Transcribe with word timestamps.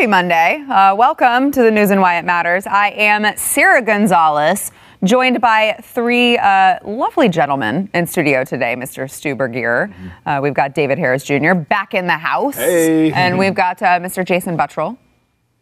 Happy 0.00 0.08
Monday. 0.08 0.64
Uh, 0.66 0.94
welcome 0.94 1.50
to 1.50 1.62
the 1.62 1.70
news 1.70 1.90
and 1.90 2.00
why 2.00 2.16
it 2.16 2.24
matters. 2.24 2.66
I 2.66 2.88
am 2.88 3.36
Sarah 3.36 3.82
Gonzalez, 3.82 4.72
joined 5.04 5.42
by 5.42 5.78
three 5.82 6.38
uh, 6.38 6.78
lovely 6.82 7.28
gentlemen 7.28 7.90
in 7.92 8.06
studio 8.06 8.42
today. 8.42 8.74
Mr. 8.76 9.10
Stu 9.10 9.36
Burguiere. 9.36 9.92
Uh, 10.24 10.40
we've 10.42 10.54
got 10.54 10.74
David 10.74 10.96
Harris 10.96 11.22
Jr. 11.22 11.52
back 11.52 11.92
in 11.92 12.06
the 12.06 12.16
house. 12.16 12.56
Hey. 12.56 13.12
And 13.12 13.38
we've 13.38 13.52
got 13.52 13.82
uh, 13.82 14.00
Mr. 14.00 14.24
Jason 14.24 14.56
Buttrell. 14.56 14.96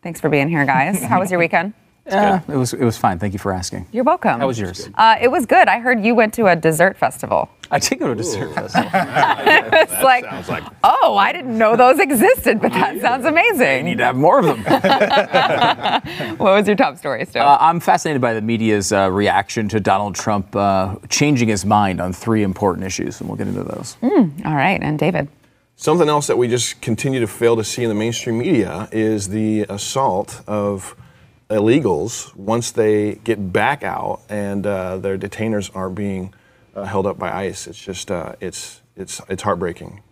Thanks 0.04 0.20
for 0.20 0.28
being 0.28 0.48
here, 0.48 0.64
guys. 0.64 1.02
How 1.02 1.18
was 1.18 1.32
your 1.32 1.40
weekend? 1.40 1.74
Yeah, 2.08 2.40
it 2.48 2.56
was 2.56 2.72
it 2.72 2.84
was 2.84 2.96
fine. 2.96 3.18
Thank 3.18 3.32
you 3.34 3.38
for 3.38 3.52
asking. 3.52 3.86
You're 3.92 4.04
welcome. 4.04 4.40
How 4.40 4.46
was 4.46 4.58
yours? 4.58 4.88
Uh, 4.94 5.16
it 5.20 5.28
was 5.30 5.44
good. 5.46 5.68
I 5.68 5.78
heard 5.78 6.02
you 6.04 6.14
went 6.14 6.32
to 6.34 6.46
a 6.46 6.56
dessert 6.56 6.96
festival. 6.96 7.48
I 7.70 7.78
did 7.78 7.98
go 7.98 8.06
to 8.06 8.12
a 8.12 8.14
dessert 8.16 8.54
festival. 8.54 8.90
It's 9.80 10.02
like, 10.02 10.24
sounds 10.24 10.48
like- 10.48 10.64
oh, 10.84 11.16
I 11.18 11.32
didn't 11.32 11.56
know 11.56 11.76
those 11.76 11.98
existed, 11.98 12.60
but 12.60 12.72
that 12.72 13.00
sounds 13.00 13.24
amazing. 13.26 13.84
Need 13.84 13.98
to 13.98 14.04
have 14.04 14.16
more 14.16 14.38
of 14.38 14.46
them. 14.46 14.64
What 16.38 16.52
was 16.54 16.66
your 16.66 16.76
top 16.76 16.96
story, 16.96 17.24
Stu? 17.26 17.38
Uh, 17.40 17.58
I'm 17.60 17.80
fascinated 17.80 18.20
by 18.22 18.32
the 18.34 18.40
media's 18.40 18.92
uh, 18.92 19.10
reaction 19.10 19.68
to 19.68 19.80
Donald 19.80 20.14
Trump 20.14 20.54
uh, 20.56 20.96
changing 21.08 21.48
his 21.48 21.64
mind 21.66 22.00
on 22.00 22.12
three 22.12 22.42
important 22.42 22.86
issues, 22.86 23.20
and 23.20 23.28
we'll 23.28 23.36
get 23.36 23.48
into 23.48 23.64
those. 23.64 23.96
All 24.02 24.54
right, 24.54 24.80
and 24.82 24.98
David. 24.98 25.28
Something 25.76 26.08
else 26.08 26.26
that 26.26 26.36
we 26.38 26.48
just 26.48 26.80
continue 26.80 27.20
to 27.20 27.26
fail 27.26 27.54
to 27.56 27.62
see 27.64 27.82
in 27.84 27.88
the 27.88 27.94
mainstream 27.94 28.38
media 28.38 28.88
is 28.90 29.28
the 29.28 29.66
assault 29.68 30.42
of 30.46 30.96
illegals 31.50 32.34
once 32.36 32.70
they 32.70 33.14
get 33.24 33.52
back 33.52 33.82
out 33.82 34.20
and 34.28 34.66
uh, 34.66 34.98
their 34.98 35.18
detainers 35.18 35.74
are 35.74 35.90
being 35.90 36.34
uh, 36.74 36.84
held 36.84 37.06
up 37.06 37.18
by 37.18 37.32
ICE. 37.32 37.66
It's 37.66 37.82
just 37.82 38.10
uh, 38.10 38.34
it's 38.40 38.82
it's 38.96 39.20
it's 39.28 39.42
heartbreaking. 39.42 40.02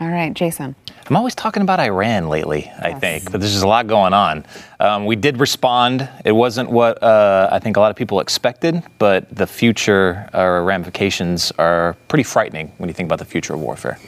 All 0.00 0.08
right, 0.08 0.34
Jason. 0.34 0.74
I'm 1.08 1.16
always 1.16 1.34
talking 1.34 1.62
about 1.62 1.78
Iran 1.78 2.28
lately, 2.28 2.70
I 2.80 2.92
think, 2.92 3.30
but 3.30 3.40
there's 3.40 3.52
just 3.52 3.64
a 3.64 3.68
lot 3.68 3.86
going 3.86 4.12
on. 4.12 4.44
Um, 4.80 5.06
we 5.06 5.14
did 5.14 5.38
respond. 5.38 6.08
It 6.24 6.32
wasn't 6.32 6.70
what 6.70 7.00
uh, 7.02 7.48
I 7.52 7.60
think 7.60 7.76
a 7.76 7.80
lot 7.80 7.90
of 7.90 7.96
people 7.96 8.18
expected, 8.18 8.82
but 8.98 9.32
the 9.34 9.46
future 9.46 10.28
uh, 10.34 10.60
ramifications 10.60 11.52
are 11.58 11.96
pretty 12.08 12.24
frightening 12.24 12.72
when 12.78 12.88
you 12.88 12.94
think 12.94 13.06
about 13.06 13.20
the 13.20 13.24
future 13.24 13.54
of 13.54 13.60
warfare. 13.60 13.98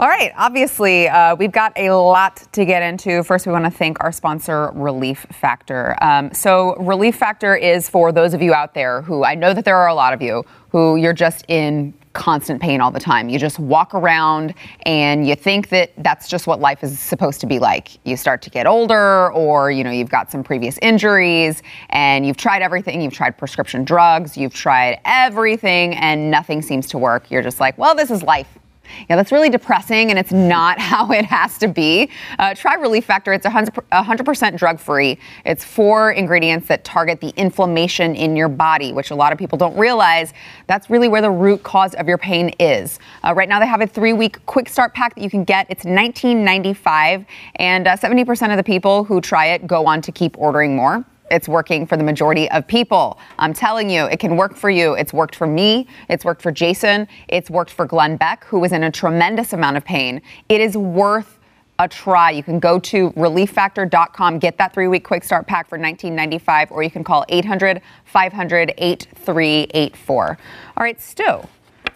All 0.00 0.08
right, 0.08 0.32
obviously, 0.34 1.10
uh, 1.10 1.36
we've 1.36 1.52
got 1.52 1.74
a 1.76 1.90
lot 1.90 2.50
to 2.52 2.64
get 2.64 2.82
into. 2.82 3.22
First, 3.22 3.46
we 3.46 3.52
want 3.52 3.66
to 3.66 3.70
thank 3.70 4.02
our 4.02 4.12
sponsor, 4.12 4.70
Relief 4.72 5.26
Factor. 5.30 5.94
Um, 6.02 6.32
so, 6.32 6.74
Relief 6.76 7.16
Factor 7.16 7.54
is 7.54 7.86
for 7.86 8.10
those 8.10 8.32
of 8.32 8.40
you 8.40 8.54
out 8.54 8.72
there 8.72 9.02
who 9.02 9.24
I 9.24 9.34
know 9.34 9.52
that 9.52 9.66
there 9.66 9.76
are 9.76 9.88
a 9.88 9.94
lot 9.94 10.14
of 10.14 10.22
you 10.22 10.46
who 10.70 10.96
you're 10.96 11.12
just 11.12 11.44
in 11.48 11.92
constant 12.14 12.62
pain 12.62 12.80
all 12.80 12.90
the 12.90 12.98
time. 12.98 13.28
You 13.28 13.38
just 13.38 13.58
walk 13.58 13.94
around 13.94 14.54
and 14.86 15.28
you 15.28 15.34
think 15.34 15.68
that 15.68 15.92
that's 15.98 16.28
just 16.28 16.46
what 16.46 16.60
life 16.60 16.82
is 16.82 16.98
supposed 16.98 17.42
to 17.42 17.46
be 17.46 17.58
like. 17.58 17.98
You 18.06 18.16
start 18.16 18.40
to 18.40 18.48
get 18.48 18.66
older 18.66 19.30
or 19.32 19.70
you 19.70 19.84
know 19.84 19.90
you've 19.90 20.08
got 20.08 20.30
some 20.30 20.42
previous 20.42 20.78
injuries 20.80 21.62
and 21.90 22.24
you've 22.24 22.38
tried 22.38 22.62
everything. 22.62 23.02
You've 23.02 23.12
tried 23.12 23.36
prescription 23.36 23.84
drugs, 23.84 24.34
you've 24.34 24.54
tried 24.54 24.98
everything 25.04 25.94
and 25.96 26.30
nothing 26.30 26.62
seems 26.62 26.86
to 26.86 26.96
work. 26.96 27.30
You're 27.30 27.42
just 27.42 27.60
like, 27.60 27.76
"Well, 27.76 27.94
this 27.94 28.10
is 28.10 28.22
life." 28.22 28.59
Yeah, 29.08 29.16
that's 29.16 29.32
really 29.32 29.50
depressing, 29.50 30.10
and 30.10 30.18
it's 30.18 30.32
not 30.32 30.78
how 30.90 31.10
it 31.10 31.24
has 31.24 31.58
to 31.58 31.68
be. 31.68 32.10
Uh, 32.38 32.54
try 32.54 32.74
Relief 32.74 33.04
Factor. 33.04 33.32
It's 33.32 33.46
100%, 33.46 33.70
100% 33.92 34.56
drug 34.56 34.78
free. 34.78 35.18
It's 35.44 35.64
four 35.64 36.12
ingredients 36.12 36.68
that 36.68 36.84
target 36.84 37.20
the 37.20 37.32
inflammation 37.36 38.14
in 38.14 38.36
your 38.36 38.48
body, 38.48 38.92
which 38.92 39.10
a 39.10 39.14
lot 39.14 39.32
of 39.32 39.38
people 39.38 39.58
don't 39.58 39.76
realize. 39.76 40.32
That's 40.66 40.90
really 40.90 41.08
where 41.08 41.22
the 41.22 41.30
root 41.30 41.62
cause 41.62 41.94
of 41.94 42.08
your 42.08 42.18
pain 42.18 42.50
is. 42.58 42.98
Uh, 43.24 43.34
right 43.34 43.48
now, 43.48 43.60
they 43.60 43.66
have 43.66 43.80
a 43.80 43.86
three 43.86 44.12
week 44.12 44.44
quick 44.46 44.68
start 44.68 44.94
pack 44.94 45.14
that 45.14 45.22
you 45.22 45.30
can 45.30 45.44
get. 45.44 45.66
It's 45.68 45.84
$19.95, 45.84 47.26
and 47.56 47.86
uh, 47.86 47.96
70% 47.96 48.50
of 48.50 48.56
the 48.56 48.62
people 48.62 49.04
who 49.04 49.20
try 49.20 49.46
it 49.46 49.66
go 49.66 49.86
on 49.86 50.02
to 50.02 50.12
keep 50.12 50.38
ordering 50.38 50.76
more 50.76 51.04
it's 51.30 51.48
working 51.48 51.86
for 51.86 51.96
the 51.96 52.04
majority 52.04 52.50
of 52.50 52.66
people. 52.66 53.18
I'm 53.38 53.52
telling 53.52 53.90
you, 53.90 54.04
it 54.06 54.20
can 54.20 54.36
work 54.36 54.56
for 54.56 54.70
you. 54.70 54.94
It's 54.94 55.12
worked 55.12 55.36
for 55.36 55.46
me. 55.46 55.86
It's 56.08 56.24
worked 56.24 56.42
for 56.42 56.52
Jason. 56.52 57.08
It's 57.28 57.50
worked 57.50 57.70
for 57.70 57.86
Glenn 57.86 58.16
Beck, 58.16 58.44
who 58.44 58.58
was 58.58 58.72
in 58.72 58.84
a 58.84 58.90
tremendous 58.90 59.52
amount 59.52 59.76
of 59.76 59.84
pain. 59.84 60.22
It 60.48 60.60
is 60.60 60.76
worth 60.76 61.38
a 61.78 61.88
try. 61.88 62.30
You 62.30 62.42
can 62.42 62.58
go 62.58 62.78
to 62.78 63.10
relieffactor.com, 63.12 64.38
get 64.38 64.58
that 64.58 64.74
three 64.74 64.88
week 64.88 65.04
quick 65.04 65.24
start 65.24 65.46
pack 65.46 65.68
for 65.68 65.78
$19.95, 65.78 66.70
or 66.70 66.82
you 66.82 66.90
can 66.90 67.02
call 67.02 67.24
800 67.28 67.80
500 68.04 68.74
8384. 68.76 70.38
All 70.76 70.84
right, 70.84 71.00
Stu. 71.00 71.40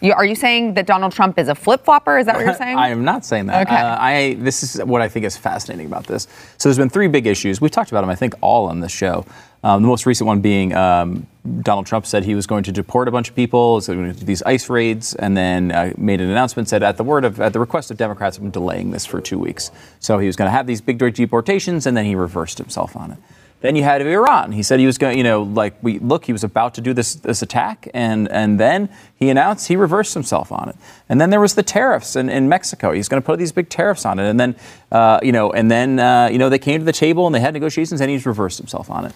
You, 0.04 0.12
are 0.12 0.24
you 0.26 0.34
saying 0.34 0.74
that 0.74 0.84
Donald 0.84 1.12
Trump 1.12 1.38
is 1.38 1.48
a 1.48 1.54
flip 1.54 1.82
flopper? 1.82 2.18
Is 2.18 2.26
that 2.26 2.36
what 2.36 2.44
you're 2.44 2.54
saying? 2.58 2.76
I 2.76 2.90
am 2.90 3.04
not 3.04 3.24
saying 3.24 3.46
that. 3.46 3.66
Okay. 3.66 3.74
Uh, 3.74 3.96
I 3.98 4.36
this 4.38 4.62
is 4.62 4.84
what 4.84 5.00
I 5.00 5.08
think 5.08 5.24
is 5.24 5.38
fascinating 5.38 5.86
about 5.86 6.06
this. 6.06 6.28
So 6.58 6.68
there's 6.68 6.76
been 6.76 6.90
three 6.90 7.08
big 7.08 7.26
issues. 7.26 7.62
We've 7.62 7.70
talked 7.70 7.90
about 7.90 8.02
them, 8.02 8.10
I 8.10 8.14
think, 8.14 8.34
all 8.42 8.68
on 8.68 8.80
this 8.80 8.92
show. 8.92 9.24
Um, 9.62 9.80
the 9.80 9.88
most 9.88 10.04
recent 10.04 10.26
one 10.26 10.42
being 10.42 10.74
um, 10.74 11.26
Donald 11.62 11.86
Trump 11.86 12.04
said 12.04 12.22
he 12.22 12.34
was 12.34 12.46
going 12.46 12.64
to 12.64 12.72
deport 12.72 13.08
a 13.08 13.10
bunch 13.10 13.30
of 13.30 13.34
people, 13.34 13.80
so 13.80 13.94
going 13.94 14.12
to 14.12 14.20
do 14.20 14.26
these 14.26 14.42
ICE 14.42 14.68
raids, 14.68 15.14
and 15.14 15.34
then 15.34 15.72
uh, 15.72 15.94
made 15.96 16.20
an 16.20 16.28
announcement 16.28 16.68
said 16.68 16.82
at 16.82 16.98
the 16.98 17.04
word 17.04 17.24
of 17.24 17.40
at 17.40 17.54
the 17.54 17.60
request 17.60 17.90
of 17.90 17.96
Democrats, 17.96 18.36
I'm 18.36 18.50
delaying 18.50 18.90
this 18.90 19.06
for 19.06 19.22
two 19.22 19.38
weeks. 19.38 19.70
So 20.00 20.18
he 20.18 20.26
was 20.26 20.36
going 20.36 20.48
to 20.48 20.52
have 20.52 20.66
these 20.66 20.82
big 20.82 20.98
deportations, 20.98 21.86
and 21.86 21.96
then 21.96 22.04
he 22.04 22.14
reversed 22.14 22.58
himself 22.58 22.94
on 22.94 23.12
it. 23.12 23.18
Then 23.64 23.76
you 23.76 23.82
had 23.82 24.02
Iran. 24.02 24.52
He 24.52 24.62
said 24.62 24.78
he 24.78 24.84
was 24.84 24.98
going, 24.98 25.16
you 25.16 25.24
know, 25.24 25.40
like 25.42 25.74
we 25.80 25.98
look, 25.98 26.26
he 26.26 26.32
was 26.32 26.44
about 26.44 26.74
to 26.74 26.82
do 26.82 26.92
this 26.92 27.14
this 27.14 27.40
attack, 27.40 27.88
and 27.94 28.30
and 28.30 28.60
then 28.60 28.90
he 29.16 29.30
announced 29.30 29.68
he 29.68 29.76
reversed 29.76 30.12
himself 30.12 30.52
on 30.52 30.68
it. 30.68 30.76
And 31.08 31.18
then 31.18 31.30
there 31.30 31.40
was 31.40 31.54
the 31.54 31.62
tariffs 31.62 32.14
in, 32.14 32.28
in 32.28 32.46
Mexico. 32.46 32.92
He's 32.92 33.08
going 33.08 33.22
to 33.22 33.24
put 33.24 33.38
these 33.38 33.52
big 33.52 33.70
tariffs 33.70 34.04
on 34.04 34.18
it, 34.18 34.28
and 34.28 34.38
then 34.38 34.54
uh, 34.92 35.18
you 35.22 35.32
know, 35.32 35.50
and 35.50 35.70
then 35.70 35.98
uh, 35.98 36.28
you 36.30 36.36
know 36.36 36.50
they 36.50 36.58
came 36.58 36.80
to 36.80 36.84
the 36.84 36.92
table 36.92 37.24
and 37.24 37.34
they 37.34 37.40
had 37.40 37.54
negotiations, 37.54 38.02
and 38.02 38.10
he's 38.10 38.26
reversed 38.26 38.58
himself 38.58 38.90
on 38.90 39.06
it. 39.06 39.14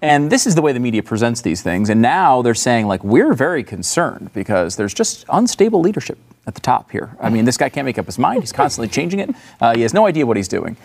And 0.00 0.30
this 0.30 0.46
is 0.46 0.54
the 0.54 0.62
way 0.62 0.72
the 0.72 0.78
media 0.78 1.02
presents 1.02 1.40
these 1.40 1.62
things. 1.62 1.90
And 1.90 2.00
now 2.00 2.40
they're 2.42 2.54
saying, 2.54 2.86
like, 2.86 3.02
we're 3.02 3.34
very 3.34 3.64
concerned 3.64 4.30
because 4.32 4.76
there's 4.76 4.94
just 4.94 5.24
unstable 5.28 5.80
leadership 5.80 6.18
at 6.48 6.54
the 6.54 6.60
top 6.60 6.90
here. 6.90 7.14
I 7.20 7.28
mean, 7.28 7.44
this 7.44 7.56
guy 7.56 7.68
can't 7.68 7.84
make 7.84 7.98
up 7.98 8.06
his 8.06 8.18
mind. 8.18 8.42
He's 8.42 8.52
constantly 8.52 8.88
changing 8.88 9.20
it. 9.20 9.30
Uh, 9.60 9.74
he 9.76 9.82
has 9.82 9.94
no 9.94 10.06
idea 10.06 10.26
what 10.26 10.36
he's 10.36 10.48
doing. 10.48 10.76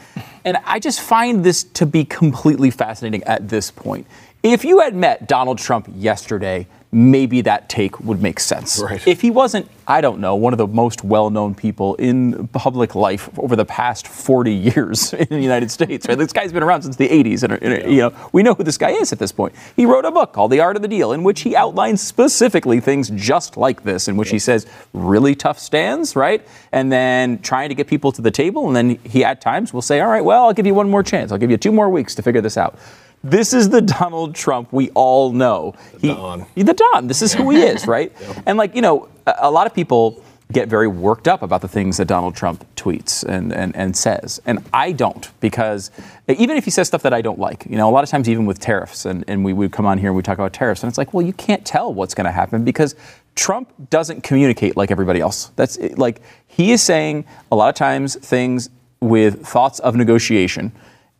And 0.45 0.57
I 0.65 0.79
just 0.79 1.01
find 1.01 1.43
this 1.43 1.63
to 1.63 1.85
be 1.85 2.03
completely 2.03 2.69
fascinating 2.69 3.23
at 3.23 3.47
this 3.49 3.71
point. 3.71 4.05
If 4.43 4.65
you 4.65 4.81
had 4.81 4.93
met 4.93 5.27
Donald 5.27 5.57
Trump 5.57 5.89
yesterday, 5.95 6.67
maybe 6.93 7.41
that 7.41 7.69
take 7.69 7.99
would 7.99 8.21
make 8.21 8.39
sense. 8.39 8.81
Right. 8.81 9.05
If 9.07 9.21
he 9.21 9.31
wasn't, 9.31 9.69
I 9.87 9.99
don't 9.99 10.19
know, 10.19 10.35
one 10.35 10.53
of 10.53 10.57
the 10.57 10.67
most 10.67 11.03
well 11.03 11.29
known 11.29 11.55
people 11.55 11.95
in 11.95 12.47
public 12.49 12.95
life 12.95 13.29
over 13.37 13.55
the 13.55 13.65
past 13.65 14.07
40 14.07 14.53
years 14.53 15.13
in 15.13 15.27
the 15.29 15.41
United 15.41 15.71
States, 15.71 16.07
right? 16.07 16.17
This 16.17 16.31
guy's 16.31 16.53
been 16.53 16.63
around 16.63 16.83
since 16.83 16.95
the 16.95 17.09
80s, 17.09 17.43
and, 17.43 17.53
and, 17.53 17.91
you 17.91 17.97
know, 17.97 18.29
we 18.31 18.43
know 18.43 18.53
who 18.53 18.63
this 18.63 18.77
guy 18.77 18.91
is 18.91 19.11
at 19.11 19.19
this 19.19 19.31
point. 19.31 19.55
He 19.75 19.85
wrote 19.85 20.05
a 20.05 20.11
book 20.11 20.33
called 20.33 20.51
The 20.51 20.59
Art 20.59 20.75
of 20.75 20.81
the 20.81 20.87
Deal, 20.87 21.11
in 21.11 21.23
which 21.23 21.41
he 21.41 21.55
outlines 21.55 22.01
specifically 22.01 22.79
things 22.79 23.09
just 23.09 23.57
like 23.57 23.83
this, 23.83 24.07
in 24.07 24.15
which 24.15 24.29
he 24.29 24.39
says 24.39 24.67
really 24.93 25.35
tough 25.35 25.59
stands, 25.59 26.15
right? 26.15 26.47
And 26.71 26.91
then 26.91 27.39
trying 27.39 27.69
to 27.69 27.75
get 27.75 27.87
people 27.87 28.11
to 28.11 28.21
the 28.21 28.31
table, 28.31 28.67
and 28.67 28.75
then 28.75 28.99
he 29.03 29.25
at 29.25 29.41
times 29.41 29.73
will 29.73 29.81
say, 29.81 29.99
all 29.99 30.09
right, 30.09 30.23
well, 30.23 30.45
I'll 30.45 30.53
give 30.53 30.67
you 30.67 30.75
one 30.75 30.89
more 30.89 31.03
chance. 31.03 31.31
I'll 31.31 31.37
give 31.37 31.51
you 31.51 31.57
two 31.57 31.71
more 31.71 31.89
weeks 31.89 32.13
to 32.15 32.21
figure 32.21 32.41
this 32.41 32.57
out. 32.57 32.77
This 33.23 33.53
is 33.53 33.69
the 33.69 33.81
Donald 33.81 34.35
Trump 34.35 34.73
we 34.73 34.89
all 34.91 35.31
know. 35.31 35.75
The 35.99 36.09
Don. 36.09 36.45
The 36.55 36.73
Don. 36.73 37.07
This 37.07 37.21
is 37.21 37.33
who 37.33 37.51
he 37.51 37.61
is, 37.61 37.87
right? 37.87 38.11
And 38.45 38.57
like, 38.57 38.75
you 38.75 38.81
know, 38.81 39.07
a, 39.25 39.35
a 39.39 39.51
lot 39.51 39.65
of 39.65 39.73
people 39.73 40.21
get 40.51 40.67
very 40.67 40.87
worked 40.87 41.27
up 41.27 41.41
about 41.41 41.61
the 41.61 41.67
things 41.67 41.97
that 41.97 42.05
Donald 42.05 42.35
Trump 42.35 42.65
tweets 42.75 43.23
and, 43.23 43.53
and, 43.53 43.75
and 43.75 43.95
says. 43.95 44.41
And 44.45 44.63
I 44.73 44.91
don't, 44.91 45.29
because 45.39 45.89
even 46.27 46.57
if 46.57 46.65
he 46.65 46.71
says 46.71 46.87
stuff 46.87 47.01
that 47.03 47.13
I 47.13 47.21
don't 47.21 47.39
like, 47.39 47.65
you 47.65 47.77
know, 47.77 47.89
a 47.89 47.91
lot 47.91 48.03
of 48.03 48.09
times 48.09 48.27
even 48.27 48.45
with 48.45 48.59
tariffs, 48.59 49.05
and, 49.05 49.23
and 49.27 49.43
we 49.43 49.53
would 49.53 49.71
come 49.71 49.85
on 49.85 49.97
here 49.97 50.09
and 50.09 50.17
we 50.17 50.21
talk 50.21 50.37
about 50.37 50.53
tariffs, 50.53 50.83
and 50.83 50.89
it's 50.89 50.97
like, 50.97 51.13
well, 51.13 51.25
you 51.25 51.33
can't 51.33 51.65
tell 51.65 51.93
what's 51.93 52.13
going 52.13 52.25
to 52.25 52.31
happen 52.31 52.63
because 52.63 52.95
Trump 53.35 53.71
doesn't 53.89 54.21
communicate 54.21 54.77
like 54.77 54.91
everybody 54.91 55.21
else. 55.21 55.45
That's 55.55 55.79
like, 55.97 56.21
he 56.47 56.71
is 56.71 56.83
saying 56.83 57.25
a 57.51 57.55
lot 57.55 57.69
of 57.69 57.75
times 57.75 58.15
things 58.15 58.69
with 58.99 59.45
thoughts 59.45 59.79
of 59.79 59.95
negotiation 59.95 60.71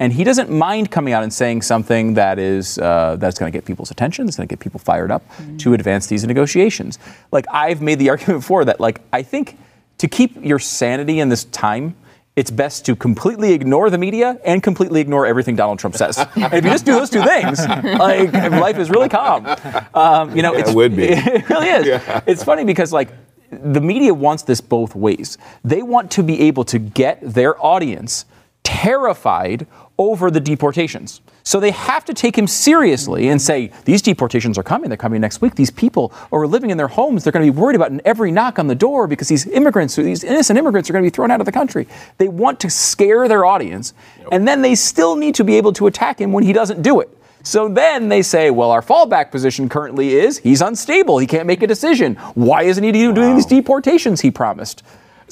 and 0.04 0.12
he 0.12 0.26
doesn't 0.26 0.50
mind 0.50 0.92
coming 0.92 1.14
out 1.14 1.24
and 1.24 1.34
saying 1.34 1.62
something 1.62 2.16
that 2.16 2.38
is 2.38 2.78
uh, 2.78 3.16
that's 3.20 3.40
going 3.40 3.50
to 3.50 3.58
get 3.58 3.64
people's 3.64 3.90
attention, 3.90 4.26
that's 4.26 4.36
going 4.36 4.46
to 4.46 4.54
get 4.54 4.60
people 4.60 4.78
fired 4.78 5.12
up 5.12 5.24
to 5.60 5.74
advance 5.74 6.08
these 6.08 6.26
negotiations. 6.26 7.00
Like 7.32 7.46
I've 7.50 7.82
made 7.82 8.00
the 8.00 8.10
argument 8.14 8.42
before 8.42 8.66
that 8.66 8.82
like 8.82 9.00
I 9.14 9.24
think 9.24 9.58
to 10.00 10.10
keep 10.10 10.44
your 10.44 10.60
sanity 10.60 11.22
in 11.22 11.30
this 11.30 11.46
time. 11.46 11.96
It's 12.36 12.50
best 12.50 12.84
to 12.88 12.96
completely 12.96 13.54
ignore 13.54 13.92
the 13.92 14.00
media 14.00 14.40
and 14.44 14.62
completely 14.64 15.00
ignore 15.00 15.28
everything 15.28 15.56
Donald 15.56 15.78
Trump 15.78 15.96
says. 15.96 16.18
and 16.18 16.52
if 16.52 16.66
you 16.66 16.72
just 16.72 16.84
do 16.84 16.94
those 16.94 17.12
two 17.12 17.22
things, 17.22 17.60
like 17.68 18.34
life 18.34 18.80
is 18.80 18.90
really 18.90 19.08
calm. 19.08 19.46
Um, 19.94 20.36
you 20.36 20.42
know, 20.42 20.52
Yeah, 20.54 20.60
it's, 20.62 20.70
it 20.72 20.76
would 20.76 20.96
be. 20.96 21.04
It 21.10 21.48
really 21.48 21.68
is. 21.68 22.02
It's 22.26 22.44
funny 22.44 22.66
because 22.66 22.92
like 22.92 23.10
the 23.52 23.80
media 23.80 24.16
wants 24.16 24.42
this 24.42 24.62
both 24.62 24.96
ways. 24.96 25.38
They 25.64 25.84
want 25.84 26.10
to 26.12 26.24
be 26.24 26.42
able 26.42 26.64
to 26.66 26.80
get 26.80 27.20
their 27.22 27.64
audience 27.64 28.26
terrified 28.64 29.68
over 30.12 30.30
the 30.30 30.40
deportations. 30.40 31.22
So 31.44 31.60
they 31.60 31.72
have 31.72 32.06
to 32.06 32.14
take 32.14 32.38
him 32.38 32.48
seriously 32.48 33.28
and 33.28 33.42
say, 33.42 33.72
these 33.86 34.02
deportations 34.02 34.58
are 34.58 34.64
coming. 34.64 34.90
They're 34.90 34.98
coming 34.98 35.22
next 35.22 35.42
week. 35.42 35.56
These 35.56 35.72
people 35.72 36.14
are 36.32 36.48
living 36.48 36.70
in 36.70 36.78
their 36.78 36.88
homes. 36.88 37.24
They're 37.24 37.34
going 37.34 37.46
to 37.46 37.52
be 37.52 37.60
worried 37.60 37.76
about 37.76 37.92
every 38.06 38.32
knock 38.32 38.60
on 38.60 38.68
the 38.68 38.76
door 38.76 39.08
because 39.08 39.28
these 39.28 39.46
immigrants, 39.48 39.96
these 39.96 40.24
innocent 40.24 40.58
immigrants, 40.58 40.90
are 40.90 40.94
going 40.94 41.04
to 41.04 41.12
be 41.12 41.14
thrown 41.14 41.32
out 41.32 41.42
of 41.42 41.46
the 41.46 41.52
country. 41.52 41.88
They 42.18 42.28
want 42.28 42.60
to 42.62 42.70
scare 42.70 43.28
their 43.28 43.46
audience. 43.46 43.94
And 44.32 44.48
then 44.48 44.62
they 44.62 44.76
still 44.76 45.16
need 45.16 45.36
to 45.36 45.44
be 45.44 45.56
able 45.56 45.74
to 45.74 45.88
attack 45.88 46.20
him 46.22 46.32
when 46.32 46.44
he 46.44 46.54
doesn't 46.54 46.82
do 46.82 47.02
it. 47.02 47.10
So 47.46 47.68
then 47.68 48.08
they 48.08 48.22
say, 48.22 48.52
well, 48.52 48.72
our 48.72 48.82
fallback 48.82 49.30
position 49.30 49.68
currently 49.68 50.14
is 50.14 50.38
he's 50.38 50.62
unstable. 50.62 51.18
He 51.18 51.28
can't 51.28 51.46
make 51.46 51.62
a 51.62 51.68
decision. 51.68 52.16
Why 52.36 52.64
isn't 52.64 52.84
he 52.84 52.92
doing 52.92 53.36
these 53.36 53.46
deportations 53.46 54.22
he 54.22 54.32
promised? 54.32 54.82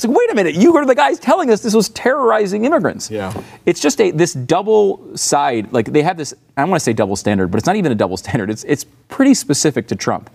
It's 0.01 0.07
like, 0.07 0.17
wait 0.17 0.31
a 0.31 0.35
minute, 0.35 0.55
you 0.55 0.71
were 0.71 0.83
the 0.83 0.95
guys 0.95 1.19
telling 1.19 1.51
us 1.51 1.61
this 1.61 1.75
was 1.75 1.89
terrorizing 1.89 2.65
immigrants. 2.65 3.11
Yeah. 3.11 3.39
It's 3.67 3.79
just 3.79 4.01
a 4.01 4.09
this 4.09 4.33
double 4.33 5.15
side, 5.15 5.71
like 5.71 5.91
they 5.91 6.01
have 6.01 6.17
this, 6.17 6.33
I 6.57 6.61
don't 6.61 6.71
want 6.71 6.79
to 6.79 6.83
say 6.83 6.93
double 6.93 7.15
standard, 7.15 7.51
but 7.51 7.59
it's 7.59 7.67
not 7.67 7.75
even 7.75 7.91
a 7.91 7.95
double 7.95 8.17
standard. 8.17 8.49
It's 8.49 8.63
it's 8.63 8.83
pretty 9.09 9.35
specific 9.35 9.87
to 9.89 9.95
Trump. 9.95 10.31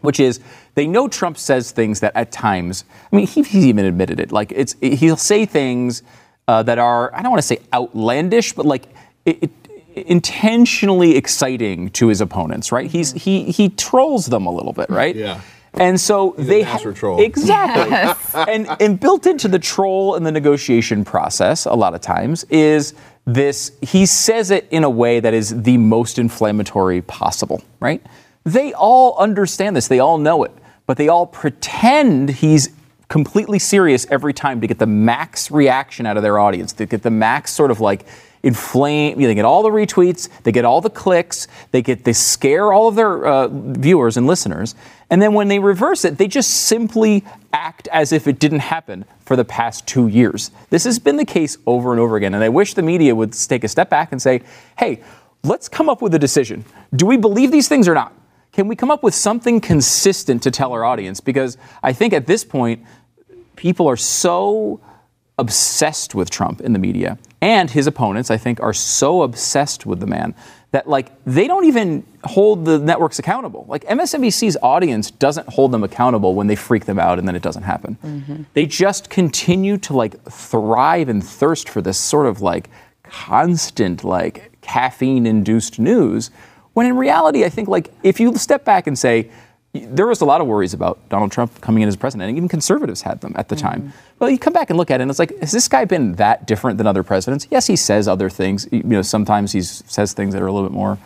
Which 0.00 0.20
is, 0.20 0.40
they 0.74 0.86
know 0.86 1.08
Trump 1.08 1.38
says 1.38 1.70
things 1.70 2.00
that 2.00 2.12
at 2.14 2.30
times, 2.30 2.84
I 3.10 3.16
mean, 3.16 3.26
he, 3.26 3.42
he's 3.42 3.64
even 3.64 3.86
admitted 3.86 4.20
it. 4.20 4.30
Like, 4.30 4.52
it's 4.52 4.74
he'll 4.80 5.16
say 5.16 5.46
things 5.46 6.02
uh, 6.48 6.62
that 6.64 6.78
are, 6.78 7.14
I 7.14 7.22
don't 7.22 7.30
want 7.30 7.40
to 7.40 7.46
say 7.46 7.58
outlandish, 7.72 8.52
but 8.52 8.66
like 8.66 8.84
it, 9.24 9.44
it, 9.44 9.50
intentionally 9.94 11.16
exciting 11.16 11.88
to 11.90 12.08
his 12.08 12.20
opponents, 12.20 12.72
right? 12.72 12.90
He's 12.90 13.12
he 13.12 13.50
he 13.52 13.68
trolls 13.70 14.26
them 14.26 14.44
a 14.46 14.50
little 14.50 14.72
bit, 14.72 14.90
right? 14.90 15.14
Yeah. 15.14 15.40
And 15.76 16.00
so 16.00 16.32
He's 16.32 16.46
a 16.46 16.48
they 16.48 16.62
master 16.62 16.92
ha- 16.92 16.98
troll. 16.98 17.20
exactly, 17.20 18.42
and 18.52 18.68
and 18.80 18.98
built 19.00 19.26
into 19.26 19.48
the 19.48 19.58
troll 19.58 20.14
and 20.14 20.24
the 20.24 20.32
negotiation 20.32 21.04
process 21.04 21.66
a 21.66 21.74
lot 21.74 21.94
of 21.94 22.00
times 22.00 22.44
is 22.50 22.94
this. 23.24 23.72
He 23.82 24.06
says 24.06 24.50
it 24.50 24.68
in 24.70 24.84
a 24.84 24.90
way 24.90 25.20
that 25.20 25.34
is 25.34 25.62
the 25.62 25.76
most 25.78 26.18
inflammatory 26.18 27.02
possible, 27.02 27.62
right? 27.80 28.00
They 28.44 28.72
all 28.74 29.16
understand 29.18 29.74
this. 29.74 29.88
They 29.88 29.98
all 30.00 30.18
know 30.18 30.44
it, 30.44 30.52
but 30.86 30.96
they 30.96 31.08
all 31.08 31.26
pretend 31.26 32.30
he's 32.30 32.68
completely 33.08 33.58
serious 33.58 34.06
every 34.10 34.32
time 34.32 34.60
to 34.60 34.66
get 34.66 34.78
the 34.78 34.86
max 34.86 35.50
reaction 35.50 36.06
out 36.06 36.16
of 36.16 36.22
their 36.22 36.38
audience, 36.38 36.72
to 36.74 36.86
get 36.86 37.02
the 37.02 37.10
max 37.10 37.52
sort 37.52 37.70
of 37.70 37.80
like 37.80 38.06
inflame. 38.42 39.18
They 39.18 39.34
get 39.34 39.44
all 39.44 39.62
the 39.62 39.70
retweets, 39.70 40.28
they 40.42 40.52
get 40.52 40.64
all 40.64 40.80
the 40.80 40.90
clicks, 40.90 41.48
they 41.70 41.80
get 41.82 42.04
they 42.04 42.12
scare 42.12 42.72
all 42.72 42.88
of 42.88 42.94
their 42.94 43.24
uh, 43.26 43.48
viewers 43.48 44.16
and 44.16 44.26
listeners, 44.26 44.74
and 45.14 45.22
then 45.22 45.32
when 45.32 45.46
they 45.46 45.60
reverse 45.60 46.04
it, 46.04 46.18
they 46.18 46.26
just 46.26 46.50
simply 46.50 47.22
act 47.52 47.86
as 47.92 48.10
if 48.10 48.26
it 48.26 48.40
didn't 48.40 48.58
happen 48.58 49.04
for 49.20 49.36
the 49.36 49.44
past 49.44 49.86
two 49.86 50.08
years. 50.08 50.50
This 50.70 50.82
has 50.82 50.98
been 50.98 51.18
the 51.18 51.24
case 51.24 51.56
over 51.68 51.92
and 51.92 52.00
over 52.00 52.16
again, 52.16 52.34
and 52.34 52.42
I 52.42 52.48
wish 52.48 52.74
the 52.74 52.82
media 52.82 53.14
would 53.14 53.32
take 53.32 53.62
a 53.62 53.68
step 53.68 53.88
back 53.88 54.10
and 54.10 54.20
say, 54.20 54.42
"Hey, 54.76 55.04
let's 55.44 55.68
come 55.68 55.88
up 55.88 56.02
with 56.02 56.16
a 56.16 56.18
decision. 56.18 56.64
Do 56.96 57.06
we 57.06 57.16
believe 57.16 57.52
these 57.52 57.68
things 57.68 57.86
or 57.86 57.94
not?" 57.94 58.12
Can 58.50 58.66
we 58.66 58.74
come 58.74 58.90
up 58.90 59.04
with 59.04 59.14
something 59.14 59.60
consistent 59.60 60.42
to 60.42 60.50
tell 60.50 60.72
our 60.72 60.84
audience? 60.84 61.20
Because 61.20 61.58
I 61.80 61.92
think 61.92 62.12
at 62.12 62.26
this 62.26 62.42
point, 62.42 62.82
people 63.54 63.86
are 63.86 63.96
so 63.96 64.80
obsessed 65.38 66.16
with 66.16 66.28
Trump 66.28 66.60
in 66.60 66.72
the 66.72 66.80
media, 66.80 67.18
and 67.40 67.70
his 67.70 67.86
opponents, 67.86 68.32
I 68.32 68.36
think, 68.36 68.60
are 68.60 68.72
so 68.72 69.22
obsessed 69.22 69.86
with 69.86 70.00
the 70.00 70.08
man 70.08 70.34
that 70.74 70.88
like 70.88 71.12
they 71.24 71.46
don't 71.46 71.66
even 71.66 72.04
hold 72.24 72.64
the 72.64 72.80
networks 72.80 73.20
accountable. 73.20 73.64
Like 73.68 73.84
MSNBC's 73.84 74.56
audience 74.60 75.08
doesn't 75.08 75.48
hold 75.48 75.70
them 75.70 75.84
accountable 75.84 76.34
when 76.34 76.48
they 76.48 76.56
freak 76.56 76.84
them 76.84 76.98
out 76.98 77.16
and 77.20 77.28
then 77.28 77.36
it 77.36 77.42
doesn't 77.42 77.62
happen. 77.62 77.96
Mm-hmm. 78.02 78.42
They 78.54 78.66
just 78.66 79.08
continue 79.08 79.78
to 79.78 79.92
like 79.94 80.20
thrive 80.24 81.08
and 81.08 81.24
thirst 81.24 81.68
for 81.68 81.80
this 81.80 81.96
sort 81.96 82.26
of 82.26 82.42
like 82.42 82.70
constant 83.04 84.02
like 84.02 84.50
caffeine 84.62 85.26
induced 85.26 85.78
news 85.78 86.32
when 86.72 86.86
in 86.86 86.96
reality 86.96 87.44
I 87.44 87.50
think 87.50 87.68
like 87.68 87.94
if 88.02 88.18
you 88.18 88.34
step 88.34 88.64
back 88.64 88.88
and 88.88 88.98
say 88.98 89.30
there 89.74 90.06
was 90.06 90.20
a 90.20 90.24
lot 90.24 90.40
of 90.40 90.46
worries 90.46 90.72
about 90.72 91.08
Donald 91.08 91.32
Trump 91.32 91.60
coming 91.60 91.82
in 91.82 91.88
as 91.88 91.96
president, 91.96 92.28
and 92.28 92.36
even 92.36 92.48
conservatives 92.48 93.02
had 93.02 93.20
them 93.20 93.32
at 93.36 93.48
the 93.48 93.56
time. 93.56 93.92
Well, 94.20 94.30
you 94.30 94.38
come 94.38 94.52
back 94.52 94.70
and 94.70 94.76
look 94.76 94.90
at 94.90 95.00
it, 95.00 95.02
and 95.02 95.10
it's 95.10 95.18
like, 95.18 95.36
has 95.40 95.50
this 95.50 95.66
guy 95.66 95.84
been 95.84 96.14
that 96.14 96.46
different 96.46 96.78
than 96.78 96.86
other 96.86 97.02
presidents? 97.02 97.48
Yes, 97.50 97.66
he 97.66 97.74
says 97.74 98.06
other 98.06 98.30
things. 98.30 98.68
You 98.70 98.84
know, 98.84 99.02
sometimes 99.02 99.50
he 99.50 99.62
says 99.62 100.12
things 100.12 100.32
that 100.32 100.42
are 100.42 100.46
a 100.46 100.52
little 100.52 100.68
bit 100.68 100.74
more, 100.74 100.96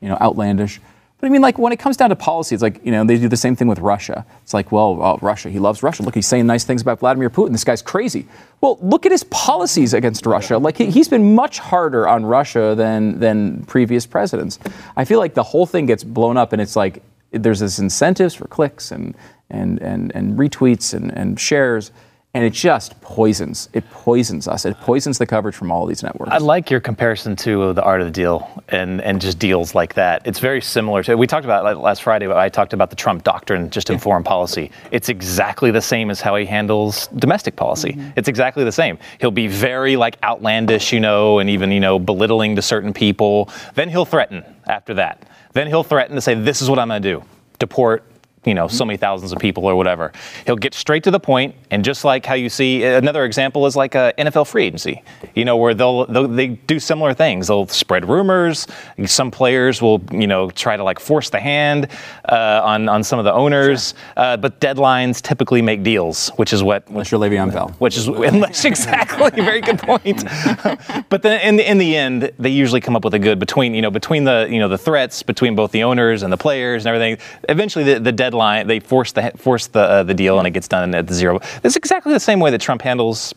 you 0.00 0.08
know, 0.08 0.18
outlandish. 0.20 0.80
But 1.20 1.28
I 1.28 1.30
mean, 1.30 1.40
like 1.40 1.56
when 1.56 1.72
it 1.72 1.78
comes 1.78 1.96
down 1.96 2.10
to 2.10 2.16
policy, 2.16 2.54
it's 2.54 2.62
like 2.62 2.84
you 2.84 2.92
know 2.92 3.04
they 3.04 3.16
do 3.16 3.28
the 3.28 3.38
same 3.38 3.56
thing 3.56 3.68
with 3.68 3.78
Russia. 3.78 4.26
It's 4.42 4.52
like, 4.52 4.70
well, 4.70 5.00
uh, 5.00 5.16
Russia, 5.22 5.48
he 5.48 5.58
loves 5.58 5.82
Russia. 5.82 6.02
Look, 6.02 6.14
he's 6.14 6.26
saying 6.26 6.46
nice 6.46 6.64
things 6.64 6.82
about 6.82 6.98
Vladimir 6.98 7.30
Putin. 7.30 7.52
This 7.52 7.64
guy's 7.64 7.80
crazy. 7.80 8.26
Well, 8.60 8.76
look 8.82 9.06
at 9.06 9.12
his 9.12 9.24
policies 9.24 9.94
against 9.94 10.26
Russia. 10.26 10.58
Like 10.58 10.76
he, 10.76 10.90
he's 10.90 11.08
been 11.08 11.34
much 11.34 11.58
harder 11.58 12.06
on 12.06 12.26
Russia 12.26 12.74
than 12.76 13.18
than 13.18 13.64
previous 13.64 14.04
presidents. 14.04 14.58
I 14.96 15.06
feel 15.06 15.18
like 15.18 15.32
the 15.32 15.42
whole 15.42 15.64
thing 15.64 15.86
gets 15.86 16.04
blown 16.04 16.36
up, 16.36 16.52
and 16.52 16.60
it's 16.60 16.76
like 16.76 17.02
there's 17.38 17.60
this 17.60 17.78
incentives 17.78 18.34
for 18.34 18.46
clicks 18.48 18.90
and 18.90 19.14
and 19.50 19.80
and, 19.80 20.12
and 20.14 20.38
retweets 20.38 20.94
and, 20.94 21.10
and 21.16 21.38
shares. 21.38 21.92
And 22.34 22.44
it 22.44 22.52
just 22.52 23.00
poisons. 23.00 23.70
It 23.72 23.90
poisons 23.90 24.46
us. 24.46 24.66
It 24.66 24.76
poisons 24.80 25.16
the 25.16 25.24
coverage 25.24 25.54
from 25.54 25.72
all 25.72 25.86
these 25.86 26.02
networks. 26.02 26.32
I 26.32 26.36
like 26.36 26.70
your 26.70 26.80
comparison 26.80 27.34
to 27.36 27.72
the 27.72 27.82
art 27.82 28.02
of 28.02 28.06
the 28.06 28.10
deal 28.10 28.62
and, 28.68 29.00
and 29.00 29.22
just 29.22 29.38
deals 29.38 29.74
like 29.74 29.94
that. 29.94 30.26
It's 30.26 30.38
very 30.38 30.60
similar 30.60 31.02
to, 31.04 31.16
we 31.16 31.26
talked 31.26 31.46
about 31.46 31.64
it 31.64 31.78
last 31.78 32.02
Friday, 32.02 32.30
I 32.30 32.50
talked 32.50 32.74
about 32.74 32.90
the 32.90 32.96
Trump 32.96 33.24
doctrine 33.24 33.70
just 33.70 33.88
in 33.88 33.98
foreign 33.98 34.22
policy. 34.22 34.70
It's 34.90 35.08
exactly 35.08 35.70
the 35.70 35.80
same 35.80 36.10
as 36.10 36.20
how 36.20 36.36
he 36.36 36.44
handles 36.44 37.06
domestic 37.16 37.56
policy. 37.56 37.92
Mm-hmm. 37.92 38.10
It's 38.16 38.28
exactly 38.28 38.64
the 38.64 38.72
same. 38.72 38.98
He'll 39.18 39.30
be 39.30 39.46
very 39.46 39.96
like 39.96 40.18
outlandish, 40.22 40.92
you 40.92 41.00
know, 41.00 41.38
and 41.38 41.48
even, 41.48 41.72
you 41.72 41.80
know, 41.80 41.98
belittling 41.98 42.54
to 42.56 42.60
certain 42.60 42.92
people. 42.92 43.48
Then 43.76 43.88
he'll 43.88 44.04
threaten 44.04 44.44
after 44.66 44.92
that. 44.92 45.26
Then 45.56 45.68
he'll 45.68 45.82
threaten 45.82 46.14
to 46.16 46.20
say, 46.20 46.34
this 46.34 46.60
is 46.60 46.68
what 46.68 46.78
I'm 46.78 46.88
going 46.88 47.00
to 47.00 47.12
do. 47.14 47.24
Deport 47.58 48.04
you 48.46 48.54
know, 48.54 48.68
so 48.68 48.84
many 48.84 48.96
thousands 48.96 49.32
of 49.32 49.38
people 49.38 49.66
or 49.66 49.74
whatever. 49.76 50.12
He'll 50.46 50.56
get 50.56 50.72
straight 50.72 51.02
to 51.04 51.10
the 51.10 51.20
point, 51.20 51.54
and 51.70 51.84
just 51.84 52.04
like 52.04 52.24
how 52.24 52.34
you 52.34 52.48
see 52.48 52.84
another 52.84 53.24
example 53.24 53.66
is 53.66 53.76
like 53.76 53.94
a 53.94 54.14
NFL 54.18 54.46
free 54.46 54.64
agency, 54.64 55.02
you 55.34 55.44
know, 55.44 55.56
where 55.56 55.74
they'll, 55.74 56.06
they'll 56.06 56.28
they 56.28 56.48
do 56.48 56.78
similar 56.78 57.12
things. 57.12 57.48
They'll 57.48 57.66
spread 57.66 58.08
rumors. 58.08 58.66
Some 59.04 59.30
players 59.30 59.82
will, 59.82 60.02
you 60.12 60.26
know, 60.26 60.50
try 60.50 60.76
to 60.76 60.84
like 60.84 61.00
force 61.00 61.30
the 61.30 61.40
hand 61.40 61.88
uh, 62.28 62.60
on 62.64 62.88
on 62.88 63.02
some 63.02 63.18
of 63.18 63.24
the 63.24 63.32
owners. 63.32 63.94
Uh, 64.16 64.36
but 64.36 64.60
deadlines 64.60 65.20
typically 65.20 65.60
make 65.60 65.82
deals, 65.82 66.28
which 66.36 66.52
is 66.52 66.62
what 66.62 66.84
Unless 66.88 67.10
you're 67.10 67.20
Le'Veon 67.20 67.52
Bell. 67.52 67.74
which 67.78 67.96
is 67.96 68.06
unless 68.06 68.64
exactly 68.72 69.30
very 69.42 69.60
good 69.60 69.78
point. 69.78 70.24
but 71.08 71.22
then 71.22 71.40
in 71.40 71.56
the, 71.56 71.70
in 71.70 71.78
the 71.78 71.96
end, 71.96 72.32
they 72.38 72.50
usually 72.50 72.80
come 72.80 72.94
up 72.96 73.04
with 73.04 73.14
a 73.14 73.18
good 73.18 73.38
between 73.38 73.74
you 73.74 73.82
know 73.82 73.90
between 73.90 74.24
the 74.24 74.46
you 74.50 74.58
know 74.58 74.68
the 74.68 74.78
threats 74.78 75.22
between 75.22 75.54
both 75.56 75.72
the 75.72 75.82
owners 75.82 76.22
and 76.22 76.32
the 76.32 76.36
players 76.36 76.84
and 76.86 76.94
everything. 76.94 77.18
Eventually, 77.48 77.84
the, 77.84 78.00
the 78.00 78.12
deadline 78.12 78.35
they 78.66 78.80
force 78.80 79.12
the 79.12 79.32
force 79.36 79.66
the 79.66 79.80
uh, 79.80 80.02
the 80.02 80.14
deal 80.14 80.38
and 80.38 80.46
it 80.46 80.52
gets 80.52 80.68
done 80.68 80.94
at 80.94 81.06
the 81.06 81.14
zero. 81.14 81.40
It's 81.64 81.76
exactly 81.76 82.12
the 82.12 82.20
same 82.20 82.40
way 82.40 82.50
that 82.50 82.60
Trump 82.60 82.82
handles 82.82 83.34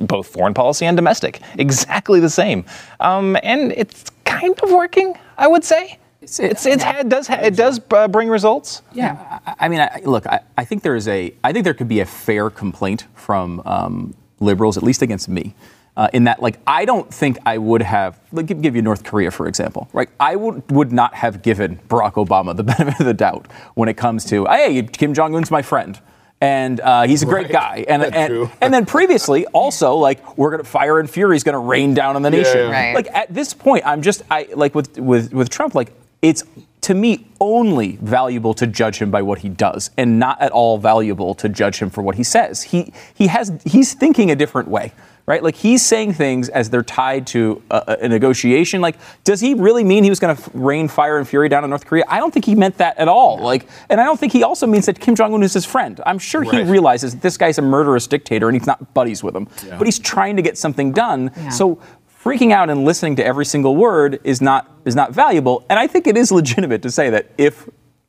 both 0.00 0.26
foreign 0.26 0.54
policy 0.54 0.86
and 0.86 0.96
domestic. 0.96 1.40
Exactly 1.58 2.20
the 2.20 2.30
same, 2.30 2.64
um, 3.00 3.36
and 3.42 3.72
it's 3.72 4.10
kind 4.24 4.58
of 4.62 4.70
working. 4.70 5.14
I 5.38 5.46
would 5.46 5.64
say. 5.64 5.98
It's, 6.22 6.40
it's, 6.40 6.66
it's 6.66 6.82
it 6.84 7.08
does 7.08 7.28
it 7.30 7.54
does 7.54 7.80
uh, 7.92 8.08
bring 8.08 8.28
results. 8.28 8.82
Yeah, 8.92 9.40
I, 9.46 9.66
I 9.66 9.68
mean, 9.68 9.80
I, 9.80 10.00
look, 10.04 10.26
I, 10.26 10.40
I 10.58 10.64
think 10.64 10.82
there 10.82 10.96
is 10.96 11.06
a, 11.06 11.32
I 11.44 11.52
think 11.52 11.62
there 11.62 11.74
could 11.74 11.88
be 11.88 12.00
a 12.00 12.06
fair 12.06 12.50
complaint 12.50 13.06
from 13.14 13.62
um, 13.64 14.14
liberals, 14.40 14.76
at 14.76 14.82
least 14.82 15.02
against 15.02 15.28
me, 15.28 15.54
uh, 15.96 16.08
in 16.12 16.24
that, 16.24 16.42
like, 16.42 16.58
I 16.66 16.84
don't 16.84 17.12
think 17.12 17.38
I 17.46 17.56
would 17.58 17.82
have, 17.82 18.18
like, 18.32 18.46
give, 18.46 18.60
give 18.60 18.76
you 18.76 18.82
North 18.82 19.02
Korea 19.04 19.30
for 19.30 19.46
example, 19.48 19.88
right? 19.92 20.08
I 20.20 20.36
would 20.36 20.70
would 20.70 20.92
not 20.92 21.14
have 21.14 21.42
given 21.42 21.78
Barack 21.88 22.14
Obama 22.14 22.54
the 22.56 22.64
benefit 22.74 23.00
of 23.00 23.06
the 23.06 23.14
doubt 23.14 23.46
when 23.74 23.88
it 23.88 23.96
comes 23.96 24.24
to, 24.26 24.44
hey, 24.46 24.82
Kim 24.82 25.14
Jong 25.14 25.34
Un's 25.34 25.50
my 25.50 25.62
friend. 25.62 25.98
And 26.38 26.80
uh, 26.80 27.04
he's 27.04 27.22
a 27.22 27.26
great 27.26 27.44
Right. 27.44 27.52
guy, 27.52 27.84
and 27.88 28.02
and, 28.14 28.50
and 28.60 28.74
then 28.74 28.84
previously 28.84 29.46
also 29.46 29.94
like 29.94 30.36
we're 30.36 30.50
gonna 30.50 30.64
fire 30.64 31.00
and 31.00 31.08
fury 31.08 31.34
is 31.34 31.42
gonna 31.42 31.58
rain 31.58 31.94
down 31.94 32.14
on 32.14 32.20
the 32.20 32.28
nation. 32.30 32.58
yeah. 32.58 32.70
Right. 32.70 32.94
Like 32.94 33.08
at 33.14 33.32
this 33.32 33.54
point, 33.54 33.84
I'm 33.86 34.02
just 34.02 34.22
I 34.30 34.46
like 34.54 34.74
with 34.74 34.98
with 34.98 35.32
with 35.32 35.48
Trump, 35.48 35.74
like 35.74 35.92
it's 36.20 36.44
to 36.82 36.94
me 36.94 37.26
only 37.40 37.96
valuable 38.02 38.52
to 38.52 38.66
judge 38.66 38.98
him 38.98 39.10
by 39.10 39.22
what 39.22 39.38
he 39.38 39.48
does, 39.48 39.88
and 39.96 40.18
not 40.18 40.38
at 40.42 40.52
all 40.52 40.76
valuable 40.76 41.34
to 41.36 41.48
judge 41.48 41.78
him 41.78 41.88
for 41.88 42.02
what 42.02 42.16
he 42.16 42.22
says. 42.22 42.64
He 42.64 42.92
he 43.14 43.28
has 43.28 43.50
he's 43.64 43.94
thinking 43.94 44.30
a 44.30 44.36
different 44.36 44.68
way. 44.68 44.92
Right, 45.26 45.42
like 45.42 45.56
he's 45.56 45.84
saying 45.84 46.12
things 46.12 46.48
as 46.48 46.70
they're 46.70 46.84
tied 46.84 47.26
to 47.28 47.60
a, 47.68 47.98
a 48.02 48.08
negotiation. 48.08 48.80
Like, 48.80 48.96
does 49.24 49.40
he 49.40 49.54
really 49.54 49.82
mean 49.82 50.04
he 50.04 50.10
was 50.10 50.20
going 50.20 50.36
to 50.36 50.50
rain 50.54 50.86
fire 50.86 51.18
and 51.18 51.26
fury 51.26 51.48
down 51.48 51.64
on 51.64 51.70
North 51.70 51.84
Korea? 51.84 52.04
I 52.06 52.20
don't 52.20 52.32
think 52.32 52.44
he 52.44 52.54
meant 52.54 52.78
that 52.78 52.96
at 52.96 53.08
all. 53.08 53.40
Like, 53.40 53.68
and 53.88 54.00
I 54.00 54.04
don't 54.04 54.20
think 54.20 54.32
he 54.32 54.44
also 54.44 54.68
means 54.68 54.86
that 54.86 55.00
Kim 55.00 55.16
Jong 55.16 55.34
Un 55.34 55.42
is 55.42 55.52
his 55.52 55.66
friend. 55.66 56.00
I'm 56.06 56.20
sure 56.20 56.42
he 56.44 56.62
realizes 56.62 57.12
that 57.14 57.22
this 57.22 57.36
guy's 57.36 57.58
a 57.58 57.62
murderous 57.62 58.06
dictator 58.06 58.48
and 58.48 58.56
he's 58.56 58.68
not 58.68 58.94
buddies 58.94 59.24
with 59.24 59.34
him. 59.34 59.48
But 59.78 59.88
he's 59.88 59.98
trying 59.98 60.36
to 60.36 60.42
get 60.42 60.56
something 60.56 60.92
done. 60.92 61.32
So 61.50 61.80
freaking 62.26 62.52
out 62.52 62.70
and 62.70 62.84
listening 62.84 63.14
to 63.16 63.24
every 63.24 63.44
single 63.44 63.76
word 63.76 64.18
is 64.24 64.40
not 64.40 64.70
is 64.84 64.96
not 64.96 65.12
valuable. 65.12 65.64
And 65.70 65.78
I 65.78 65.86
think 65.86 66.06
it 66.06 66.16
is 66.16 66.32
legitimate 66.42 66.82
to 66.82 66.90
say 66.90 67.10
that 67.10 67.30
if 67.38 67.68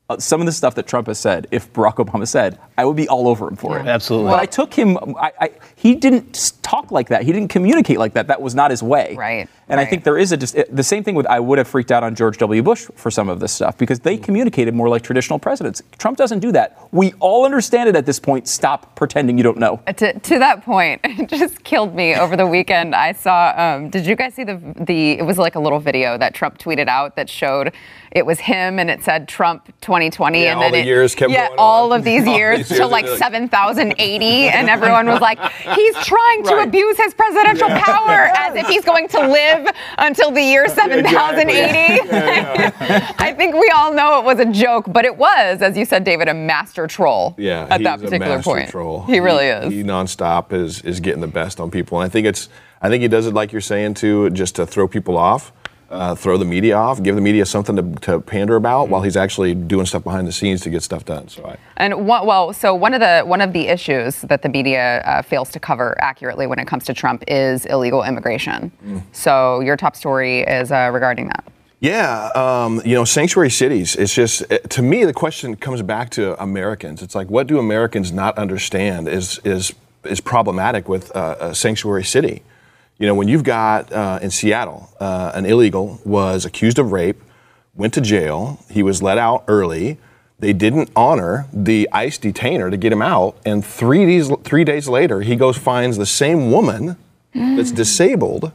Uh, 0.10 0.18
some 0.18 0.40
of 0.40 0.46
the 0.46 0.54
stuff 0.54 0.74
that 0.76 0.88
Trump 0.88 1.08
has 1.08 1.20
said, 1.20 1.48
if 1.52 1.72
Barack 1.74 1.96
Obama 1.96 2.26
said, 2.26 2.58
I 2.78 2.86
would 2.86 2.96
be 2.96 3.10
all 3.10 3.28
over 3.28 3.46
him 3.46 3.58
for 3.58 3.78
it. 3.78 3.86
Absolutely. 3.86 4.32
But 4.32 4.40
I 4.40 4.46
took 4.46 4.74
him. 4.74 4.98
I, 5.18 5.34
I, 5.42 5.50
he 5.76 5.96
didn't 5.96 6.62
talk 6.62 6.92
like 6.92 7.10
that. 7.10 7.24
He 7.24 7.34
didn't 7.34 7.50
communicate 7.50 7.98
like 7.98 8.14
that. 8.14 8.28
That 8.28 8.42
was 8.42 8.56
not 8.56 8.72
his 8.72 8.82
way. 8.82 9.16
Right, 9.18 9.50
And 9.70 9.80
I 9.82 9.86
think 9.86 10.04
there 10.06 10.18
is 10.18 10.32
a 10.32 10.38
dis- 10.38 10.56
the 10.72 10.84
same 10.84 11.04
thing 11.04 11.14
with 11.14 11.26
I 11.28 11.40
would 11.42 11.58
have 11.58 11.68
freaked 11.68 11.92
out 11.92 12.02
on 12.04 12.16
George 12.16 12.38
W. 12.38 12.64
Bush 12.64 12.88
for 12.96 13.12
some 13.12 13.28
of 13.28 13.40
this 13.42 13.52
stuff 13.52 13.78
because 13.78 14.00
they 14.00 14.16
communicated 14.18 14.74
more 14.74 14.88
like 14.88 15.02
traditional 15.02 15.40
presidents. 15.40 15.82
Trump 15.98 16.18
doesn't 16.18 16.40
do 16.40 16.54
that. 16.54 16.78
We 16.94 17.14
all 17.20 17.44
understand 17.44 17.90
it 17.90 17.96
at 17.96 18.06
this 18.06 18.18
point. 18.20 18.48
Stop 18.48 18.96
pretending 18.96 19.38
you 19.38 19.44
don't 19.44 19.58
know. 19.58 19.82
To, 19.98 20.18
to 20.18 20.40
that 20.40 20.64
point, 20.64 21.02
it 21.06 21.28
just 21.30 21.64
killed 21.66 21.94
me 21.94 22.16
over 22.16 22.38
the 22.38 22.48
weekend. 22.48 22.96
I 22.96 23.12
saw. 23.12 23.54
Um, 23.58 23.90
did 23.90 24.06
you 24.06 24.16
guys 24.16 24.34
see 24.36 24.46
the 24.46 24.60
the? 24.80 25.12
It 25.20 25.26
was 25.26 25.38
like 25.38 25.56
a 25.56 25.60
little 25.60 25.80
video 25.80 26.18
that 26.18 26.34
Trump 26.34 26.58
tweeted 26.60 26.88
out 26.88 27.16
that 27.18 27.30
showed 27.30 27.74
it 28.12 28.26
was 28.26 28.40
him 28.40 28.80
and 28.80 28.90
it 28.90 29.04
said 29.04 29.28
Trump 29.28 29.66
2020, 29.82 30.42
Yeah, 30.42 30.52
and 30.52 30.58
all 30.58 30.64
then 30.64 30.72
the 30.72 30.78
it, 30.80 30.86
years 30.86 31.14
kept 31.14 31.30
yeah, 31.30 31.48
going 31.50 31.60
all 31.60 31.92
on. 31.92 32.00
of 32.00 32.06
these 32.06 32.26
years 32.26 32.70
these 32.70 32.78
till 32.78 32.88
like 32.90 33.06
like- 33.06 33.18
7,080, 33.18 34.48
and 34.50 34.70
everyone 34.70 35.08
was 35.08 35.20
like, 35.30 35.40
he's 35.52 35.96
trying 36.06 36.44
to 36.46 36.56
Right. 36.56 36.68
abuse 36.70 36.98
his 36.98 37.14
presidential 37.14 37.68
power 37.68 38.30
as 38.38 38.56
if 38.56 38.68
he's 38.68 38.86
going 38.86 39.08
to 39.10 39.28
live 39.28 39.57
until 39.98 40.32
the 40.32 40.42
year 40.42 40.68
7080. 40.78 42.10
I 43.20 43.34
think 43.36 43.56
we 43.56 43.70
all 43.76 43.94
know 43.94 44.20
it 44.20 44.26
was 44.26 44.40
a 44.40 44.46
joke, 44.46 44.86
but 44.88 45.06
it 45.06 45.18
was, 45.18 45.62
as 45.62 45.78
you 45.78 45.86
said, 45.86 46.04
David, 46.04 46.28
a 46.28 46.34
master 46.34 46.88
troll. 46.88 47.36
Yeah, 47.38 47.68
at 47.70 47.84
that 47.84 48.00
particular 48.02 48.42
point. 48.42 48.70
Troll. 48.70 49.04
He 49.04 49.20
really 49.20 49.48
is. 49.48 49.74
He 49.74 49.84
nonstop 49.84 50.54
is 50.54 50.82
is 50.82 51.00
getting 51.00 51.22
the 51.22 51.28
best 51.28 51.60
on 51.60 51.72
people, 51.72 52.00
and 52.00 52.06
I 52.06 52.10
think 52.10 52.28
it's 52.28 52.50
I 52.82 52.90
think 52.90 53.02
he 53.02 53.08
does 53.08 53.28
it 53.28 53.34
like 53.34 53.52
you're 53.52 53.62
saying 53.62 53.96
too, 53.96 54.30
just 54.32 54.56
to 54.56 54.66
throw 54.66 54.88
people 54.88 55.18
off, 55.18 55.52
uh, 55.90 56.16
throw 56.16 56.38
the 56.38 56.46
media 56.46 56.76
off, 56.76 57.02
give 57.02 57.16
the 57.16 57.22
media 57.22 57.46
something 57.46 57.76
to, 57.76 58.00
to 58.02 58.20
pander 58.22 58.56
about, 58.56 58.90
while 58.90 59.02
he's 59.02 59.18
actually 59.18 59.54
doing 59.54 59.86
stuff 59.86 60.04
behind 60.04 60.28
the 60.28 60.32
scenes 60.32 60.62
to 60.62 60.70
get 60.70 60.84
stuff 60.84 61.06
done. 61.06 61.28
So 61.30 61.46
I, 61.46 61.58
And 61.78 62.08
one, 62.08 62.26
well, 62.26 62.54
so 62.54 62.76
one 62.76 62.94
of 62.94 63.00
the 63.00 63.22
one 63.22 63.42
of 63.42 63.54
the 63.54 63.68
issues 63.68 64.22
that 64.22 64.42
the 64.42 64.50
media 64.50 65.02
uh, 65.06 65.22
fails 65.22 65.50
to 65.52 65.60
cover 65.60 65.96
accurately 66.02 66.48
when 66.48 66.60
it 66.60 66.68
comes 66.68 66.84
to 66.86 66.94
Trump 66.94 67.24
is 67.28 67.66
illegal 67.66 68.04
immigration. 68.04 68.72
Mm. 68.86 69.04
So 69.12 69.62
your 69.62 69.78
top 69.78 69.96
story 69.96 70.42
is 70.42 70.72
uh, 70.72 70.90
regarding 70.94 71.28
that. 71.28 71.44
Yeah, 71.80 72.32
um, 72.34 72.82
you 72.84 72.96
know, 72.96 73.06
sanctuary 73.06 73.52
cities. 73.52 73.96
It's 73.96 74.14
just 74.14 74.44
to 74.70 74.82
me 74.82 75.06
the 75.06 75.14
question 75.14 75.56
comes 75.56 75.82
back 75.84 76.10
to 76.12 76.42
Americans. 76.42 77.04
It's 77.04 77.14
like, 77.14 77.30
what 77.30 77.46
do 77.46 77.60
Americans 77.60 78.12
not 78.12 78.38
understand 78.38 79.08
is 79.08 79.40
is 79.44 79.74
is 80.04 80.20
problematic 80.20 80.90
with 80.90 81.16
uh, 81.16 81.36
a 81.40 81.56
sanctuary 81.56 82.04
city? 82.04 82.44
You 83.00 83.06
know, 83.08 83.14
when 83.16 83.28
you've 83.28 83.44
got 83.44 83.92
uh, 83.94 84.20
in 84.22 84.32
Seattle, 84.32 84.90
uh, 85.00 85.32
an 85.36 85.46
illegal 85.46 86.00
was 86.04 86.46
accused 86.46 86.80
of 86.80 86.92
rape, 86.92 87.22
went 87.76 87.94
to 87.94 88.02
jail. 88.02 88.60
He 88.72 88.82
was 88.82 89.02
let 89.04 89.18
out 89.18 89.44
early. 89.48 89.98
They 90.40 90.54
didn't 90.54 90.90
honor 90.96 91.48
the 91.54 91.88
ICE 91.92 92.18
detainer 92.18 92.70
to 92.70 92.78
get 92.78 92.92
him 92.92 93.02
out, 93.02 93.36
and 93.46 93.64
three 93.66 94.06
days 94.06 94.32
three 94.44 94.64
days 94.64 94.88
later, 94.88 95.22
he 95.22 95.36
goes 95.36 95.58
finds 95.58 95.98
the 95.98 96.06
same 96.06 96.52
woman 96.52 96.96
that's 97.34 97.72
disabled 97.72 98.52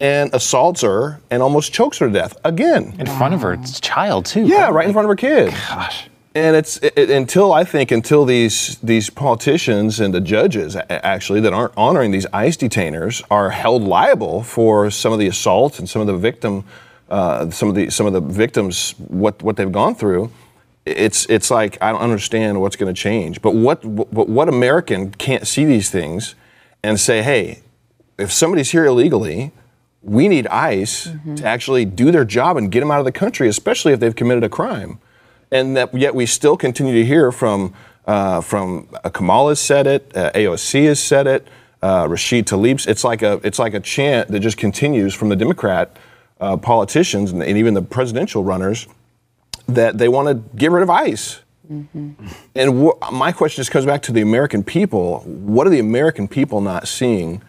and 0.00 0.32
assaults 0.34 0.80
her 0.82 1.20
and 1.30 1.42
almost 1.42 1.72
chokes 1.72 1.98
her 1.98 2.06
to 2.06 2.12
death 2.12 2.36
again. 2.44 2.94
in 2.98 3.06
front 3.06 3.34
of 3.34 3.42
her 3.42 3.58
child 3.80 4.24
too. 4.26 4.46
Yeah, 4.46 4.70
right 4.70 4.86
in 4.86 4.92
front 4.92 5.04
of 5.04 5.10
her 5.10 5.16
kid. 5.16 5.50
Gosh. 5.50 6.08
And 6.34 6.54
it's 6.54 6.76
it, 6.78 7.10
until 7.10 7.52
I 7.52 7.64
think 7.64 7.90
until 7.90 8.24
these 8.24 8.76
these 8.78 9.10
politicians 9.10 9.98
and 9.98 10.12
the 10.12 10.20
judges 10.20 10.76
actually 10.88 11.40
that 11.40 11.52
aren't 11.52 11.72
honoring 11.76 12.10
these 12.10 12.26
ICE 12.32 12.56
detainers 12.56 13.24
are 13.30 13.50
held 13.50 13.82
liable 13.82 14.42
for 14.42 14.90
some 14.90 15.12
of 15.12 15.18
the 15.18 15.26
assaults 15.26 15.78
and 15.78 15.88
some 15.88 16.00
of 16.00 16.06
the 16.06 16.16
victim 16.16 16.64
uh, 17.08 17.50
some 17.50 17.68
of 17.68 17.74
the 17.74 17.90
some 17.90 18.06
of 18.06 18.12
the 18.12 18.20
victims 18.20 18.94
what 18.98 19.42
what 19.42 19.56
they've 19.56 19.72
gone 19.72 19.94
through. 19.94 20.30
It's 20.84 21.26
it's 21.26 21.50
like 21.50 21.78
I 21.80 21.92
don't 21.92 22.00
understand 22.00 22.60
what's 22.60 22.76
going 22.76 22.94
to 22.94 23.00
change. 23.00 23.40
But 23.42 23.54
what 23.54 23.84
what 23.84 24.28
what 24.28 24.48
American 24.48 25.12
can't 25.12 25.46
see 25.46 25.64
these 25.64 25.90
things 25.90 26.34
and 26.82 27.00
say, 27.00 27.22
hey, 27.22 27.62
if 28.18 28.32
somebody's 28.32 28.70
here 28.70 28.84
illegally, 28.84 29.52
we 30.02 30.28
need 30.28 30.46
ICE 30.48 31.10
to 31.36 31.44
actually 31.46 31.84
do 31.84 32.10
their 32.10 32.24
job 32.24 32.56
and 32.56 32.70
get 32.70 32.80
them 32.80 32.90
out 32.90 32.98
of 32.98 33.04
the 33.04 33.12
country, 33.12 33.48
especially 33.48 33.92
if 33.92 34.00
they've 34.00 34.14
committed 34.14 34.44
a 34.44 34.48
crime. 34.48 34.98
And 35.50 35.76
that 35.76 35.94
yet 35.94 36.14
we 36.14 36.26
still 36.26 36.56
continue 36.56 36.94
to 36.94 37.04
hear 37.04 37.32
from 37.32 37.74
uh, 38.06 38.40
from 38.40 38.88
uh, 39.04 39.10
Kamal 39.10 39.50
has 39.50 39.60
said 39.60 39.86
it, 39.86 40.10
uh, 40.16 40.30
AOC 40.32 40.86
has 40.86 40.98
said 40.98 41.26
it, 41.26 41.46
uh, 41.82 42.06
Rashid 42.08 42.46
Tlaib's. 42.46 42.86
It's 42.86 43.04
like 43.04 43.22
a 43.22 43.40
it's 43.44 43.58
like 43.58 43.74
a 43.74 43.80
chant 43.80 44.28
that 44.28 44.40
just 44.40 44.56
continues 44.56 45.14
from 45.14 45.28
the 45.28 45.36
Democrat 45.36 45.96
uh, 46.40 46.56
politicians 46.56 47.32
and, 47.32 47.42
and 47.42 47.58
even 47.58 47.74
the 47.74 47.82
presidential 47.82 48.42
runners 48.42 48.86
that 49.66 49.98
they 49.98 50.08
want 50.08 50.28
to 50.28 50.56
get 50.56 50.70
rid 50.70 50.82
of 50.82 50.90
ICE. 50.90 51.40
And 52.54 52.88
wh- 52.88 53.12
my 53.12 53.30
question 53.30 53.60
just 53.60 53.70
comes 53.70 53.84
back 53.84 54.00
to 54.02 54.12
the 54.12 54.22
American 54.22 54.64
people. 54.64 55.20
What 55.20 55.66
are 55.66 55.70
the 55.70 55.80
American 55.80 56.26
people 56.26 56.62
not 56.62 56.88
seeing? 56.88 57.42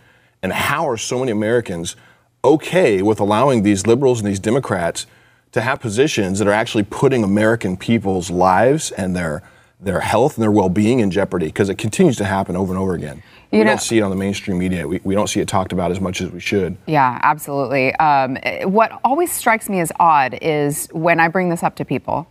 And 0.44 0.51
how 0.51 0.89
are 0.89 0.98
so 0.98 1.20
many 1.20 1.32
Americans 1.32 1.96
okay 2.44 3.01
with 3.01 3.20
allowing 3.20 3.63
these 3.63 3.88
liberals 3.88 4.20
and 4.20 4.27
these 4.27 4.39
Democrats 4.39 5.06
to 5.51 5.62
have 5.62 5.79
positions 5.79 6.39
that 6.39 6.48
are 6.48 6.53
actually 6.53 6.84
putting 6.84 7.24
American 7.24 7.77
people's 7.77 8.29
lives 8.29 8.91
and 8.91 9.15
their 9.15 9.44
their 9.82 10.01
health 10.01 10.36
and 10.36 10.44
their 10.44 10.51
well-being 10.51 11.00
in 11.00 11.10
jeopardy? 11.10 11.46
Because 11.46 11.70
it 11.70 11.77
continues 11.77 12.18
to 12.18 12.25
happen 12.25 12.56
over 12.58 12.74
and 12.74 12.82
over 12.82 12.94
again. 12.96 13.24
You 13.51 13.60
we 13.60 13.63
know- 13.63 13.72
don't 13.72 13.82
see 13.82 13.98
it 13.98 14.01
on 14.01 14.10
the 14.10 14.15
mainstream 14.18 14.58
media. 14.60 14.86
We, 14.88 15.00
we 15.06 15.15
don't 15.15 15.27
see 15.27 15.39
it 15.39 15.48
talked 15.48 15.72
about 15.72 15.89
as 15.91 16.01
much 16.01 16.20
as 16.22 16.29
we 16.32 16.39
should. 16.41 16.75
Yeah, 16.86 17.18
absolutely. 17.24 17.96
Um, 17.96 18.38
what 18.63 18.91
always 19.06 19.32
strikes 19.32 19.70
me 19.70 19.79
as 19.79 19.91
odd 20.00 20.38
is 20.41 20.88
when 20.91 21.20
I 21.22 21.29
bring 21.29 21.48
this 21.50 21.63
up 21.63 21.75
to 21.77 21.86
people 21.86 22.27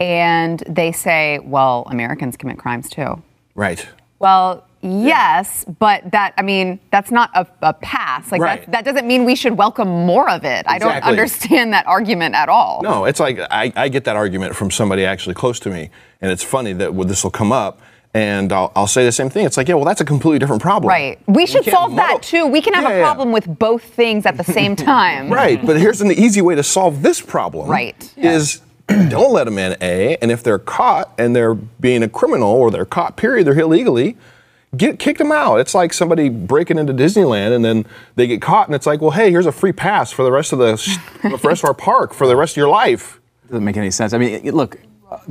and 0.00 0.62
they 0.68 0.90
say, 0.90 1.38
well, 1.40 1.86
Americans 1.90 2.36
commit 2.36 2.58
crimes 2.58 2.88
too. 2.88 3.22
Right. 3.54 3.86
Well, 4.18 4.66
yes, 4.86 5.64
but 5.78 6.10
that, 6.12 6.34
I 6.38 6.42
mean, 6.42 6.78
that's 6.90 7.10
not 7.10 7.30
a, 7.34 7.46
a 7.62 7.72
pass. 7.74 8.30
Like, 8.32 8.40
Right. 8.40 8.60
that, 8.66 8.72
that 8.72 8.84
doesn't 8.84 9.06
mean 9.06 9.24
we 9.24 9.34
should 9.34 9.56
welcome 9.56 9.88
more 9.88 10.28
of 10.30 10.44
it. 10.44 10.64
I 10.68 10.78
don't 10.78 11.02
understand 11.02 11.72
that 11.72 11.86
argument 11.86 12.34
at 12.34 12.48
all. 12.48 12.82
No, 12.82 13.04
it's 13.04 13.20
like 13.20 13.38
I, 13.50 13.72
I 13.76 13.88
get 13.88 14.04
that 14.04 14.16
argument 14.16 14.54
from 14.56 14.70
somebody 14.70 15.04
actually 15.04 15.34
close 15.34 15.58
to 15.60 15.70
me, 15.70 15.90
and 16.20 16.30
it's 16.30 16.42
funny 16.44 16.72
that 16.74 16.92
this 17.06 17.22
will 17.24 17.30
come 17.30 17.52
up, 17.52 17.80
and 18.14 18.52
I'll, 18.52 18.72
I'll 18.74 18.86
say 18.86 19.04
the 19.04 19.12
same 19.12 19.28
thing. 19.28 19.44
It's 19.44 19.56
like, 19.58 19.68
yeah, 19.68 19.74
well, 19.74 19.84
that's 19.84 20.00
a 20.00 20.04
completely 20.04 20.38
different 20.38 20.62
problem. 20.62 20.88
Right. 20.88 21.18
We 21.26 21.44
should 21.46 21.64
can't 21.64 21.74
solve 21.74 21.92
muddle- 21.92 22.18
that 22.18 22.22
too. 22.22 22.46
We 22.46 22.62
can 22.62 22.72
have 22.74 22.84
Yeah, 22.84 22.90
a 22.90 22.98
yeah. 22.98 23.02
problem 23.04 23.32
with 23.32 23.58
both 23.58 23.82
things 23.82 24.24
at 24.24 24.36
the 24.38 24.44
same 24.44 24.74
time. 24.94 25.30
Right, 25.30 25.64
but 25.64 25.78
here's 25.78 26.00
an 26.00 26.10
easy 26.12 26.40
way 26.40 26.54
to 26.54 26.62
solve 26.62 27.02
this 27.02 27.20
problem. 27.20 27.68
Right. 27.68 28.12
Is 28.16 28.62
don't 28.88 29.32
let 29.32 29.44
them 29.44 29.58
in, 29.58 29.76
A, 29.82 30.16
and 30.22 30.30
if 30.30 30.42
they're 30.42 30.58
caught 30.60 31.12
and 31.18 31.34
they're 31.36 31.54
being 31.54 32.02
a 32.04 32.08
criminal 32.08 32.48
or 32.50 32.70
they're 32.70 32.84
caught, 32.84 33.16
period, 33.16 33.46
they're 33.46 33.58
illegally, 33.58 34.16
get 34.76 34.98
kick 34.98 35.18
them 35.18 35.32
out. 35.32 35.60
It's 35.60 35.74
like 35.74 35.92
somebody 35.92 36.28
breaking 36.28 36.78
into 36.78 36.92
Disneyland 36.92 37.54
and 37.54 37.64
then 37.64 37.86
they 38.14 38.26
get 38.26 38.42
caught 38.42 38.68
and 38.68 38.74
it's 38.74 38.86
like, 38.86 39.00
well, 39.00 39.10
hey, 39.10 39.30
here's 39.30 39.46
a 39.46 39.52
free 39.52 39.72
pass 39.72 40.12
for 40.12 40.22
the 40.22 40.32
rest 40.32 40.52
of 40.52 40.58
the 40.58 40.72
the 41.22 41.48
rest 41.48 41.62
of 41.62 41.68
our 41.68 41.74
park 41.74 42.14
for 42.14 42.26
the 42.26 42.36
rest 42.36 42.52
of 42.52 42.56
your 42.58 42.68
life. 42.68 43.20
doesn't 43.48 43.64
make 43.64 43.76
any 43.76 43.90
sense. 43.90 44.12
I 44.12 44.18
mean, 44.18 44.50
look, 44.50 44.78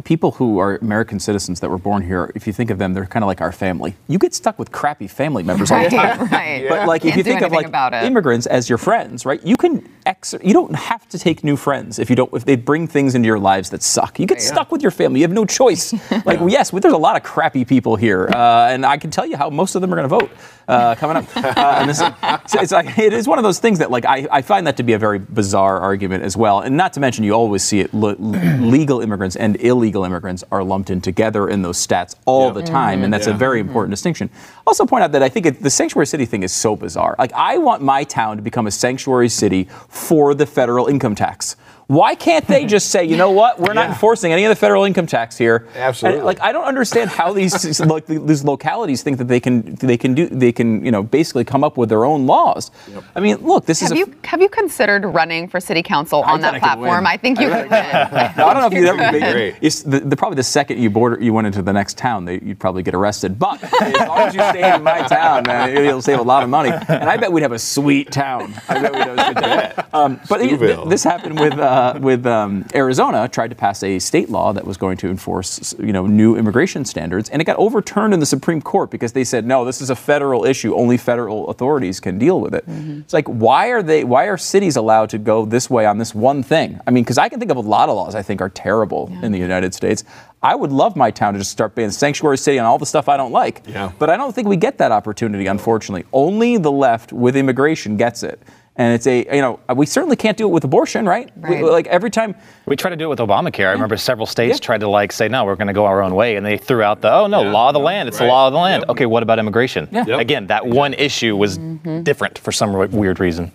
people 0.04 0.32
who 0.32 0.58
are 0.60 0.78
American 0.78 1.20
citizens 1.20 1.60
that 1.60 1.70
were 1.70 1.78
born 1.78 2.02
here, 2.02 2.32
if 2.34 2.48
you 2.48 2.54
think 2.54 2.70
of 2.70 2.78
them, 2.78 2.94
they're 2.94 3.06
kind 3.06 3.24
of 3.24 3.28
like 3.28 3.42
our 3.42 3.52
family. 3.52 3.96
You 4.08 4.18
get 4.18 4.34
stuck 4.34 4.58
with 4.58 4.72
crappy 4.72 5.08
family 5.08 5.44
members 5.44 5.70
all 5.72 5.84
the 5.84 5.90
time. 5.90 6.28
right. 6.32 6.66
But 6.68 6.88
like, 6.88 7.04
if 7.04 7.14
Can't 7.14 7.18
you 7.18 7.24
think 7.24 7.42
of 7.42 7.52
like 7.52 7.66
about 7.66 7.94
immigrants 7.94 8.46
as 8.46 8.70
your 8.70 8.78
friends, 8.78 9.26
right? 9.26 9.44
You 9.46 9.58
can 9.58 9.88
ex- 10.06 10.36
you 10.44 10.54
don't 10.54 10.76
have 10.76 11.08
to 11.10 11.20
take 11.20 11.44
new 11.44 11.58
friends 11.58 12.00
if 12.00 12.10
you 12.10 12.16
don't 12.16 12.34
if 12.34 12.46
they 12.46 12.56
bring 12.56 12.88
things 12.88 13.16
into 13.16 13.28
your 13.28 13.40
lives 13.40 13.70
that 13.72 13.84
suck. 13.84 14.20
You 14.20 14.26
get 14.26 14.42
stuck 14.42 14.72
with 14.72 14.82
your 14.82 14.92
family. 14.92 15.20
You 15.20 15.26
have 15.26 15.34
no 15.34 15.46
choice. 15.46 15.94
like, 16.26 16.40
yes, 16.48 16.72
there's 16.72 16.94
a 16.94 16.98
lot 16.98 17.18
of 17.18 17.24
crappy 17.24 17.66
people 17.66 17.96
here, 17.96 18.30
uh, 18.30 18.70
and 18.70 18.86
I 18.86 18.98
can 18.98 19.12
tell 19.12 19.26
you 19.26 19.36
how 19.36 19.50
most 19.50 19.76
of 19.76 19.82
them 19.82 19.94
are 19.94 19.98
going 19.98 20.10
to 20.10 20.20
vote 20.20 20.32
uh, 20.68 20.96
coming 20.96 21.18
up. 21.18 21.26
Uh, 21.56 21.78
and 21.80 21.90
this, 21.90 22.00
so 22.00 22.60
it's 22.60 22.72
like 22.72 22.98
it 22.98 23.14
is 23.14 23.28
one 23.28 23.38
of 23.38 23.44
those 23.44 23.60
things 23.60 23.80
that 23.80 23.90
like 23.90 24.04
I, 24.04 24.28
I 24.32 24.42
find 24.42 24.68
that 24.68 24.78
to 24.78 24.84
be 24.84 24.94
a 24.94 25.00
very 25.00 25.20
bizarre 25.20 25.80
argument 25.80 26.24
as 26.24 26.36
well, 26.36 26.60
and 26.60 26.76
not 26.76 26.94
to 26.94 27.00
mention 27.00 27.24
you 27.24 27.34
always 27.34 27.64
see 27.64 27.80
it 27.80 27.94
le- 27.94 28.16
legal 28.20 29.00
immigrants 29.00 29.36
and 29.36 29.56
illegal 29.58 30.04
immigrants 30.04 30.44
are 30.52 30.64
lumped 30.64 30.90
in 30.90 31.02
together 31.02 31.48
in 31.48 31.62
those 31.62 31.86
stats 31.86 32.16
all 32.26 32.52
the 32.52 32.64
time, 32.64 33.04
and 33.04 33.14
that's 33.14 33.28
a 33.28 33.34
very 33.34 33.60
important 33.60 33.92
distinction. 33.92 34.30
Also, 34.68 34.86
point 34.86 35.04
out 35.04 35.12
that 35.12 35.24
I 35.24 35.30
think 35.30 35.46
it, 35.46 35.62
the 35.62 35.70
sanctuary 35.70 36.08
city 36.08 36.26
thing 36.26 36.44
is 36.44 36.52
so 36.52 36.76
bizarre. 36.76 37.16
Like, 37.18 37.32
I 37.34 37.58
want 37.58 37.82
my 37.82 38.04
town 38.04 38.38
to 38.38 38.44
become 38.44 38.68
a 38.68 38.72
sanctuary 38.72 39.30
city 39.30 39.70
for 39.88 40.34
the 40.34 40.46
federal 40.46 40.88
income 40.88 41.16
tax. 41.16 41.56
Why 41.88 42.16
can't 42.16 42.48
they 42.48 42.66
just 42.66 42.90
say, 42.90 43.04
you 43.06 43.16
know 43.16 43.32
what, 43.32 43.60
we're 43.60 43.74
not 43.74 43.90
enforcing 43.94 44.32
any 44.34 44.44
of 44.46 44.50
the 44.50 44.56
federal 44.56 44.86
income 44.86 45.06
tax 45.06 45.38
here? 45.38 45.68
Absolutely. 45.76 46.20
And, 46.20 46.26
like, 46.26 46.42
I 46.42 46.52
don't 46.52 46.66
understand 46.66 47.12
how 47.12 47.32
these 47.40 47.80
like 47.80 48.08
these 48.08 48.44
localities 48.44 49.04
think 49.04 49.18
that 49.20 49.28
they 49.28 49.40
can 49.40 49.76
they 49.76 49.98
can 49.98 50.14
do 50.16 50.28
they 50.28 50.52
can 50.52 50.84
you 50.84 50.92
know 50.92 51.04
basically 51.04 51.44
come 51.44 51.64
up 51.64 51.78
with 51.78 51.90
their 51.90 52.06
own 52.06 52.26
laws. 52.26 52.72
I 53.16 53.20
mean, 53.20 53.38
look, 53.38 53.66
this 53.66 53.82
is 53.82 53.90
Have 53.90 53.98
a, 53.98 54.00
you 54.00 54.16
have 54.24 54.42
you 54.42 54.50
considered 54.50 55.06
running 55.06 55.48
for 55.48 55.60
city 55.60 55.84
council 55.84 56.22
on 56.24 56.42
that 56.42 56.56
I 56.56 56.60
platform? 56.60 57.06
I 57.06 57.18
think 57.18 57.40
you 57.40 57.50
could 57.50 57.70
win. 57.70 57.86
Now, 58.36 58.48
I 58.48 58.54
don't 58.54 58.62
know 58.62 58.68
if 58.68 58.74
you'd 58.74 58.88
ever 58.88 59.12
be. 59.12 59.20
Great. 59.20 59.56
It's 59.62 59.84
the, 59.84 60.00
the, 60.00 60.16
probably 60.16 60.36
the 60.36 60.44
second 60.44 60.80
you 60.80 60.90
border, 60.90 61.22
you 61.22 61.34
went 61.34 61.48
into 61.48 61.62
the 61.62 61.72
next 61.74 61.98
town, 61.98 62.26
they, 62.26 62.40
you'd 62.42 62.60
probably 62.60 62.84
get 62.84 62.94
arrested. 62.96 63.38
But 63.40 63.62
as 63.82 64.08
long 64.08 64.20
as 64.20 64.34
you 64.36 64.42
stay 64.50 64.74
in 64.76 64.84
my 64.84 65.02
town, 65.08 65.44
man, 65.46 65.70
it'll 65.76 66.02
save 66.02 66.20
a 66.20 66.24
lot 66.24 66.44
of 66.44 66.50
money. 66.50 66.72
And 66.72 67.10
I 67.10 67.18
bet 67.18 67.32
we'd 67.32 67.42
have 67.42 67.52
a 67.52 67.60
sweet 67.60 68.12
town. 68.12 68.54
I 68.68 68.82
bet 68.82 68.94
we'd 68.94 69.00
have 69.02 69.18
a 69.20 69.34
good 69.34 69.44
town. 69.44 69.86
Um, 69.94 70.20
but 70.30 70.42
it- 70.42 70.48
Steubenville. 70.50 70.86
this 70.86 71.04
happened 71.04 71.40
with 71.40 71.54
uh, 71.54 71.75
uh, 71.76 72.00
with 72.00 72.26
um, 72.26 72.66
Arizona 72.74 73.28
tried 73.28 73.50
to 73.50 73.56
pass 73.56 73.84
a 73.84 74.00
state 74.00 74.30
law 74.30 74.54
that 74.54 74.66
was 74.66 74.78
going 74.78 74.98
to 74.98 75.10
enforce, 75.10 75.76
you 75.80 75.92
know, 75.92 76.08
new 76.08 76.36
immigration 76.36 76.86
standards, 76.86 77.30
and 77.30 77.42
it 77.42 77.46
got 77.46 77.58
overturned 77.58 78.14
in 78.14 78.20
the 78.20 78.26
Supreme 78.26 78.62
Court 78.62 78.90
because 78.90 79.12
they 79.12 79.24
said 79.24 79.46
no, 79.46 79.66
this 79.66 79.82
is 79.82 79.90
a 79.90 79.96
federal 79.96 80.46
issue. 80.46 80.74
Only 80.76 80.98
federal 80.98 81.50
authorities 81.50 82.00
can 82.00 82.18
deal 82.18 82.40
with 82.40 82.56
it. 82.56 82.66
Mm-hmm. 82.66 83.00
It's 83.00 83.14
like 83.14 83.28
why 83.28 83.68
are 83.68 83.84
they? 83.84 84.04
Why 84.04 84.26
are 84.26 84.38
cities 84.38 84.76
allowed 84.78 85.10
to 85.10 85.18
go 85.18 85.46
this 85.46 85.70
way 85.70 85.86
on 85.86 85.98
this 85.98 86.16
one 86.16 86.44
thing? 86.44 86.80
I 86.88 86.92
mean, 86.92 87.04
because 87.04 87.18
I 87.18 87.28
can 87.30 87.40
think 87.40 87.52
of 87.52 87.58
a 87.58 87.62
lot 87.62 87.90
of 87.90 87.96
laws 87.96 88.16
I 88.16 88.22
think 88.22 88.42
are 88.42 88.50
terrible 88.50 89.12
in 89.22 89.32
the 89.32 89.40
United 89.40 89.74
States. 89.74 90.04
I 90.42 90.54
would 90.56 90.72
love 90.72 90.96
my 90.96 91.10
town 91.12 91.34
to 91.34 91.40
just 91.40 91.52
start 91.52 91.74
being 91.74 91.90
a 91.90 91.92
sanctuary 91.92 92.38
city 92.38 92.60
on 92.60 92.66
all 92.66 92.78
the 92.78 92.86
stuff 92.86 93.10
I 93.10 93.18
don't 93.18 93.32
like. 93.32 93.64
Yeah. 93.68 93.92
But 93.98 94.12
I 94.12 94.18
don't 94.18 94.34
think 94.34 94.48
we 94.48 94.58
get 94.58 94.78
that 94.78 94.92
opportunity, 94.92 95.48
unfortunately. 95.48 96.06
Only 96.14 96.58
the 96.58 96.72
left 96.72 97.12
with 97.12 97.36
immigration 97.36 97.98
gets 97.98 98.22
it. 98.22 98.40
And 98.78 98.94
it's 98.94 99.08
a, 99.08 99.20
you 99.34 99.42
know, 99.42 99.60
we 99.74 99.86
certainly 99.86 100.18
can't 100.18 100.36
do 100.36 100.46
it 100.48 100.52
with 100.52 100.66
abortion, 100.66 101.06
right? 101.06 101.32
We- 101.38 101.56
Right. 101.56 101.64
like 101.64 101.88
every 101.88 102.10
time, 102.10 102.36
We 102.66 102.76
tried 102.76 102.90
to 102.90 102.98
do 102.98 103.06
it 103.06 103.08
with 103.08 103.20
Obamacare. 103.20 103.68
I 103.70 103.72
remember 103.72 103.96
several 103.96 104.26
states 104.26 104.58
Yeah. 104.60 104.66
tried 104.66 104.82
to 104.82 104.90
like 104.90 105.14
say, 105.14 105.30
no, 105.30 105.46
we're 105.46 105.56
going 105.56 105.68
to 105.68 105.74
go 105.74 105.86
our 105.86 106.02
own 106.02 106.14
way, 106.14 106.36
and 106.36 106.46
they 106.46 106.58
threw 106.58 106.82
out 106.84 107.00
the, 107.02 107.10
oh 107.12 107.28
no, 107.28 107.44
Yeah. 107.44 107.52
law 107.52 107.70
of 107.70 107.74
the 107.74 107.80
land. 107.80 108.10
It's 108.10 108.18
the 108.18 108.26
law 108.26 108.48
of 108.48 108.54
the 108.54 108.60
land. 108.60 108.82
Yep. 108.82 108.90
Okay, 108.90 109.06
what 109.06 109.24
about 109.24 109.40
immigration? 109.40 109.88
Yeah. 109.92 110.04
Yep. 110.08 110.20
Again, 110.20 110.48
that 110.48 110.66
one 110.68 110.94
issue 110.94 111.38
was 111.38 111.58
Mm-hmm. 111.58 112.02
different 112.04 112.38
for 112.38 112.52
some 112.52 112.74
weird 112.92 113.20
reason. 113.22 113.52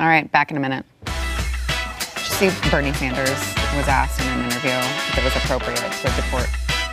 All 0.00 0.06
right, 0.08 0.30
back 0.32 0.50
in 0.50 0.56
a 0.56 0.60
minute. 0.60 0.84
Did 2.40 2.50
see 2.52 2.70
Bernie 2.70 2.92
Sanders 2.94 3.30
was 3.76 3.86
asked 3.86 4.20
in 4.20 4.26
an 4.26 4.44
interview 4.46 4.70
if 4.72 5.18
it 5.18 5.24
was 5.24 5.36
appropriate 5.36 5.76
to 5.78 6.08
deport 6.20 6.48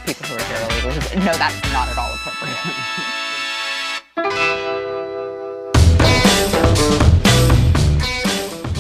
people 0.06 0.28
who 0.28 0.36
are 0.36 0.44
here 0.44 0.58
illegally. 0.86 1.26
No, 1.26 1.34
that's 1.34 1.74
not 1.74 1.88
at 1.90 1.98
all 1.98 2.12
appropriate. 2.14 2.58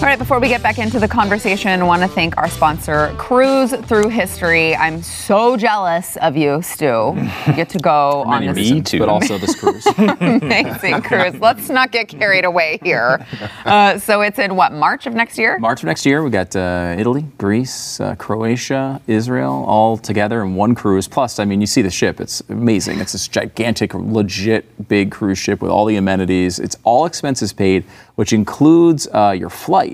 All 0.02 0.08
right, 0.08 0.18
before 0.18 0.40
we 0.40 0.48
get 0.48 0.64
back 0.64 0.80
into 0.80 1.00
the 1.00 1.08
conversation, 1.08 1.80
I 1.80 1.84
want 1.84 2.02
to 2.02 2.08
thank 2.08 2.36
our 2.36 2.50
sponsor, 2.50 3.14
Cruise 3.20 3.72
Through 3.72 4.10
History. 4.10 4.76
I'm 4.76 5.04
so 5.04 5.56
jealous 5.56 6.18
of 6.18 6.36
you, 6.36 6.64
Stu. 6.64 7.14
You 7.46 7.54
get 7.54 7.70
to 7.70 7.78
go 7.78 8.24
on 8.26 8.44
this 8.48 8.56
Me 8.56 8.82
too. 8.82 8.98
but 8.98 9.10
also 9.10 9.38
the 9.38 9.46
cruise. 9.54 9.86
amazing 10.42 11.04
cruise. 11.04 11.40
Let's 11.40 11.70
not 11.70 11.92
get 11.92 12.08
carried 12.08 12.46
away 12.46 12.80
here. 12.82 13.24
Uh, 13.64 14.00
so 14.00 14.22
it's 14.22 14.40
in 14.40 14.56
what, 14.56 14.74
March 14.74 15.06
of 15.06 15.14
next 15.14 15.38
year? 15.38 15.60
March 15.60 15.82
of 15.82 15.86
next 15.86 16.04
year, 16.04 16.24
we 16.24 16.32
got 16.32 16.56
uh, 16.56 16.96
Italy, 16.98 17.24
Greece, 17.38 18.00
uh, 18.00 18.16
Croatia, 18.16 19.00
Israel, 19.06 19.64
all 19.68 19.98
together 19.98 20.42
in 20.42 20.56
one 20.56 20.74
cruise. 20.74 21.08
Plus, 21.08 21.38
I 21.38 21.46
mean, 21.46 21.62
you 21.62 21.68
see 21.68 21.84
the 21.84 21.92
ship; 21.92 22.20
it's 22.20 22.42
amazing. 22.50 23.00
It's 23.02 23.12
this 23.12 23.28
gigantic, 23.28 23.94
legit, 23.94 24.88
big 24.88 25.12
cruise 25.12 25.38
ship 25.38 25.62
with 25.62 25.70
all 25.70 25.86
the 25.86 25.98
amenities. 25.98 26.58
It's 26.58 26.76
all 26.84 27.06
expenses 27.06 27.54
paid, 27.54 27.84
which 28.16 28.34
includes 28.34 29.08
uh, 29.14 29.36
your 29.38 29.52
flight. 29.52 29.91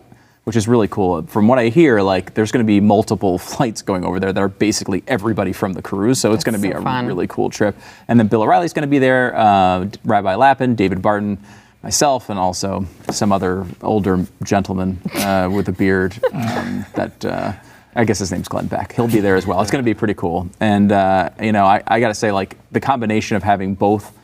Which 0.47 0.55
is 0.55 0.65
really 0.65 0.87
cool. 0.87 1.23
From 1.23 1.49
what 1.49 1.59
I 1.59 1.67
hear, 1.67 2.01
like 2.01 2.33
there's 2.33 2.53
going 2.53 2.65
to 2.65 2.67
be 2.67 2.79
multiple 2.79 3.37
flights 3.51 3.81
going 3.81 4.05
over 4.05 4.17
there 4.17 4.31
that 4.31 4.39
are 4.39 4.47
basically 4.47 5.03
everybody 5.05 5.51
from 5.51 5.73
the 5.73 5.81
cruise. 5.81 6.21
So 6.21 6.31
it's 6.31 6.45
going 6.45 6.55
to 6.55 6.61
be 6.61 6.71
so 6.71 6.77
a 6.77 6.81
fun. 6.81 7.05
really 7.05 7.27
cool 7.27 7.49
trip. 7.49 7.75
And 8.07 8.17
then 8.17 8.27
Bill 8.27 8.43
O'Reilly's 8.43 8.71
going 8.71 8.87
to 8.87 8.89
be 8.89 8.97
there, 8.97 9.35
uh, 9.35 9.89
Rabbi 10.05 10.35
Lapin, 10.35 10.75
David 10.75 11.01
Barton, 11.01 11.37
myself, 11.83 12.29
and 12.29 12.39
also 12.39 12.85
some 13.11 13.33
other 13.33 13.65
older 13.81 14.25
gentleman 14.41 15.01
uh, 15.15 15.49
with 15.51 15.67
a 15.67 15.73
beard 15.73 16.17
um, 16.31 16.85
that. 16.95 17.25
Uh, 17.25 17.51
I 17.93 18.05
guess 18.05 18.19
his 18.19 18.31
name's 18.31 18.47
Glenn 18.47 18.67
Beck. 18.67 18.93
He'll 18.93 19.07
be 19.07 19.21
there 19.21 19.35
as 19.35 19.47
well. 19.47 19.59
It's 19.59 19.71
going 19.71 19.83
to 19.83 19.85
be 19.85 19.95
pretty 19.95 20.13
cool. 20.13 20.47
And, 20.59 20.91
uh, 20.91 21.31
you 21.41 21.51
know, 21.51 21.65
I, 21.65 21.81
I 21.87 21.99
got 21.99 22.09
to 22.09 22.13
say, 22.13 22.31
like, 22.31 22.55
the 22.71 22.79
combination 22.79 23.37
of 23.37 23.41
having 23.41 23.73
both 23.73 24.16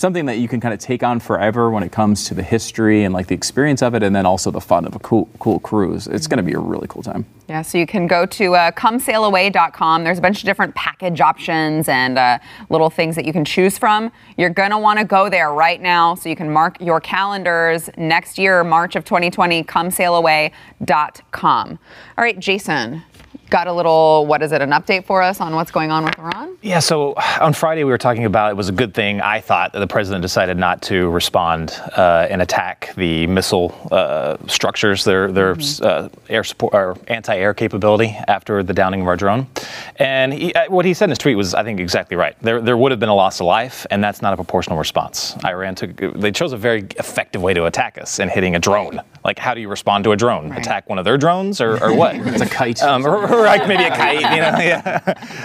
something 0.00 0.26
that 0.26 0.38
you 0.38 0.48
can 0.48 0.60
kind 0.60 0.72
of 0.72 0.80
take 0.80 1.02
on 1.02 1.20
forever 1.20 1.70
when 1.70 1.82
it 1.82 1.92
comes 1.92 2.24
to 2.24 2.32
the 2.34 2.42
history 2.42 3.04
and, 3.04 3.12
like, 3.12 3.26
the 3.26 3.34
experience 3.34 3.82
of 3.82 3.94
it, 3.94 4.02
and 4.02 4.16
then 4.16 4.24
also 4.24 4.50
the 4.50 4.60
fun 4.60 4.86
of 4.86 4.96
a 4.96 4.98
cool, 4.98 5.28
cool 5.38 5.58
cruise, 5.60 6.06
it's 6.06 6.26
going 6.26 6.38
to 6.38 6.42
be 6.42 6.54
a 6.54 6.58
really 6.58 6.86
cool 6.88 7.02
time. 7.02 7.26
Yeah, 7.48 7.60
so 7.62 7.78
you 7.78 7.86
can 7.86 8.06
go 8.06 8.26
to 8.26 8.54
uh, 8.54 8.70
comesailaway.com. 8.70 10.04
There's 10.04 10.18
a 10.18 10.22
bunch 10.22 10.38
of 10.38 10.44
different 10.44 10.74
package 10.74 11.20
options 11.20 11.88
and 11.88 12.16
uh, 12.16 12.38
little 12.70 12.90
things 12.90 13.16
that 13.16 13.26
you 13.26 13.32
can 13.32 13.44
choose 13.44 13.76
from. 13.76 14.12
You're 14.38 14.50
going 14.50 14.70
to 14.70 14.78
want 14.78 15.00
to 15.00 15.04
go 15.04 15.28
there 15.28 15.52
right 15.52 15.82
now 15.82 16.14
so 16.14 16.28
you 16.28 16.36
can 16.36 16.50
mark 16.50 16.80
your 16.80 17.00
calendars 17.00 17.90
next 17.96 18.38
year, 18.38 18.62
March 18.64 18.96
of 18.96 19.04
2020, 19.04 19.64
comesailaway.com. 19.64 21.78
All 22.16 22.24
right, 22.24 22.38
Jason, 22.38 23.02
got 23.50 23.66
a 23.66 23.72
little, 23.72 24.26
what 24.26 24.42
is 24.42 24.52
it, 24.52 24.62
an 24.62 24.70
update 24.70 25.04
for 25.04 25.20
us 25.22 25.40
on 25.40 25.54
what's 25.54 25.70
going 25.70 25.90
on 25.90 26.04
with 26.04 26.18
Iran? 26.18 26.56
Yeah, 26.62 26.78
so 26.78 27.14
on 27.40 27.52
Friday 27.52 27.84
we 27.84 27.90
were 27.90 27.98
talking 27.98 28.24
about 28.24 28.50
it 28.50 28.56
was 28.56 28.68
a 28.68 28.72
good 28.72 28.94
thing, 28.94 29.20
I 29.20 29.40
thought, 29.40 29.72
that 29.72 29.80
the 29.80 29.86
president 29.86 30.22
decided 30.22 30.56
not 30.56 30.80
to 30.82 31.10
respond 31.10 31.78
uh, 31.96 32.28
and 32.30 32.40
attack 32.40 32.94
the 32.96 33.26
missile 33.26 33.74
uh, 33.90 34.36
structures, 34.46 35.04
their, 35.04 35.30
their 35.32 35.56
uh, 35.82 36.08
air 36.28 36.44
support 36.44 36.74
or 36.74 36.96
anti-air 37.08 37.52
capability 37.52 38.16
after 38.28 38.62
the 38.62 38.72
downing 38.72 39.02
of 39.02 39.08
our 39.08 39.16
drone. 39.16 39.48
And 39.96 40.32
he, 40.32 40.54
uh, 40.54 40.70
what 40.70 40.84
he 40.84 40.94
said 40.94 41.06
in 41.06 41.10
his 41.10 41.18
tweet 41.18 41.36
was, 41.36 41.54
I 41.54 41.64
think, 41.64 41.80
exactly 41.80 42.16
right. 42.16 42.36
There, 42.40 42.60
there 42.60 42.76
would 42.76 42.92
have 42.92 43.00
been 43.00 43.08
a 43.08 43.14
loss 43.14 43.40
of 43.40 43.46
life, 43.46 43.86
and 43.90 44.02
that's 44.02 44.22
not 44.22 44.32
a 44.32 44.36
proportional 44.36 44.78
response. 44.78 45.36
Iran 45.44 45.74
took, 45.74 45.96
they 45.96 46.30
chose 46.30 46.52
a 46.52 46.56
very 46.56 46.86
effective 46.98 47.42
way 47.42 47.54
to 47.54 47.64
attack 47.66 47.98
us 47.98 48.18
in 48.20 48.28
hitting 48.28 48.54
a 48.54 48.58
drone. 48.58 49.00
Like, 49.24 49.38
how 49.38 49.54
do 49.54 49.60
you 49.60 49.68
respond 49.68 50.04
to 50.04 50.12
a 50.12 50.16
drone? 50.16 50.50
Right. 50.50 50.60
Attack 50.60 50.88
one 50.88 50.98
of 50.98 51.04
their 51.04 51.18
drones 51.18 51.60
or, 51.60 51.82
or 51.82 51.94
what? 51.94 52.14
It's 52.30 52.40
a 52.40 52.46
kite. 52.46 52.82
Um, 52.82 53.06
or, 53.06 53.16
or 53.28 53.42
like 53.42 53.66
maybe 53.68 53.84
a 53.84 53.90
kite, 53.90 54.20
you 54.20 54.40
know? 54.40 54.50
Yeah. 54.60 55.00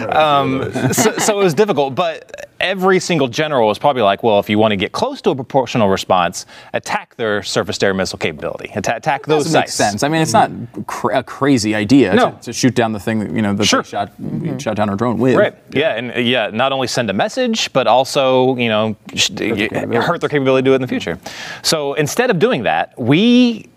Um, 0.16 0.72
so, 0.94 1.18
so 1.18 1.40
it 1.40 1.44
was 1.44 1.54
difficult, 1.54 1.96
but 1.96 2.45
every 2.66 3.00
single 3.00 3.28
general 3.28 3.68
was 3.68 3.78
probably 3.78 4.02
like, 4.02 4.24
well, 4.24 4.40
if 4.40 4.50
you 4.50 4.58
want 4.58 4.72
to 4.72 4.76
get 4.76 4.92
close 4.92 5.22
to 5.22 5.30
a 5.30 5.36
proportional 5.36 5.88
response, 5.88 6.46
attack 6.74 7.16
their 7.16 7.44
surface-to-air 7.44 7.94
missile 7.94 8.18
capability. 8.18 8.72
Atta- 8.74 8.96
attack 8.96 9.26
those 9.28 9.44
Doesn't 9.44 9.60
make 9.62 9.68
sites. 9.68 9.76
sense. 9.76 10.04
I 10.04 10.08
mean, 10.10 10.22
it's 10.22 10.34
not 10.34 10.50
cra- 10.88 11.20
a 11.20 11.24
crazy 11.24 11.76
idea 11.76 12.16
No. 12.16 12.32
to, 12.32 12.38
to 12.42 12.54
shoot 12.54 12.74
down 12.74 12.92
the 12.92 13.00
thing 13.00 13.20
that 13.20 13.30
you 13.32 13.42
know 13.44 13.54
that 13.54 13.66
Sure. 13.66 13.84
they 13.84 13.90
shot 13.90 14.12
we 14.20 14.60
shot 14.60 14.76
down 14.76 14.90
our 14.90 14.96
drone 14.96 15.20
with. 15.20 15.36
Right. 15.36 15.56
Yeah, 15.72 15.96
and 15.96 16.12
uh, 16.12 16.20
yeah, 16.20 16.50
not 16.52 16.72
only 16.72 16.88
send 16.88 17.10
a 17.10 17.14
message, 17.14 17.72
but 17.72 17.86
also, 17.86 18.56
you 18.56 18.70
know, 18.70 18.96
sh- 19.14 19.30
capabilities. 19.30 20.04
hurt 20.04 20.20
their 20.22 20.30
capability 20.30 20.64
to 20.64 20.70
do 20.70 20.74
it 20.74 20.76
in 20.78 20.82
the 20.82 20.88
future. 20.88 21.20
So 21.62 21.94
instead 21.94 22.32
of 22.32 22.40
doing 22.40 22.64
that, 22.64 22.98
we 23.00 23.70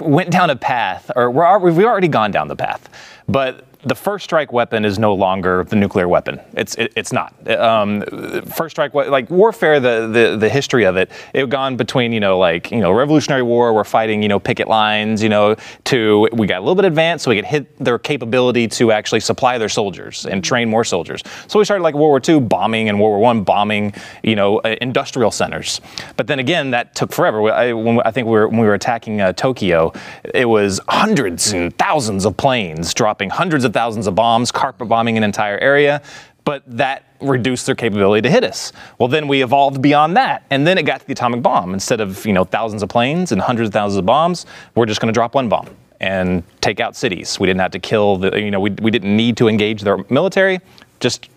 went 0.00 0.30
down 0.30 0.50
a 0.50 0.56
path, 0.56 1.10
or 1.14 1.30
we're, 1.30 1.58
we've 1.58 1.84
already 1.86 2.08
gone 2.08 2.30
down 2.32 2.48
the 2.48 2.56
path, 2.56 2.88
but 3.28 3.64
the 3.84 3.94
first 3.94 4.24
strike 4.24 4.52
weapon 4.52 4.84
is 4.84 4.98
no 4.98 5.14
longer 5.14 5.64
the 5.64 5.76
nuclear 5.76 6.06
weapon. 6.06 6.40
It's 6.54 6.74
it, 6.74 6.92
it's 6.96 7.12
not. 7.12 7.34
Um, 7.50 8.02
first 8.46 8.74
strike 8.74 8.94
like 8.94 9.30
warfare, 9.30 9.80
the, 9.80 10.06
the 10.06 10.36
the 10.36 10.48
history 10.48 10.84
of 10.84 10.96
it, 10.96 11.10
it 11.32 11.48
gone 11.48 11.76
between 11.76 12.12
you 12.12 12.20
know 12.20 12.38
like 12.38 12.70
you 12.70 12.80
know 12.80 12.92
Revolutionary 12.92 13.42
War, 13.42 13.72
we're 13.72 13.84
fighting 13.84 14.22
you 14.22 14.28
know 14.28 14.38
picket 14.38 14.68
lines, 14.68 15.22
you 15.22 15.28
know, 15.28 15.56
to 15.84 16.28
we 16.32 16.46
got 16.46 16.58
a 16.58 16.60
little 16.60 16.74
bit 16.74 16.84
advanced, 16.84 17.24
so 17.24 17.30
we 17.30 17.36
could 17.36 17.46
hit 17.46 17.78
their 17.78 17.98
capability 17.98 18.68
to 18.68 18.92
actually 18.92 19.20
supply 19.20 19.56
their 19.56 19.68
soldiers 19.68 20.26
and 20.26 20.44
train 20.44 20.68
more 20.68 20.84
soldiers. 20.84 21.22
So 21.46 21.58
we 21.58 21.64
started 21.64 21.82
like 21.82 21.94
World 21.94 22.10
War 22.10 22.36
II 22.36 22.40
bombing 22.40 22.88
and 22.88 23.00
World 23.00 23.12
War 23.12 23.18
One 23.20 23.44
bombing, 23.44 23.94
you 24.22 24.36
know, 24.36 24.58
uh, 24.58 24.76
industrial 24.80 25.30
centers. 25.30 25.80
But 26.16 26.26
then 26.26 26.38
again, 26.38 26.70
that 26.72 26.94
took 26.94 27.12
forever. 27.12 27.50
I, 27.50 27.72
when, 27.72 28.00
I 28.00 28.10
think 28.10 28.26
we 28.26 28.32
were, 28.32 28.48
when 28.48 28.60
we 28.60 28.66
were 28.66 28.74
attacking 28.74 29.20
uh, 29.20 29.32
Tokyo, 29.32 29.92
it 30.34 30.48
was 30.48 30.80
hundreds 30.88 31.52
and 31.52 31.76
thousands 31.78 32.26
of 32.26 32.36
planes 32.36 32.92
dropping 32.92 33.30
hundreds 33.30 33.64
of 33.64 33.69
thousands 33.70 34.06
of 34.06 34.14
bombs, 34.14 34.52
carpet 34.52 34.88
bombing 34.88 35.16
an 35.16 35.24
entire 35.24 35.58
area. 35.58 36.02
But 36.44 36.62
that 36.66 37.04
reduced 37.20 37.66
their 37.66 37.74
capability 37.74 38.22
to 38.22 38.30
hit 38.30 38.44
us. 38.44 38.72
Well, 38.98 39.08
then 39.08 39.28
we 39.28 39.42
evolved 39.42 39.82
beyond 39.82 40.16
that, 40.16 40.44
and 40.50 40.66
then 40.66 40.78
it 40.78 40.84
got 40.84 41.00
to 41.00 41.06
the 41.06 41.12
atomic 41.12 41.42
bomb. 41.42 41.74
Instead 41.74 42.00
of 42.00 42.24
you 42.24 42.32
know 42.32 42.44
thousands 42.44 42.82
of 42.82 42.88
planes 42.88 43.32
and 43.32 43.40
hundreds 43.40 43.68
of 43.68 43.72
thousands 43.72 43.98
of 43.98 44.06
bombs, 44.06 44.46
we're 44.74 44.86
just 44.86 45.00
going 45.00 45.12
to 45.12 45.16
drop 45.16 45.34
one 45.34 45.48
bomb 45.48 45.68
and 46.00 46.42
take 46.60 46.80
out 46.80 46.96
cities. 46.96 47.38
We 47.38 47.46
didn't 47.46 47.60
have 47.60 47.72
to 47.72 47.78
kill 47.78 48.16
the 48.16 48.40
you 48.40 48.50
know 48.50 48.60
we, 48.60 48.70
we 48.82 48.90
didn't 48.90 49.14
need 49.14 49.36
to 49.38 49.48
engage 49.48 49.82
their 49.82 49.98
military, 50.08 50.60
just 50.98 51.28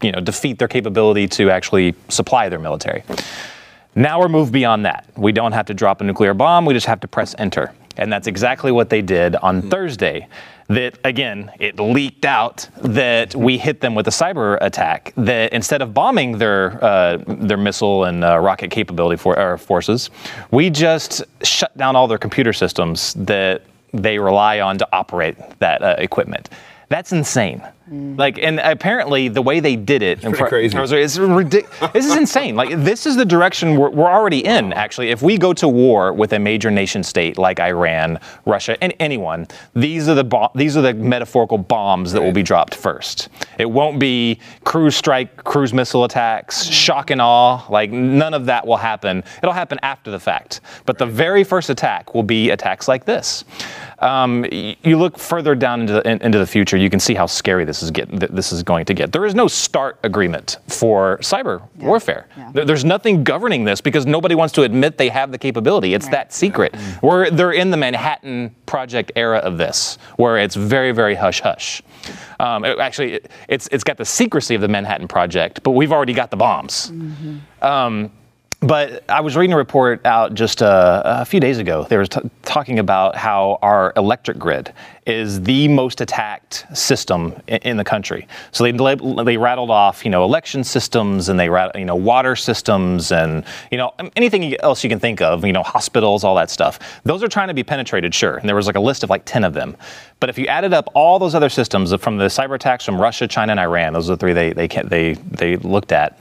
you 0.00 0.12
know 0.12 0.20
defeat 0.20 0.58
their 0.58 0.68
capability 0.68 1.26
to 1.28 1.50
actually 1.50 1.94
supply 2.08 2.48
their 2.48 2.60
military. 2.60 3.02
Now 3.94 4.20
we're 4.20 4.28
moved 4.28 4.52
beyond 4.52 4.86
that. 4.86 5.06
We 5.16 5.32
don't 5.32 5.52
have 5.52 5.66
to 5.66 5.74
drop 5.74 6.00
a 6.00 6.04
nuclear 6.04 6.34
bomb, 6.34 6.64
we 6.64 6.74
just 6.74 6.86
have 6.86 7.00
to 7.00 7.08
press 7.08 7.34
enter. 7.38 7.72
And 7.96 8.12
that's 8.12 8.26
exactly 8.26 8.72
what 8.72 8.88
they 8.88 9.02
did 9.02 9.36
on 9.36 9.62
Thursday. 9.62 10.28
That 10.68 10.98
again, 11.04 11.50
it 11.58 11.78
leaked 11.78 12.24
out 12.24 12.68
that 12.76 13.34
we 13.34 13.58
hit 13.58 13.80
them 13.80 13.94
with 13.94 14.06
a 14.06 14.10
cyber 14.10 14.56
attack. 14.60 15.12
That 15.16 15.52
instead 15.52 15.82
of 15.82 15.92
bombing 15.92 16.38
their 16.38 16.82
uh, 16.82 17.18
their 17.26 17.58
missile 17.58 18.04
and 18.04 18.24
uh, 18.24 18.38
rocket 18.38 18.70
capability 18.70 19.16
for 19.18 19.38
our 19.38 19.58
forces, 19.58 20.10
we 20.50 20.70
just 20.70 21.24
shut 21.42 21.76
down 21.76 21.96
all 21.96 22.08
their 22.08 22.18
computer 22.18 22.52
systems 22.52 23.12
that 23.14 23.62
they 23.92 24.18
rely 24.18 24.60
on 24.60 24.78
to 24.78 24.88
operate 24.92 25.36
that 25.58 25.82
uh, 25.82 25.96
equipment. 25.98 26.48
That's 26.92 27.10
insane. 27.12 27.62
Like, 27.90 28.38
and 28.38 28.58
apparently 28.60 29.28
the 29.28 29.42
way 29.42 29.60
they 29.60 29.76
did 29.76 30.02
it, 30.02 30.20
pretty 30.20 30.44
crazy. 30.44 30.78
It's 30.78 31.18
ridiculous. 31.18 31.92
this 31.92 32.06
is 32.06 32.16
insane. 32.16 32.54
Like, 32.54 32.70
this 32.84 33.06
is 33.06 33.16
the 33.16 33.24
direction 33.24 33.76
we're, 33.76 33.90
we're 33.90 34.10
already 34.10 34.44
in. 34.44 34.72
Actually, 34.72 35.10
if 35.10 35.20
we 35.20 35.36
go 35.36 35.52
to 35.52 35.68
war 35.68 36.12
with 36.12 36.32
a 36.32 36.38
major 36.38 36.70
nation 36.70 37.02
state 37.02 37.36
like 37.38 37.60
Iran, 37.60 38.18
Russia, 38.46 38.82
and 38.82 38.94
anyone, 39.00 39.46
these 39.74 40.08
are 40.08 40.14
the 40.14 40.24
bo- 40.24 40.50
these 40.54 40.76
are 40.76 40.80
the 40.80 40.94
metaphorical 40.94 41.58
bombs 41.58 42.12
that 42.12 42.22
will 42.22 42.32
be 42.32 42.42
dropped 42.42 42.74
first. 42.74 43.28
It 43.58 43.70
won't 43.70 43.98
be 43.98 44.38
cruise 44.64 44.96
strike, 44.96 45.44
cruise 45.44 45.74
missile 45.74 46.04
attacks, 46.04 46.62
mm-hmm. 46.62 46.72
shock 46.72 47.10
and 47.10 47.20
awe. 47.20 47.66
Like, 47.68 47.90
none 47.90 48.32
of 48.32 48.46
that 48.46 48.66
will 48.66 48.76
happen. 48.76 49.24
It'll 49.42 49.52
happen 49.52 49.78
after 49.82 50.10
the 50.10 50.20
fact. 50.20 50.60
But 50.86 50.98
the 50.98 51.06
very 51.06 51.44
first 51.44 51.68
attack 51.68 52.14
will 52.14 52.22
be 52.22 52.50
attacks 52.50 52.88
like 52.88 53.04
this. 53.04 53.44
Um, 54.02 54.44
you 54.50 54.98
look 54.98 55.16
further 55.16 55.54
down 55.54 55.80
into 55.82 55.92
the, 55.94 56.08
in- 56.10 56.20
into 56.22 56.38
the 56.38 56.46
future, 56.46 56.76
you 56.76 56.90
can 56.90 56.98
see 57.00 57.14
how 57.14 57.26
scary 57.26 57.64
this 57.64 57.82
is 57.82 57.90
getting. 57.92 58.18
This 58.18 58.52
is 58.52 58.62
going 58.64 58.84
to 58.86 58.94
get. 58.94 59.12
There 59.12 59.24
is 59.24 59.34
no 59.34 59.46
START 59.46 59.98
agreement 60.02 60.58
for 60.68 61.18
cyber 61.18 61.62
warfare. 61.78 62.26
There- 62.52 62.64
there's 62.64 62.84
nothing 62.84 63.22
governing 63.22 63.64
this 63.64 63.80
because 63.80 64.04
nobody 64.04 64.34
wants 64.34 64.52
to 64.54 64.62
admit 64.62 64.98
they 64.98 65.08
have 65.08 65.30
the 65.30 65.38
capability. 65.38 65.94
It's 65.94 66.08
that 66.08 66.32
secret. 66.32 66.74
We're 67.00 67.30
they're 67.30 67.52
in 67.52 67.70
the 67.70 67.76
Manhattan 67.76 68.54
Project 68.66 69.12
era 69.14 69.38
of 69.38 69.56
this, 69.56 69.98
where 70.16 70.36
it's 70.38 70.56
very 70.56 70.90
very 70.92 71.14
hush 71.14 71.40
hush. 71.40 71.80
Um, 72.40 72.64
it- 72.64 72.78
actually, 72.80 73.12
it- 73.14 73.30
it's 73.48 73.68
it's 73.70 73.84
got 73.84 73.98
the 73.98 74.04
secrecy 74.04 74.54
of 74.56 74.60
the 74.62 74.68
Manhattan 74.68 75.06
Project, 75.06 75.62
but 75.62 75.70
we've 75.72 75.92
already 75.92 76.12
got 76.12 76.30
the 76.30 76.36
bombs. 76.36 76.90
Um, 77.62 78.10
but 78.62 79.02
I 79.10 79.20
was 79.20 79.36
reading 79.36 79.52
a 79.52 79.56
report 79.56 80.06
out 80.06 80.34
just 80.34 80.62
uh, 80.62 81.02
a 81.04 81.24
few 81.24 81.40
days 81.40 81.58
ago. 81.58 81.84
They 81.88 81.96
were 81.96 82.06
t- 82.06 82.20
talking 82.42 82.78
about 82.78 83.16
how 83.16 83.58
our 83.60 83.92
electric 83.96 84.38
grid 84.38 84.72
is 85.04 85.42
the 85.42 85.66
most 85.66 86.00
attacked 86.00 86.64
system 86.72 87.34
in, 87.48 87.56
in 87.62 87.76
the 87.76 87.82
country. 87.82 88.28
So 88.52 88.62
they 88.62 88.70
they 89.24 89.36
rattled 89.36 89.70
off, 89.70 90.04
you 90.04 90.12
know, 90.12 90.22
election 90.22 90.62
systems 90.62 91.28
and 91.28 91.40
they 91.40 91.46
you 91.74 91.84
know 91.84 91.96
water 91.96 92.36
systems 92.36 93.10
and 93.10 93.44
you 93.72 93.78
know 93.78 93.92
anything 94.14 94.54
else 94.60 94.84
you 94.84 94.90
can 94.90 95.00
think 95.00 95.20
of, 95.20 95.44
you 95.44 95.52
know, 95.52 95.64
hospitals, 95.64 96.22
all 96.22 96.36
that 96.36 96.48
stuff. 96.48 96.78
Those 97.02 97.24
are 97.24 97.28
trying 97.28 97.48
to 97.48 97.54
be 97.54 97.64
penetrated, 97.64 98.14
sure. 98.14 98.36
And 98.36 98.48
there 98.48 98.56
was 98.56 98.68
like 98.68 98.76
a 98.76 98.80
list 98.80 99.02
of 99.02 99.10
like 99.10 99.24
ten 99.24 99.42
of 99.42 99.54
them. 99.54 99.76
But 100.20 100.30
if 100.30 100.38
you 100.38 100.46
added 100.46 100.72
up 100.72 100.88
all 100.94 101.18
those 101.18 101.34
other 101.34 101.48
systems 101.48 101.92
from 101.96 102.16
the 102.16 102.26
cyber 102.26 102.54
attacks 102.54 102.84
from 102.84 103.00
Russia, 103.00 103.26
China, 103.26 103.50
and 103.50 103.60
Iran, 103.60 103.92
those 103.92 104.08
are 104.08 104.14
the 104.14 104.18
three 104.18 104.32
they 104.32 104.52
they 104.52 104.68
they 104.68 105.14
they 105.14 105.56
looked 105.56 105.90
at 105.90 106.16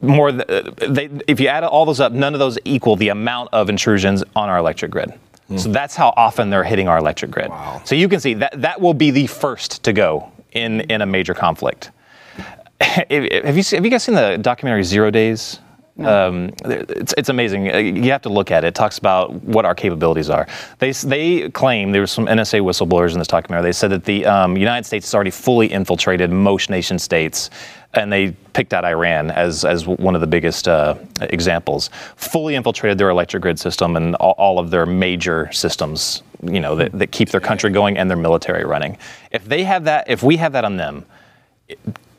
more 0.00 0.32
th- 0.32 0.48
uh, 0.48 0.70
they, 0.88 1.10
if 1.28 1.40
you 1.40 1.48
add 1.48 1.64
all 1.64 1.84
those 1.84 2.00
up 2.00 2.12
none 2.12 2.32
of 2.34 2.40
those 2.40 2.58
equal 2.64 2.96
the 2.96 3.08
amount 3.08 3.50
of 3.52 3.68
intrusions 3.68 4.24
on 4.34 4.48
our 4.48 4.58
electric 4.58 4.90
grid. 4.90 5.12
So 5.56 5.68
that's 5.72 5.96
how 5.96 6.14
often 6.16 6.48
they're 6.48 6.62
hitting 6.62 6.86
our 6.86 6.98
electric 6.98 7.32
grid. 7.32 7.50
So 7.84 7.96
you 7.96 8.08
can 8.08 8.20
see 8.20 8.34
that 8.34 8.60
that 8.62 8.80
will 8.80 8.94
be 8.94 9.10
the 9.10 9.26
first 9.26 9.82
to 9.82 9.92
go 9.92 10.30
in 10.52 10.82
in 10.82 11.02
a 11.02 11.06
major 11.06 11.34
conflict. 11.34 11.90
Have 12.80 13.56
you 13.56 13.62
seen, 13.62 13.76
have 13.78 13.84
you 13.84 13.90
guys 13.90 14.04
seen 14.04 14.14
the 14.14 14.38
documentary 14.38 14.84
Zero 14.84 15.10
Days? 15.10 15.58
Um, 16.04 16.52
it's, 16.64 17.14
it's 17.16 17.28
amazing. 17.28 17.70
Uh, 17.70 17.78
You 17.78 18.10
have 18.10 18.22
to 18.22 18.28
look 18.28 18.50
at 18.50 18.64
it. 18.64 18.68
It 18.68 18.74
talks 18.74 18.98
about 18.98 19.34
what 19.42 19.64
our 19.64 19.74
capabilities 19.74 20.30
are. 20.30 20.46
They, 20.78 20.92
they 20.92 21.50
claim 21.50 21.92
there 21.92 22.02
were 22.02 22.06
some 22.06 22.26
NSA 22.26 22.60
whistleblowers 22.60 23.12
in 23.12 23.18
this 23.18 23.28
documentary. 23.28 23.68
They 23.68 23.72
said 23.72 23.90
that 23.90 24.04
the 24.04 24.26
um, 24.26 24.56
United 24.56 24.86
States 24.86 25.06
has 25.06 25.14
already 25.14 25.30
fully 25.30 25.70
infiltrated 25.70 26.30
most 26.30 26.70
nation 26.70 26.98
states, 26.98 27.50
and 27.94 28.12
they 28.12 28.32
picked 28.52 28.72
out 28.72 28.84
Iran 28.84 29.30
as, 29.30 29.64
as 29.64 29.86
one 29.86 30.14
of 30.14 30.20
the 30.20 30.26
biggest 30.26 30.68
uh, 30.68 30.94
examples. 31.20 31.90
Fully 32.16 32.54
infiltrated 32.54 32.98
their 32.98 33.10
electric 33.10 33.42
grid 33.42 33.58
system 33.58 33.96
and 33.96 34.14
all, 34.16 34.34
all 34.38 34.58
of 34.58 34.70
their 34.70 34.86
major 34.86 35.50
systems, 35.52 36.22
you 36.42 36.60
know, 36.60 36.76
that, 36.76 36.92
that 36.92 37.10
keep 37.10 37.30
their 37.30 37.40
country 37.40 37.70
going 37.70 37.98
and 37.98 38.08
their 38.08 38.16
military 38.16 38.64
running. 38.64 38.96
If 39.32 39.44
they 39.44 39.64
have 39.64 39.84
that, 39.84 40.08
if 40.08 40.22
we 40.22 40.36
have 40.36 40.52
that 40.52 40.64
on 40.64 40.76
them, 40.76 41.04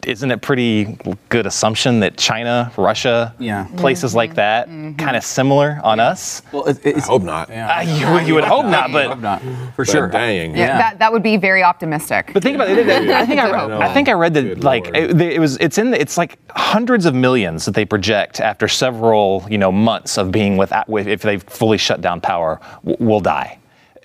isn't 0.05 0.31
it 0.31 0.41
pretty 0.41 0.97
good 1.29 1.45
assumption 1.45 1.99
that 2.01 2.17
China, 2.17 2.71
Russia, 2.77 3.33
Yeah. 3.39 3.67
places 3.77 4.13
like 4.15 4.35
that, 4.35 4.67
kind 4.67 5.15
of 5.15 5.23
similar 5.23 5.79
on 5.83 5.99
us? 5.99 6.41
Well, 6.51 6.65
it, 6.67 6.79
it's, 6.83 7.07
I 7.07 7.11
hope 7.11 7.23
not. 7.23 7.49
Uh, 7.49 7.81
you, 7.85 8.19
you 8.27 8.33
would 8.35 8.43
hope 8.43 8.65
not, 8.65 8.91
but 8.91 9.07
hope 9.07 9.19
not 9.19 9.41
for 9.41 9.85
But 9.85 9.87
sure. 9.87 10.07
Dang. 10.07 10.55
Yeah, 10.55 10.77
That, 10.77 10.99
that 10.99 11.11
would 11.11 11.23
be 11.23 11.37
very 11.37 11.63
optimistic. 11.63 12.31
But 12.33 12.43
think 12.43 12.55
about 12.55 12.69
it. 12.69 12.87
I 12.87 13.25
think 13.25 13.39
I, 13.39 13.49
I 13.49 13.51
know. 13.67 13.79
read, 13.79 13.81
I 13.89 13.93
think 13.93 14.09
I 14.09 14.13
read 14.13 14.33
that 14.33 14.41
Good 14.43 14.63
like 14.63 14.87
it, 14.95 15.19
it 15.21 15.39
was 15.39 15.57
it's 15.57 15.77
in 15.77 15.91
the, 15.91 15.99
it's 16.01 16.17
like 16.17 16.37
hundreds 16.51 17.05
of 17.05 17.13
millions 17.15 17.65
that 17.65 17.73
they 17.75 17.85
project 17.85 18.39
after 18.39 18.67
several 18.67 19.45
you 19.49 19.57
know 19.57 19.71
months 19.71 20.17
of 20.17 20.31
being 20.31 20.57
without 20.57 20.87
with 20.89 21.07
if 21.07 21.21
they've 21.21 21.43
fully 21.43 21.77
shut 21.77 22.01
down 22.01 22.21
power 22.21 22.59
w- 22.85 22.97
will 23.05 23.19
die. 23.19 23.57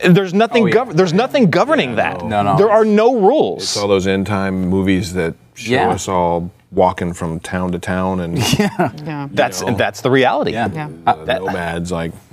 There's 0.07 0.35
nothing 0.35 0.65
Oh, 0.65 0.67
yeah. 0.67 0.75
gov- 0.75 0.93
there's 0.93 1.15
nothing 1.15 1.49
governing 1.51 1.97
that. 1.97 2.23
No, 2.23 2.43
no. 2.43 2.59
There 2.59 2.71
are 2.71 2.85
no 2.85 3.19
rules. 3.19 3.63
It's 3.63 3.77
all 3.79 3.89
those 3.89 4.07
end 4.07 4.27
time 4.27 4.69
movies 4.69 5.15
that 5.15 5.35
show 5.57 5.73
Yeah. 5.73 5.89
us 5.91 6.09
all 6.09 6.51
walking 6.73 7.13
from 7.13 7.39
town 7.41 7.73
to 7.73 7.79
town 7.79 8.21
and 8.21 8.37
yeah. 8.59 8.93
yeah. 9.05 9.29
that's 9.33 9.63
know. 9.63 9.75
that's 9.77 10.01
the 10.03 10.11
reality. 10.11 10.53
Yeah. 10.53 10.69
Yeah. 10.73 10.89
the 11.25 11.39
nomads 11.39 11.91
like 11.93 12.13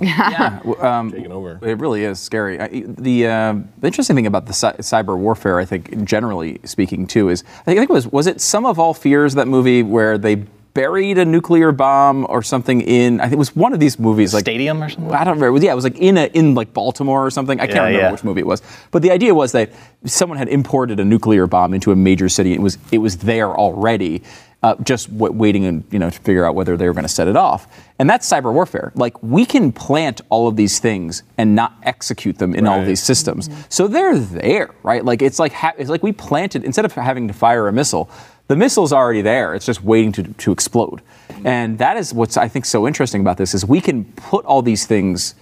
Um, 0.80 1.10
taking 1.12 1.32
over. 1.32 1.58
It 1.62 1.78
really 1.78 2.04
is 2.04 2.18
scary. 2.20 2.60
I, 2.60 2.68
the, 2.86 3.26
uh, 3.28 3.52
the 3.78 3.86
interesting 3.86 4.16
thing 4.16 4.26
about 4.26 4.46
the 4.46 4.52
cy- 4.52 4.72
cyber 4.74 5.16
warfare, 5.16 5.58
I 5.58 5.64
think, 5.64 6.04
generally 6.04 6.60
speaking, 6.64 7.06
too, 7.06 7.28
is 7.28 7.44
I 7.60 7.74
think 7.74 7.80
it 7.80 7.88
was 7.90 8.06
was 8.08 8.26
it 8.26 8.40
Sum 8.40 8.66
of 8.66 8.78
All 8.78 8.92
Fears 8.94 9.34
that 9.34 9.48
movie 9.48 9.82
where 9.82 10.18
they 10.18 10.44
buried 10.74 11.18
a 11.18 11.24
nuclear 11.24 11.72
bomb 11.72 12.26
or 12.28 12.42
something 12.42 12.80
in 12.82 13.20
I 13.20 13.24
think 13.24 13.34
it 13.34 13.38
was 13.38 13.54
one 13.56 13.72
of 13.72 13.80
these 13.80 13.98
movies 13.98 14.34
like 14.34 14.42
Stadium 14.42 14.82
or 14.82 14.88
something? 14.88 15.12
I 15.14 15.24
don't 15.24 15.38
remember. 15.40 15.64
Yeah, 15.64 15.72
it 15.72 15.76
was 15.76 15.84
like 15.84 15.98
in 15.98 16.18
a, 16.18 16.24
in 16.26 16.54
like 16.54 16.72
Baltimore 16.74 17.24
or 17.24 17.30
something. 17.30 17.60
I 17.60 17.66
can't 17.66 17.76
Yeah, 17.76 17.82
remember 17.84 18.02
yeah. 18.06 18.12
which 18.12 18.24
movie 18.24 18.40
it 18.40 18.46
was. 18.46 18.60
But 18.90 19.02
the 19.02 19.10
idea 19.12 19.34
was 19.34 19.52
that 19.52 19.70
someone 20.04 20.36
had 20.38 20.48
imported 20.48 21.00
a 21.00 21.04
nuclear 21.04 21.46
bomb 21.46 21.72
into 21.74 21.92
a 21.92 21.96
major 21.96 22.28
city. 22.28 22.52
It 22.52 22.60
was 22.60 22.78
it 22.90 22.98
was 22.98 23.18
there 23.18 23.50
already, 23.50 24.22
uh, 24.64 24.74
just 24.82 25.16
w- 25.16 25.32
waiting 25.32 25.64
and 25.66 25.84
you 25.90 25.98
know 26.00 26.10
to 26.10 26.18
figure 26.20 26.44
out 26.44 26.54
whether 26.56 26.76
they 26.76 26.86
were 26.88 26.94
going 26.94 27.04
to 27.04 27.08
set 27.08 27.28
it 27.28 27.36
off. 27.36 27.66
And 28.00 28.10
that's 28.10 28.28
cyber 28.28 28.52
warfare. 28.52 28.90
Like 28.96 29.22
we 29.22 29.46
can 29.46 29.70
plant 29.70 30.22
all 30.28 30.48
of 30.48 30.56
these 30.56 30.80
things 30.80 31.22
and 31.38 31.54
not 31.54 31.74
execute 31.84 32.38
them 32.38 32.52
in 32.54 32.66
all 32.66 32.80
of 32.80 32.86
these 32.86 33.00
systems. 33.02 33.48
So 33.68 33.86
they're 33.86 34.18
there, 34.18 34.74
right? 34.82 35.04
Like 35.04 35.22
it's 35.22 35.38
like 35.38 35.52
ha- 35.52 35.74
it's 35.78 35.88
like 35.88 36.02
we 36.02 36.10
planted 36.10 36.64
instead 36.64 36.84
of 36.84 36.92
having 36.92 37.28
to 37.28 37.34
fire 37.34 37.68
a 37.68 37.72
missile. 37.72 38.10
The 38.46 38.56
missile's 38.56 38.92
already 38.92 39.22
there. 39.22 39.54
It's 39.54 39.66
just 39.66 39.82
waiting 39.82 40.12
to, 40.12 40.22
to 40.22 40.52
explode. 40.52 41.00
And 41.44 41.78
that 41.78 41.96
is 41.96 42.12
what's 42.12 42.36
I 42.36 42.48
think 42.48 42.64
so 42.64 42.86
interesting 42.86 43.20
about 43.20 43.36
this 43.36 43.54
is 43.54 43.64
we 43.64 43.80
can 43.80 44.04
put 44.04 44.44
all 44.44 44.62
these 44.62 44.86
things 44.86 45.34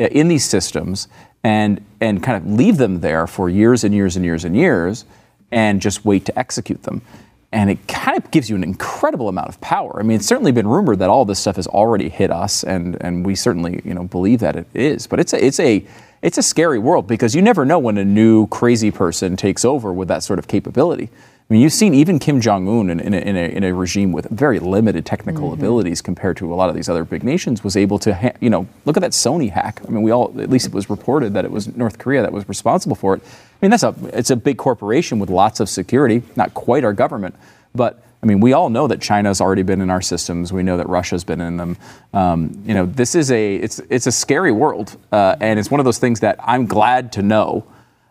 uh, 0.00 0.04
in 0.04 0.28
these 0.28 0.44
systems 0.44 1.08
and 1.44 1.84
and 2.00 2.22
kind 2.22 2.36
of 2.36 2.52
leave 2.52 2.76
them 2.78 3.00
there 3.00 3.26
for 3.26 3.48
years 3.48 3.84
and 3.84 3.94
years 3.94 4.16
and 4.16 4.24
years 4.24 4.44
and 4.44 4.56
years 4.56 5.04
and 5.50 5.80
just 5.80 6.04
wait 6.04 6.24
to 6.26 6.38
execute 6.38 6.82
them. 6.82 7.02
And 7.50 7.70
it 7.70 7.88
kind 7.88 8.16
of 8.16 8.30
gives 8.30 8.50
you 8.50 8.56
an 8.56 8.62
incredible 8.62 9.28
amount 9.28 9.48
of 9.48 9.60
power. 9.62 9.98
I 9.98 10.02
mean, 10.02 10.16
it's 10.16 10.26
certainly 10.26 10.52
been 10.52 10.66
rumored 10.66 10.98
that 10.98 11.08
all 11.08 11.24
this 11.24 11.38
stuff 11.38 11.56
has 11.56 11.66
already 11.66 12.10
hit 12.10 12.30
us, 12.30 12.62
and, 12.62 13.02
and 13.02 13.24
we 13.24 13.34
certainly 13.34 13.80
you 13.84 13.94
know 13.94 14.04
believe 14.04 14.40
that 14.40 14.56
it 14.56 14.66
is. 14.74 15.06
But 15.06 15.20
it's 15.20 15.32
a 15.32 15.44
it's 15.44 15.58
a 15.58 15.86
it's 16.20 16.36
a 16.36 16.42
scary 16.42 16.78
world 16.78 17.06
because 17.06 17.34
you 17.34 17.40
never 17.40 17.64
know 17.64 17.78
when 17.78 17.96
a 17.96 18.04
new 18.04 18.48
crazy 18.48 18.90
person 18.90 19.36
takes 19.36 19.64
over 19.64 19.92
with 19.92 20.08
that 20.08 20.22
sort 20.22 20.38
of 20.38 20.46
capability. 20.48 21.08
I 21.48 21.54
mean, 21.54 21.62
you've 21.62 21.72
seen 21.72 21.94
even 21.94 22.18
Kim 22.18 22.42
Jong 22.42 22.68
Un 22.68 22.90
in, 22.90 23.00
in, 23.00 23.14
a, 23.14 23.16
in, 23.16 23.36
in 23.36 23.64
a 23.64 23.72
regime 23.72 24.12
with 24.12 24.28
very 24.28 24.58
limited 24.58 25.06
technical 25.06 25.54
abilities 25.54 26.02
compared 26.02 26.36
to 26.36 26.52
a 26.52 26.54
lot 26.54 26.68
of 26.68 26.74
these 26.74 26.90
other 26.90 27.04
big 27.04 27.24
nations 27.24 27.64
was 27.64 27.74
able 27.74 27.98
to, 28.00 28.14
ha- 28.14 28.32
you 28.38 28.50
know, 28.50 28.68
look 28.84 28.98
at 28.98 29.00
that 29.00 29.12
Sony 29.12 29.48
hack. 29.48 29.80
I 29.88 29.90
mean, 29.90 30.02
we 30.02 30.10
all, 30.10 30.38
at 30.38 30.50
least 30.50 30.66
it 30.66 30.74
was 30.74 30.90
reported 30.90 31.32
that 31.32 31.46
it 31.46 31.50
was 31.50 31.74
North 31.74 31.98
Korea 31.98 32.20
that 32.20 32.32
was 32.32 32.46
responsible 32.50 32.96
for 32.96 33.14
it. 33.14 33.22
I 33.24 33.56
mean, 33.62 33.70
that's 33.70 33.82
a, 33.82 33.94
it's 34.12 34.28
a 34.28 34.36
big 34.36 34.58
corporation 34.58 35.18
with 35.18 35.30
lots 35.30 35.58
of 35.58 35.70
security, 35.70 36.22
not 36.36 36.52
quite 36.52 36.84
our 36.84 36.92
government, 36.92 37.34
but 37.74 38.02
I 38.22 38.26
mean, 38.26 38.40
we 38.40 38.52
all 38.52 38.68
know 38.68 38.86
that 38.86 39.00
China's 39.00 39.40
already 39.40 39.62
been 39.62 39.80
in 39.80 39.88
our 39.88 40.02
systems. 40.02 40.52
We 40.52 40.62
know 40.62 40.76
that 40.76 40.88
Russia's 40.88 41.24
been 41.24 41.40
in 41.40 41.56
them. 41.56 41.78
Um, 42.12 42.62
you 42.66 42.74
know, 42.74 42.84
this 42.84 43.14
is 43.14 43.30
a, 43.30 43.56
it's, 43.56 43.78
it's 43.88 44.06
a 44.06 44.12
scary 44.12 44.52
world, 44.52 44.98
uh, 45.12 45.36
and 45.40 45.58
it's 45.58 45.70
one 45.70 45.80
of 45.80 45.86
those 45.86 45.98
things 45.98 46.20
that 46.20 46.36
I'm 46.42 46.66
glad 46.66 47.12
to 47.12 47.22
know. 47.22 47.64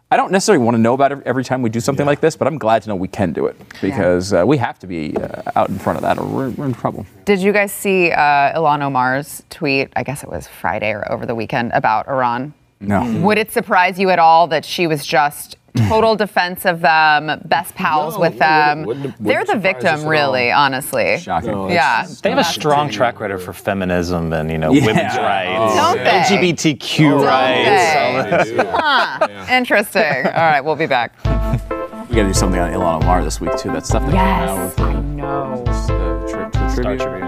I 0.09 0.15
don't 0.15 0.31
necessarily 0.31 0.63
want 0.63 0.75
to 0.75 0.81
know 0.81 0.93
about 0.93 1.11
it 1.11 1.19
every 1.25 1.43
time 1.43 1.61
we 1.61 1.69
do 1.69 1.81
something 1.81 2.05
like 2.05 2.21
this, 2.21 2.37
but 2.37 2.47
I'm 2.47 2.57
glad 2.57 2.81
to 2.83 2.89
know 2.89 2.95
we 2.95 3.09
can 3.09 3.33
do 3.33 3.45
it 3.47 3.57
because 3.81 4.31
uh, 4.31 4.45
we 4.47 4.55
have 4.55 4.79
to 4.79 4.87
be 4.87 5.13
uh, 5.17 5.41
out 5.57 5.67
in 5.67 5.77
front 5.77 5.97
of 5.97 6.03
that 6.03 6.17
or 6.17 6.25
we're, 6.25 6.49
we're 6.51 6.65
in 6.65 6.73
trouble. 6.73 7.05
Did 7.25 7.39
you 7.39 7.51
guys 7.51 7.73
see 7.73 8.11
uh, 8.11 8.57
Ilhan 8.57 8.81
Omar's 8.83 9.43
tweet? 9.49 9.89
I 9.97 10.03
guess 10.03 10.23
it 10.23 10.29
was 10.29 10.47
Friday 10.47 10.91
or 10.91 11.11
over 11.11 11.25
the 11.25 11.35
weekend 11.35 11.71
about 11.73 12.07
Iran. 12.07 12.53
No. 12.79 13.19
Would 13.19 13.37
it 13.37 13.51
surprise 13.51 13.99
you 13.99 14.09
at 14.09 14.17
all 14.19 14.47
that 14.47 14.63
she 14.63 14.87
was 14.87 15.05
just 15.05 15.56
total 15.89 16.15
defense 16.15 16.65
of 16.65 16.82
them, 16.82 17.41
best 17.45 17.75
pals 17.75 18.15
No, 18.15 18.21
with 18.21 18.39
them? 18.39 18.84
wouldn't- 18.84 19.06
wouldn't- 19.06 19.23
They're 19.23 19.39
wouldn't 19.39 19.63
the 19.63 19.67
surprise 19.69 19.84
us 19.86 19.91
victim, 19.99 20.10
really, 20.10 20.51
honestly. 20.51 21.17
Shocking. 21.19 21.51
No, 21.51 21.67
Yeah. 21.69 21.75
that's- 21.97 22.21
They 22.21 22.30
have 22.32 22.39
a 22.39 22.43
strong 22.43 22.89
track 22.89 23.19
record 23.19 23.39
for 23.41 23.53
feminism 23.53 24.34
and 24.34 24.49
you 24.51 24.58
know 24.58 24.71
Yeah. 24.71 24.86
women's 24.86 25.17
rights, 25.17 25.75
Don't 25.75 25.97
they? 26.03 26.10
LGBTQ 26.10 27.10
Don't 27.12 27.25
rights. 27.25 27.69
they? 27.69 27.97
all 28.08 28.13
that. 28.23 29.19
They 29.19 29.27
do. 29.30 29.34
Yeah. 29.34 29.58
Interesting. 29.58 30.03
All 30.25 30.32
right, 30.34 30.62
we'll 30.62 30.75
be 30.75 30.86
back. 30.88 31.12
We 32.10 32.15
got 32.15 32.21
to 32.23 32.27
do 32.30 32.34
something 32.34 32.60
on 32.60 32.71
Ilhan 32.71 33.03
Omar 33.03 33.23
this 33.23 33.39
week 33.41 33.56
too. 33.58 33.69
That 33.71 33.86
stuff 33.86 34.03
that 34.06 34.12
came 34.12 34.19
out 34.19 34.58
with 34.63 34.80
I 34.80 34.93
know. 34.93 35.63
uh, 35.67 36.27
tri- 36.27 36.49
tri- 36.49 36.67
Star. 36.69 36.97
Tribune, 36.97 37.26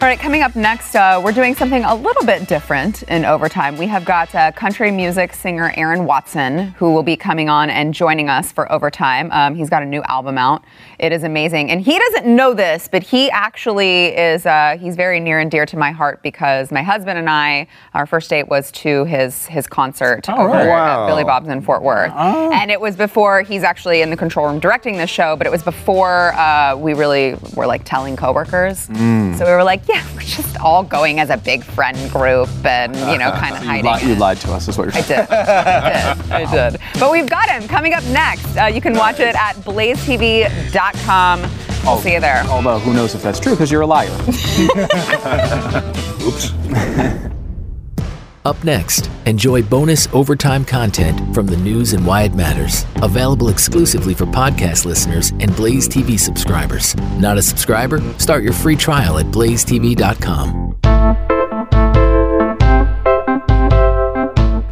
All 0.00 0.06
right, 0.06 0.16
coming 0.16 0.42
up 0.42 0.54
next, 0.54 0.94
uh, 0.94 1.20
we're 1.24 1.32
doing 1.32 1.56
something 1.56 1.82
a 1.82 1.92
little 1.92 2.24
bit 2.24 2.46
different 2.46 3.02
in 3.02 3.24
overtime. 3.24 3.76
We 3.76 3.88
have 3.88 4.04
got 4.04 4.32
uh, 4.32 4.52
country 4.52 4.92
music 4.92 5.32
singer 5.32 5.72
Aaron 5.76 6.04
Watson, 6.04 6.68
who 6.78 6.92
will 6.92 7.02
be 7.02 7.16
coming 7.16 7.48
on 7.48 7.68
and 7.68 7.92
joining 7.92 8.28
us 8.28 8.52
for 8.52 8.70
overtime. 8.70 9.28
Um, 9.32 9.56
he's 9.56 9.68
got 9.68 9.82
a 9.82 9.84
new 9.84 10.00
album 10.04 10.38
out. 10.38 10.62
It 11.00 11.10
is 11.10 11.24
amazing, 11.24 11.72
and 11.72 11.80
he 11.80 11.98
doesn't 11.98 12.26
know 12.26 12.54
this, 12.54 12.86
but 12.86 13.02
he 13.02 13.28
actually 13.32 14.16
is. 14.16 14.46
Uh, 14.46 14.76
he's 14.80 14.94
very 14.94 15.18
near 15.18 15.40
and 15.40 15.50
dear 15.50 15.66
to 15.66 15.76
my 15.76 15.90
heart 15.90 16.22
because 16.22 16.70
my 16.70 16.82
husband 16.82 17.18
and 17.18 17.28
I, 17.28 17.66
our 17.92 18.06
first 18.06 18.30
date 18.30 18.46
was 18.46 18.70
to 18.70 19.04
his 19.04 19.46
his 19.46 19.66
concert 19.66 20.30
over 20.30 20.46
right. 20.46 20.68
at 20.68 21.06
Billy 21.08 21.24
Bob's 21.24 21.48
in 21.48 21.60
Fort 21.60 21.82
Worth, 21.82 22.12
and 22.12 22.70
it 22.70 22.80
was 22.80 22.94
before 22.94 23.42
he's 23.42 23.64
actually 23.64 24.02
in 24.02 24.10
the 24.10 24.16
control 24.16 24.46
room 24.46 24.60
directing 24.60 24.96
this 24.96 25.10
show, 25.10 25.34
but 25.34 25.48
it 25.48 25.50
was 25.50 25.64
before 25.64 26.34
uh, 26.34 26.76
we 26.76 26.94
really 26.94 27.34
were 27.56 27.66
like 27.66 27.82
telling 27.82 28.14
coworkers. 28.14 28.82
So 29.38 29.44
we 29.44 29.50
were 29.50 29.64
like, 29.64 29.87
yeah, 29.88 30.04
we're 30.14 30.20
just 30.20 30.58
all 30.60 30.82
going 30.82 31.18
as 31.20 31.30
a 31.30 31.36
big 31.36 31.64
friend 31.64 31.96
group 32.10 32.48
and, 32.64 32.94
you 32.94 33.18
know, 33.18 33.30
kind 33.36 33.54
of 33.56 33.62
hiding. 33.62 33.90
li- 33.90 34.02
you 34.08 34.14
lied 34.16 34.36
to 34.38 34.52
us, 34.52 34.68
is 34.68 34.76
what 34.78 34.84
you're 34.94 35.02
saying. 35.02 35.22
I 35.22 35.26
did. 35.26 35.30
I 35.30 36.44
did. 36.44 36.56
I 36.56 36.70
did. 36.70 36.80
But 37.00 37.10
we've 37.12 37.28
got 37.28 37.48
him 37.48 37.66
coming 37.68 37.94
up 37.94 38.04
next. 38.04 38.56
Uh, 38.56 38.66
you 38.66 38.80
can 38.80 38.94
watch 38.94 39.20
it 39.20 39.34
at 39.34 39.54
blazetv.com. 39.64 41.40
We'll 41.84 41.98
see 41.98 42.12
you 42.14 42.20
there. 42.20 42.42
Although, 42.48 42.78
who 42.80 42.92
knows 42.92 43.14
if 43.14 43.22
that's 43.22 43.40
true 43.40 43.52
because 43.52 43.70
you're 43.70 43.82
a 43.82 43.86
liar. 43.86 44.10
Oops. 46.22 46.52
Up 48.48 48.64
next, 48.64 49.10
enjoy 49.26 49.62
bonus 49.62 50.08
overtime 50.14 50.64
content 50.64 51.34
from 51.34 51.44
the 51.44 51.56
news 51.58 51.92
and 51.92 52.06
why 52.06 52.22
it 52.22 52.32
matters. 52.32 52.86
Available 53.02 53.50
exclusively 53.50 54.14
for 54.14 54.24
podcast 54.24 54.86
listeners 54.86 55.32
and 55.38 55.54
Blaze 55.54 55.86
TV 55.86 56.18
subscribers. 56.18 56.96
Not 57.18 57.36
a 57.36 57.42
subscriber? 57.42 58.00
Start 58.18 58.42
your 58.42 58.54
free 58.54 58.76
trial 58.76 59.18
at 59.18 59.26
blazetv.com. 59.26 60.76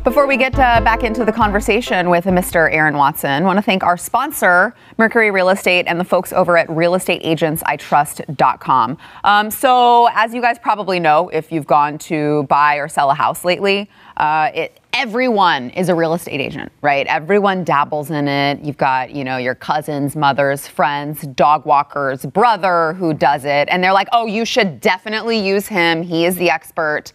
Before 0.07 0.27
we 0.29 0.37
get 0.37 0.55
uh, 0.55 0.81
back 0.83 1.03
into 1.03 1.25
the 1.25 1.33
conversation 1.33 2.09
with 2.11 2.27
Mr. 2.27 2.73
Aaron 2.73 2.97
Watson, 2.97 3.43
I 3.43 3.45
want 3.45 3.57
to 3.57 3.63
thank 3.63 3.83
our 3.83 3.97
sponsor, 3.97 4.73
Mercury 4.99 5.33
Real 5.33 5.49
Estate, 5.49 5.87
and 5.89 5.99
the 5.99 6.05
folks 6.05 6.33
over 6.33 6.57
at 6.57 6.69
realestateagentsitrust.com. 6.69 8.99
Um, 9.25 9.51
so, 9.51 10.09
as 10.15 10.33
you 10.33 10.41
guys 10.41 10.61
probably 10.61 11.01
know, 11.01 11.29
if 11.31 11.51
you've 11.51 11.67
gone 11.67 11.99
to 11.99 12.45
buy 12.45 12.77
or 12.77 12.87
sell 12.87 13.11
a 13.11 13.15
house 13.15 13.45
lately, 13.45 13.91
uh, 14.17 14.53
it, 14.55 14.79
everyone 14.93 15.71
is 15.71 15.89
a 15.89 15.95
real 15.97 16.15
estate 16.15 16.41
agent, 16.41 16.71
right? 16.83 17.09
Everyone 17.09 17.65
dabbles 17.65 18.13
in 18.13 18.29
it. 18.29 18.61
You've 18.61 18.77
got, 18.77 19.11
you 19.11 19.25
know, 19.25 19.39
your 19.39 19.57
cousins, 19.57 20.15
mothers, 20.15 20.69
friends, 20.69 21.23
dog 21.23 21.67
walkers, 21.67 22.25
brother 22.27 22.93
who 22.93 23.13
does 23.13 23.45
it, 23.45 23.67
and 23.73 23.83
they're 23.83 23.93
like, 23.93 24.07
"Oh, 24.13 24.27
you 24.27 24.45
should 24.45 24.81
definitely 24.81 25.45
use 25.45 25.67
him. 25.67 26.05
He 26.05 26.27
is 26.27 26.37
the 26.37 26.49
expert." 26.49 27.13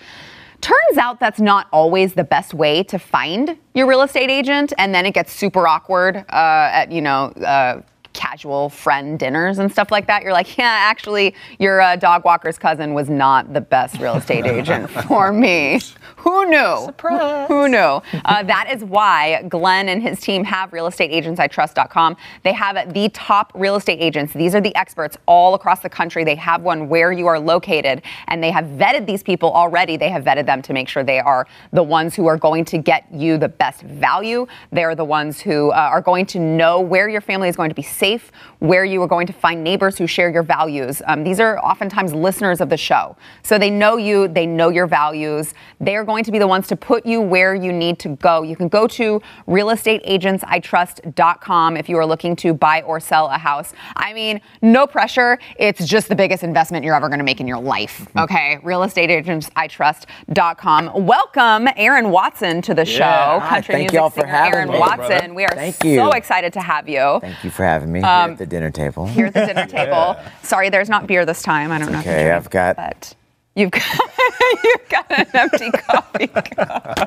Turns 0.62 0.98
out 0.98 1.20
that's 1.20 1.40
not 1.40 1.68
always 1.72 2.14
the 2.14 2.24
best 2.24 2.54
way 2.54 2.84
to 2.84 3.00
find 3.00 3.58
your 3.74 3.88
real 3.88 4.04
estate 4.04 4.30
agent, 4.30 4.74
and 4.78 4.94
then 4.94 5.06
it 5.06 5.14
gets 5.14 5.34
super 5.34 5.68
awkward 5.68 6.18
uh, 6.18 6.70
at 6.72 6.92
you 6.92 7.02
know 7.02 7.26
uh, 7.46 7.82
casual 8.14 8.70
friend 8.70 9.18
dinners 9.18 9.60
and 9.60 9.72
stuff 9.72 9.92
like 9.92 10.08
that. 10.08 10.24
You're 10.24 10.34
like, 10.34 10.58
yeah, 10.58 10.66
actually, 10.66 11.36
your 11.60 11.82
uh, 11.82 11.96
dog 11.96 12.26
walker's 12.26 12.58
cousin 12.58 12.94
was 12.94 13.10
not 13.10 13.54
the 13.54 13.62
best 13.62 14.00
real 14.00 14.16
estate 14.16 14.46
agent 14.58 14.90
for 14.90 15.32
me. 15.32 15.80
Who 16.18 16.46
knew? 16.46 16.86
Surprise. 16.86 17.48
Who 17.48 17.68
knew? 17.68 17.78
Uh, 17.78 18.44
that 18.44 18.70
is 18.72 18.84
why 18.84 19.42
Glenn 19.50 19.90
and 19.90 20.04
his 20.04 20.20
team 20.20 20.44
have 20.44 20.70
realestateagentsitrust.com. 20.70 22.16
They 22.44 22.54
have 22.54 22.94
the 22.94 23.10
top 23.10 23.52
real 23.56 23.76
estate 23.76 24.00
agents. 24.00 24.32
These 24.34 24.54
are 24.54 24.62
the 24.62 24.76
experts 24.76 25.18
all 25.26 25.56
across 25.56 25.80
the 25.80 25.90
country. 25.90 26.24
They 26.24 26.36
have 26.36 26.62
one 26.62 26.90
where 26.90 27.12
you 27.12 27.26
are 27.26 27.40
located, 27.40 28.04
and 28.28 28.44
they 28.44 28.52
have 28.52 28.66
vetted 28.66 29.08
these 29.08 29.24
people 29.24 29.52
already. 29.52 29.98
They 29.98 30.10
have 30.10 30.24
vetted 30.24 30.46
them 30.46 30.62
to 30.62 30.74
make 30.74 30.88
sure 30.88 31.04
they 31.04 31.20
are 31.20 31.48
the 31.74 31.84
ones 31.84 32.16
who 32.16 32.28
are 32.28 32.38
going 32.38 32.66
to 32.66 32.78
get 32.78 33.12
you 33.12 33.40
the 33.40 33.50
best 33.50 33.82
value. 33.82 34.46
They're 34.72 34.96
the 34.96 35.06
ones 35.06 35.42
who 35.42 35.72
uh, 35.72 35.74
are 35.74 36.02
going 36.02 36.28
to 36.28 36.40
know 36.40 36.80
where 36.80 37.10
your 37.10 37.22
family 37.22 37.50
is 37.50 37.56
going 37.56 37.70
to 37.70 37.76
be 37.76 37.82
safe, 38.02 38.32
where 38.58 38.84
you 38.84 39.00
are 39.04 39.08
going 39.08 39.28
to 39.28 39.34
find 39.34 39.64
neighbors 39.64 39.96
who 39.96 40.08
share 40.08 40.32
your 40.32 40.42
values. 40.42 41.04
Um, 41.06 41.24
these 41.24 41.40
are 41.40 41.60
oftentimes 41.60 42.16
listeners 42.16 42.60
of 42.60 42.70
the 42.70 42.78
show. 42.78 43.16
So 43.44 43.60
they 43.60 43.70
know 43.70 43.98
you, 43.98 44.28
they 44.28 44.48
know 44.48 44.70
your 44.70 44.88
values. 44.88 45.54
They 45.80 45.96
are 45.96 46.04
going 46.04 46.24
to 46.24 46.32
be 46.32 46.40
the 46.40 46.48
ones 46.48 46.68
to 46.70 46.76
put 46.76 47.06
you 47.06 47.22
where 47.22 47.54
you 47.54 47.72
need 47.72 48.00
to 48.00 48.10
go. 48.28 48.42
You 48.42 48.56
can 48.56 48.70
go 48.70 48.88
to 48.88 49.22
realestateagentsitrust.com 49.48 51.78
if 51.78 51.88
you 51.90 51.98
are 51.98 52.06
looking 52.06 52.36
to 52.38 52.56
buy 52.56 52.82
or 52.82 53.00
sell 53.00 53.28
a 53.28 53.38
house. 53.38 53.72
I 53.96 54.14
mean, 54.14 54.42
no 54.64 54.88
pressure. 54.88 55.38
It's 55.58 55.86
just 55.86 56.10
the 56.10 56.16
biggest 56.16 56.42
investment 56.44 56.84
you're 56.84 56.96
ever 56.96 57.08
going 57.08 57.20
to 57.20 57.26
make 57.26 57.40
in 57.40 57.48
your 57.48 57.62
life. 57.62 58.08
Okay. 58.18 58.58
Realestateagentsitrust.com. 58.64 61.06
Welcome, 61.06 61.68
Aaron 61.76 62.10
Watson, 62.10 62.64
to 62.64 62.74
the 62.74 62.86
show. 62.86 63.04
Hi, 63.04 63.62
Country 63.62 63.76
thank 63.76 63.94
y'all 63.94 64.10
for 64.10 64.26
having 64.26 64.54
Aaron 64.54 64.72
me. 64.72 64.80
Watson. 64.80 65.36
We 65.36 65.44
are 65.44 65.54
Thank 65.54 65.84
you. 65.84 65.98
so 65.98 66.10
excited 66.12 66.54
to 66.54 66.62
have 66.62 66.90
you 66.90 67.20
Thank 67.22 67.44
you 67.44 67.50
for 67.50 67.64
having 67.64 67.91
me 67.91 67.91
here 67.96 68.06
Um, 68.06 68.32
at 68.32 68.38
the 68.38 68.46
dinner 68.46 68.72
table. 68.72 69.06
here 69.06 69.26
at 69.28 69.34
the 69.34 69.46
dinner 69.46 69.66
table. 69.68 70.16
Sorry, 70.44 70.70
there's 70.70 70.90
not 70.90 71.08
beer 71.08 71.26
this 71.26 71.42
time. 71.42 71.72
I 71.72 71.78
don't 71.80 71.92
know. 71.92 72.00
if 72.00 72.06
you 72.06 72.12
okay, 72.12 72.24
drink, 72.24 72.36
I've 72.36 72.50
got- 72.50 72.76
But 72.76 73.16
you've 73.56 73.72
got 73.72 73.84
you've 74.64 74.90
got 74.90 75.06
an 75.12 75.26
empty 75.34 75.72
coffee 75.78 76.28
cup. 76.28 76.98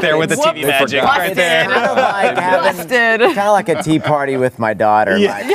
There 0.00 0.16
with 0.18 0.30
the 0.30 0.36
TV 0.36 0.66
magic 0.66 1.02
right 1.02 1.34
there. 1.34 1.64
kind 1.64 1.84
of 1.90 1.96
like 1.96 2.36
having, 2.36 2.88
kind 2.88 3.22
of 3.22 3.36
like 3.52 3.68
a 3.68 3.82
tea 3.82 3.98
party 3.98 4.36
with 4.36 4.58
my 4.58 4.74
daughter. 4.74 5.18
Like, 5.18 5.46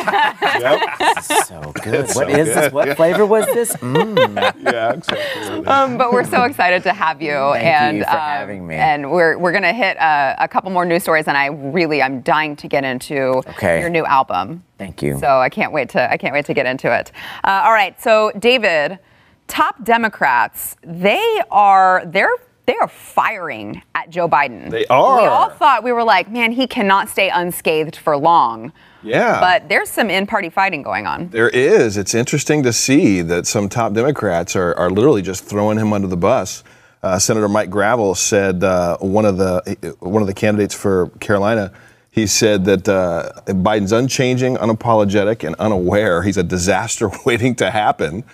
this 0.42 1.30
is 1.32 1.46
so 1.48 1.72
good. 1.84 2.10
What 2.14 2.30
is 2.30 2.48
this? 2.48 2.72
What 2.72 2.96
flavor 2.96 3.26
was 3.26 3.46
this? 3.48 3.76
Mm. 3.90 4.36
Yeah, 4.64 4.94
exactly. 4.94 5.66
Um, 5.66 5.98
but 5.98 6.12
we're 6.12 6.24
so 6.26 6.44
excited 6.44 6.84
to 6.84 6.94
have 6.94 7.22
you, 7.22 7.32
Thank 7.54 7.66
and 7.66 7.98
you 7.98 8.04
for 8.04 8.10
um, 8.12 8.18
having 8.18 8.68
me. 8.68 8.76
And 8.76 9.12
we're 9.12 9.38
we're 9.38 9.52
gonna 9.52 9.74
hit 9.74 9.98
uh, 10.00 10.36
a 10.38 10.48
couple 10.48 10.70
more 10.72 10.86
news 10.86 11.04
stories, 11.04 11.28
and 11.28 11.38
I 11.38 11.48
really 11.48 12.02
I'm 12.02 12.22
dying 12.22 12.56
to 12.58 12.68
get 12.68 12.84
into 12.84 13.42
Okay. 13.50 13.80
your 13.82 13.90
new 13.90 14.06
album. 14.06 14.64
Thank 14.78 15.02
you. 15.02 15.18
So 15.20 15.28
I 15.40 15.50
can't 15.50 15.72
wait 15.72 15.90
to 15.90 16.12
I 16.12 16.18
can't 16.18 16.34
wait 16.34 16.46
to 16.46 16.54
get 16.54 16.66
into 16.66 16.94
it. 16.94 17.12
Uh, 17.44 17.64
all 17.66 17.72
right, 17.74 18.00
so 18.02 18.32
David, 18.38 19.00
top 19.48 19.84
Democrats, 19.84 20.76
they 20.84 21.42
are 21.52 22.04
they're 22.06 22.30
they 22.66 22.76
are 22.78 22.88
firing 22.88 23.82
at 23.96 24.10
Joe 24.12 24.30
Biden. 24.30 24.70
They 24.70 24.86
are. 24.88 25.22
We 25.22 25.26
all 25.28 25.50
thought 25.50 25.84
we 25.84 25.92
were 25.92 26.04
like, 26.04 26.30
man, 26.30 26.52
he 26.52 26.68
cannot 26.68 27.10
stay 27.10 27.30
unscathed 27.30 27.96
for 27.96 28.16
long. 28.18 28.72
Yeah. 29.04 29.40
But 29.40 29.70
there's 29.70 29.90
some 29.90 30.10
in-party 30.10 30.50
fighting 30.50 30.84
going 30.84 31.08
on. 31.08 31.30
There 31.30 31.50
is. 31.50 31.98
It's 31.98 32.14
interesting 32.14 32.64
to 32.64 32.74
see 32.74 33.22
that 33.22 33.48
some 33.48 33.70
top 33.70 33.94
Democrats 33.94 34.56
are, 34.56 34.74
are 34.76 34.90
literally 34.90 35.22
just 35.22 35.44
throwing 35.44 35.78
him 35.78 35.94
under 35.94 36.08
the 36.08 36.18
bus. 36.18 36.64
Uh, 37.02 37.18
Senator 37.18 37.48
Mike 37.48 37.70
Gravel 37.70 38.14
said 38.14 38.64
uh, 38.64 38.98
one 38.98 39.26
of 39.26 39.38
the 39.38 39.96
one 40.00 40.22
of 40.22 40.28
the 40.28 40.34
candidates 40.34 40.76
for 40.76 41.08
Carolina. 41.20 41.72
He 42.12 42.28
said 42.28 42.66
that 42.66 42.90
uh, 42.90 43.32
Biden's 43.46 43.94
unchanging, 43.94 44.58
unapologetic, 44.58 45.46
and 45.46 45.56
unaware. 45.56 46.24
He's 46.24 46.36
a 46.38 46.44
disaster 46.44 47.10
waiting 47.26 47.56
to 47.56 47.72
happen, 47.72 48.26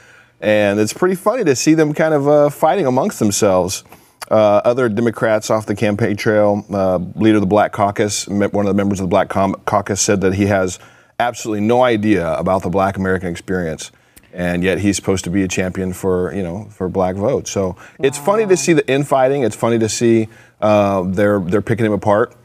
and 0.42 0.80
it's 0.80 0.94
pretty 0.94 1.16
funny 1.16 1.44
to 1.44 1.56
see 1.56 1.76
them 1.76 1.94
kind 1.94 2.14
of 2.14 2.28
uh, 2.28 2.50
fighting 2.50 2.88
amongst 2.88 3.20
themselves. 3.20 3.84
Uh, 4.30 4.62
other 4.66 4.90
Democrats 4.90 5.50
off 5.50 5.66
the 5.66 5.76
campaign 5.76 6.16
trail, 6.16 6.66
uh, 6.72 6.98
leader 7.16 7.36
of 7.36 7.42
the 7.42 7.48
Black 7.48 7.72
Caucus, 7.72 8.28
one 8.28 8.66
of 8.66 8.66
the 8.66 8.74
members 8.74 9.00
of 9.00 9.04
the 9.04 9.10
Black 9.10 9.30
Caucus, 9.30 10.02
said 10.02 10.22
that 10.22 10.34
he 10.34 10.48
has 10.48 10.80
absolutely 11.20 11.66
no 11.66 11.84
idea 11.84 12.34
about 12.34 12.64
the 12.64 12.70
Black 12.70 12.98
American 12.98 13.30
experience, 13.30 13.92
and 14.34 14.64
yet 14.64 14.80
he's 14.80 14.96
supposed 14.96 15.24
to 15.26 15.30
be 15.30 15.44
a 15.44 15.48
champion 15.48 15.94
for 15.94 16.34
you 16.34 16.42
know 16.42 16.66
for 16.72 16.90
Black 16.90 17.16
votes. 17.16 17.52
So 17.52 17.76
it's 18.00 18.18
funny 18.18 18.48
to 18.48 18.58
see 18.58 18.74
the 18.74 18.88
infighting. 18.88 19.44
It's 19.44 19.56
funny 19.56 19.78
to 19.80 19.90
see 19.90 20.28
uh, 20.60 21.04
they're 21.04 21.40
they're 21.40 21.62
picking 21.62 21.86
him 21.86 21.94
apart. 21.94 22.36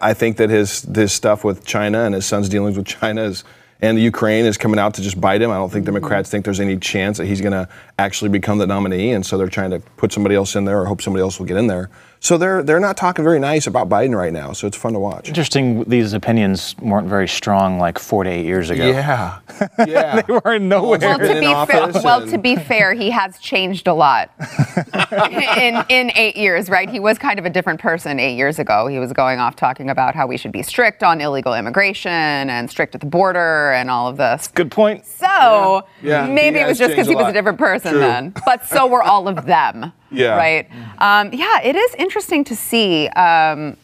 I 0.00 0.14
think 0.14 0.36
that 0.36 0.50
his 0.50 0.82
his 0.82 1.12
stuff 1.12 1.42
with 1.42 1.66
China 1.66 2.04
and 2.04 2.14
his 2.14 2.26
son's 2.26 2.48
dealings 2.48 2.76
with 2.76 2.86
China 2.86 3.24
is 3.24 3.44
and 3.82 3.98
the 3.98 4.02
Ukraine 4.02 4.46
is 4.46 4.56
coming 4.56 4.78
out 4.78 4.94
to 4.94 5.02
just 5.02 5.20
bite 5.20 5.42
him. 5.42 5.50
I 5.50 5.56
don't 5.56 5.70
think 5.70 5.84
mm-hmm. 5.84 5.94
Democrats 5.94 6.30
think 6.30 6.44
there's 6.44 6.60
any 6.60 6.78
chance 6.78 7.18
that 7.18 7.26
he's 7.26 7.40
going 7.40 7.52
to 7.52 7.68
actually 7.98 8.30
become 8.30 8.58
the 8.58 8.66
nominee, 8.66 9.12
and 9.12 9.26
so 9.26 9.36
they're 9.36 9.48
trying 9.48 9.72
to 9.72 9.80
put 9.96 10.12
somebody 10.12 10.36
else 10.36 10.54
in 10.54 10.64
there 10.64 10.80
or 10.80 10.86
hope 10.86 11.02
somebody 11.02 11.22
else 11.22 11.38
will 11.38 11.46
get 11.46 11.56
in 11.56 11.66
there. 11.66 11.90
So 12.22 12.38
they're 12.38 12.62
they're 12.62 12.78
not 12.78 12.96
talking 12.96 13.24
very 13.24 13.40
nice 13.40 13.66
about 13.66 13.88
Biden 13.88 14.16
right 14.16 14.32
now. 14.32 14.52
So 14.52 14.68
it's 14.68 14.76
fun 14.76 14.92
to 14.92 15.00
watch. 15.00 15.26
Interesting, 15.26 15.82
these 15.84 16.12
opinions 16.12 16.76
weren't 16.78 17.08
very 17.08 17.26
strong 17.26 17.80
like 17.80 17.98
four 17.98 18.22
to 18.22 18.30
eight 18.30 18.46
years 18.46 18.70
ago. 18.70 18.86
Yeah, 18.86 19.40
yeah. 19.88 20.22
They 20.22 20.32
were 20.32 20.60
nowhere. 20.60 21.00
Well, 21.00 21.18
to 21.18 21.40
be 21.40 21.72
fair, 21.72 22.02
well, 22.04 22.24
to 22.24 22.38
be 22.38 22.54
fair, 22.54 22.94
he 22.94 23.10
has 23.10 23.40
changed 23.40 23.88
a 23.88 23.92
lot 23.92 24.30
in 25.58 25.84
in 25.88 26.12
eight 26.14 26.36
years, 26.36 26.70
right? 26.70 26.88
He 26.88 27.00
was 27.00 27.18
kind 27.18 27.40
of 27.40 27.44
a 27.44 27.50
different 27.50 27.80
person 27.80 28.20
eight 28.20 28.36
years 28.36 28.60
ago. 28.60 28.86
He 28.86 29.00
was 29.00 29.12
going 29.12 29.40
off 29.40 29.56
talking 29.56 29.90
about 29.90 30.14
how 30.14 30.28
we 30.28 30.36
should 30.36 30.52
be 30.52 30.62
strict 30.62 31.02
on 31.02 31.20
illegal 31.20 31.54
immigration 31.54 32.12
and 32.12 32.70
strict 32.70 32.94
at 32.94 33.00
the 33.00 33.06
border 33.08 33.72
and 33.72 33.90
all 33.90 34.06
of 34.06 34.16
this. 34.16 34.46
Good 34.46 34.70
point. 34.70 35.06
So 35.06 35.84
Yeah. 36.02 36.26
Yeah, 36.26 36.32
maybe 36.32 36.60
it 36.60 36.68
was 36.68 36.78
just 36.78 36.90
because 36.90 37.08
he 37.08 37.16
was 37.16 37.26
a 37.26 37.32
different 37.32 37.58
person 37.58 37.92
True. 37.92 38.00
then. 38.00 38.34
But 38.46 38.64
so 38.64 38.86
were 38.86 39.02
all 39.02 39.26
of 39.26 39.44
them. 39.44 39.92
Yeah. 40.12 40.36
Right. 40.36 40.68
Um, 40.98 41.32
yeah, 41.32 41.60
it 41.62 41.76
is 41.76 41.94
interesting 41.94 42.44
to 42.44 42.56
see. 42.56 43.08
Um, 43.08 43.76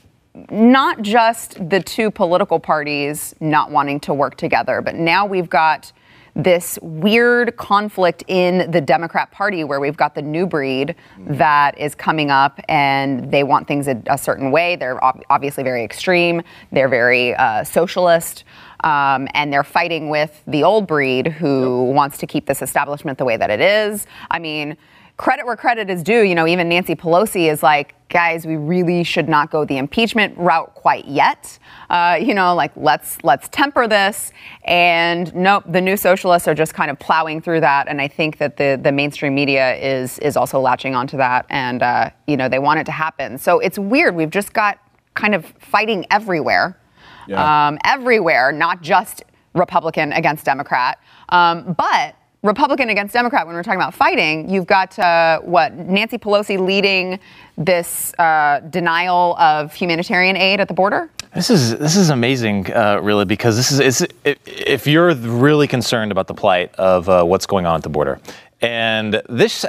not 0.51 1.03
just 1.03 1.69
the 1.69 1.81
two 1.81 2.11
political 2.11 2.61
parties 2.61 3.35
not 3.41 3.71
wanting 3.71 3.99
to 4.01 4.15
work 4.15 4.37
together, 4.37 4.81
but 4.81 4.95
now 4.95 5.27
we've 5.27 5.51
got 5.51 5.93
this 6.37 6.79
weird 6.83 7.57
conflict 7.57 8.23
in 8.29 8.71
the 8.71 8.81
Democrat 8.81 9.31
Party 9.33 9.65
where 9.65 9.81
we've 9.81 9.97
got 9.97 10.15
the 10.15 10.23
new 10.23 10.47
breed 10.47 10.95
that 11.19 11.77
is 11.77 11.97
coming 11.97 12.31
up 12.31 12.61
and 12.69 13.29
they 13.33 13.43
want 13.43 13.67
things 13.67 13.89
a, 13.89 14.01
a 14.07 14.17
certain 14.17 14.53
way. 14.53 14.77
They're 14.77 15.03
ob- 15.05 15.23
obviously 15.31 15.65
very 15.65 15.83
extreme, 15.83 16.43
they're 16.71 16.89
very 16.89 17.35
uh, 17.35 17.65
socialist. 17.65 18.45
Um, 18.85 19.27
and 19.35 19.53
they're 19.53 19.65
fighting 19.65 20.09
with 20.09 20.41
the 20.47 20.63
old 20.63 20.87
breed 20.87 21.27
who 21.27 21.91
wants 21.91 22.17
to 22.19 22.29
keep 22.29 22.47
this 22.47 22.63
establishment 22.63 23.19
the 23.19 23.25
way 23.25 23.37
that 23.37 23.51
it 23.51 23.61
is. 23.61 24.07
I 24.31 24.39
mean, 24.39 24.77
credit 25.19 25.45
where 25.45 25.57
credit 25.57 25.91
is 25.91 26.03
due. 26.03 26.23
You 26.23 26.35
know, 26.35 26.47
even 26.47 26.69
Nancy 26.69 26.95
Pelosi 26.95 27.51
is 27.53 27.63
like, 27.63 27.95
guys, 28.09 28.47
we 28.47 28.57
really 28.57 29.05
should 29.05 29.29
not 29.29 29.51
go 29.51 29.65
the 29.67 29.77
impeachment 29.77 30.35
route 30.39 30.75
quite 30.75 31.05
yet. 31.07 31.59
Uh, 31.91 32.19
you 32.21 32.33
know, 32.33 32.55
like 32.55 32.73
let's 32.77 33.19
let's 33.25 33.49
temper 33.51 33.87
this. 33.87 34.33
And 34.65 35.35
nope, 35.35 35.65
the 35.69 35.81
new 35.81 35.97
socialists 35.97 36.49
are 36.49 36.55
just 36.55 36.73
kind 36.73 36.91
of 36.91 36.99
plowing 36.99 37.43
through 37.43 37.61
that. 37.61 37.89
And 37.89 38.01
I 38.01 38.09
think 38.09 38.39
that 38.39 38.57
the 38.57 38.81
the 38.83 38.93
mainstream 38.93 39.35
media 39.35 39.75
is 39.77 40.19
is 40.21 40.37
also 40.37 40.61
latching 40.61 40.95
onto 40.95 41.17
that, 41.19 41.45
and 41.51 41.83
uh, 41.83 42.11
you 42.27 42.37
know 42.37 42.49
they 42.49 42.61
want 42.61 42.81
it 42.81 42.85
to 42.85 42.93
happen. 42.93 43.37
So 43.37 43.59
it's 43.59 43.79
weird. 43.79 44.15
We've 44.15 44.31
just 44.31 44.53
got 44.55 44.79
kind 45.15 45.35
of 45.35 45.45
fighting 45.59 46.07
everywhere, 46.13 46.79
Yeah. 47.27 47.67
um, 47.69 47.79
everywhere, 47.85 48.53
not 48.53 48.83
just 48.83 49.25
Republican 49.55 50.13
against 50.13 50.45
Democrat, 50.45 50.99
um, 51.31 51.75
but. 51.77 52.15
Republican 52.49 52.89
against 52.89 53.13
Democrat, 53.13 53.47
when 53.47 53.55
we're 53.55 53.63
talking 53.63 53.79
about 53.79 53.95
fighting, 53.95 54.49
you've 54.49 54.67
got 54.67 54.99
uh, 54.99 55.39
what 55.41 55.75
Nancy 55.75 56.17
Pelosi 56.17 56.59
leading 56.59 57.21
this 57.59 58.15
uh, 58.19 58.61
denial 58.71 59.37
of 59.39 59.75
humanitarian 59.75 60.37
aid 60.37 60.59
at 60.59 60.67
the 60.67 60.75
border. 60.75 61.11
This 61.35 61.51
is 61.51 61.77
this 61.77 61.95
is 61.95 62.09
amazing, 62.09 62.73
uh, 62.73 63.01
really, 63.03 63.27
because 63.27 63.57
this 63.57 63.71
is 63.71 64.07
if 64.25 64.87
you're 64.87 65.15
really 65.15 65.69
concerned 65.69 66.11
about 66.11 66.27
the 66.27 66.35
plight 66.35 66.75
of 66.77 67.09
uh, 67.09 67.23
what's 67.23 67.45
going 67.45 67.67
on 67.67 67.77
at 67.77 67.83
the 67.83 67.91
border, 67.91 68.19
and 68.61 69.23
this, 69.29 69.65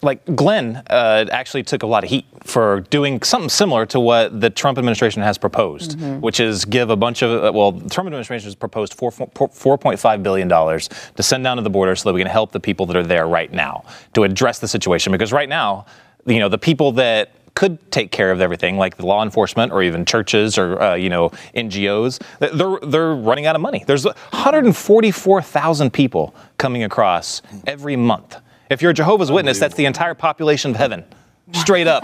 like 0.00 0.24
Glenn, 0.36 0.82
uh, 0.88 1.26
actually 1.30 1.64
took 1.64 1.82
a 1.82 1.86
lot 1.86 2.04
of 2.04 2.10
heat 2.10 2.24
for 2.44 2.82
doing 2.90 3.20
something 3.22 3.48
similar 3.48 3.84
to 3.86 3.98
what 3.98 4.40
the 4.40 4.48
Trump 4.48 4.78
administration 4.78 5.22
has 5.22 5.38
proposed, 5.38 6.00
which 6.20 6.38
is 6.38 6.64
give 6.64 6.90
a 6.90 6.96
bunch 6.96 7.22
of 7.22 7.44
uh, 7.44 7.52
well, 7.52 7.72
the 7.72 7.90
Trump 7.90 8.06
administration 8.06 8.46
has 8.46 8.54
proposed 8.54 8.94
four 8.94 9.10
four 9.10 9.76
point 9.76 9.98
five 9.98 10.22
billion 10.22 10.48
dollars 10.48 10.88
to 11.16 11.22
send 11.22 11.42
down 11.42 11.56
to 11.56 11.62
the 11.62 11.70
border 11.70 11.96
so 11.96 12.08
that 12.08 12.14
we 12.14 12.20
can 12.20 12.30
help 12.30 12.52
the 12.52 12.60
people 12.60 12.86
that 12.86 12.96
are 12.96 13.06
there 13.06 13.26
right 13.26 13.52
now 13.52 13.84
to 14.14 14.22
address 14.22 14.60
the 14.60 14.68
situation, 14.68 15.10
because 15.10 15.32
right 15.32 15.48
now, 15.48 15.84
you 16.26 16.38
know, 16.38 16.48
the 16.48 16.58
people 16.58 16.92
that 16.92 17.32
could 17.54 17.90
take 17.90 18.10
care 18.10 18.32
of 18.32 18.40
everything, 18.40 18.78
like 18.78 18.96
the 18.96 19.06
law 19.06 19.22
enforcement 19.22 19.72
or 19.72 19.82
even 19.82 20.04
churches 20.04 20.56
or 20.58 20.80
uh, 20.80 20.94
you 20.94 21.08
know 21.10 21.30
NGOs. 21.54 22.22
They're 22.38 22.78
they're 22.88 23.14
running 23.14 23.46
out 23.46 23.54
of 23.54 23.62
money. 23.62 23.84
There's 23.86 24.04
144,000 24.04 25.92
people 25.92 26.34
coming 26.58 26.82
across 26.82 27.42
every 27.66 27.96
month. 27.96 28.38
If 28.70 28.80
you're 28.80 28.92
a 28.92 28.94
Jehovah's 28.94 29.30
Witness, 29.30 29.58
that's 29.58 29.74
the 29.74 29.84
entire 29.84 30.14
population 30.14 30.70
of 30.70 30.78
heaven. 30.78 31.04
Straight 31.52 31.86
up. 31.86 32.02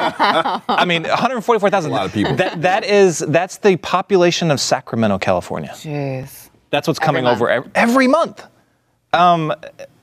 I 0.68 0.84
mean, 0.84 1.04
144,000. 1.04 1.90
A 1.90 1.94
lot 1.94 2.04
of 2.04 2.12
people. 2.12 2.36
That 2.36 2.60
that 2.62 2.84
is 2.84 3.20
that's 3.20 3.58
the 3.58 3.76
population 3.76 4.50
of 4.50 4.60
Sacramento, 4.60 5.18
California. 5.18 5.70
Jeez. 5.70 6.50
That's 6.70 6.86
what's 6.86 6.98
coming 6.98 7.24
month. 7.24 7.36
over 7.36 7.48
every, 7.48 7.70
every 7.74 8.08
month. 8.08 8.44
Um. 9.12 9.54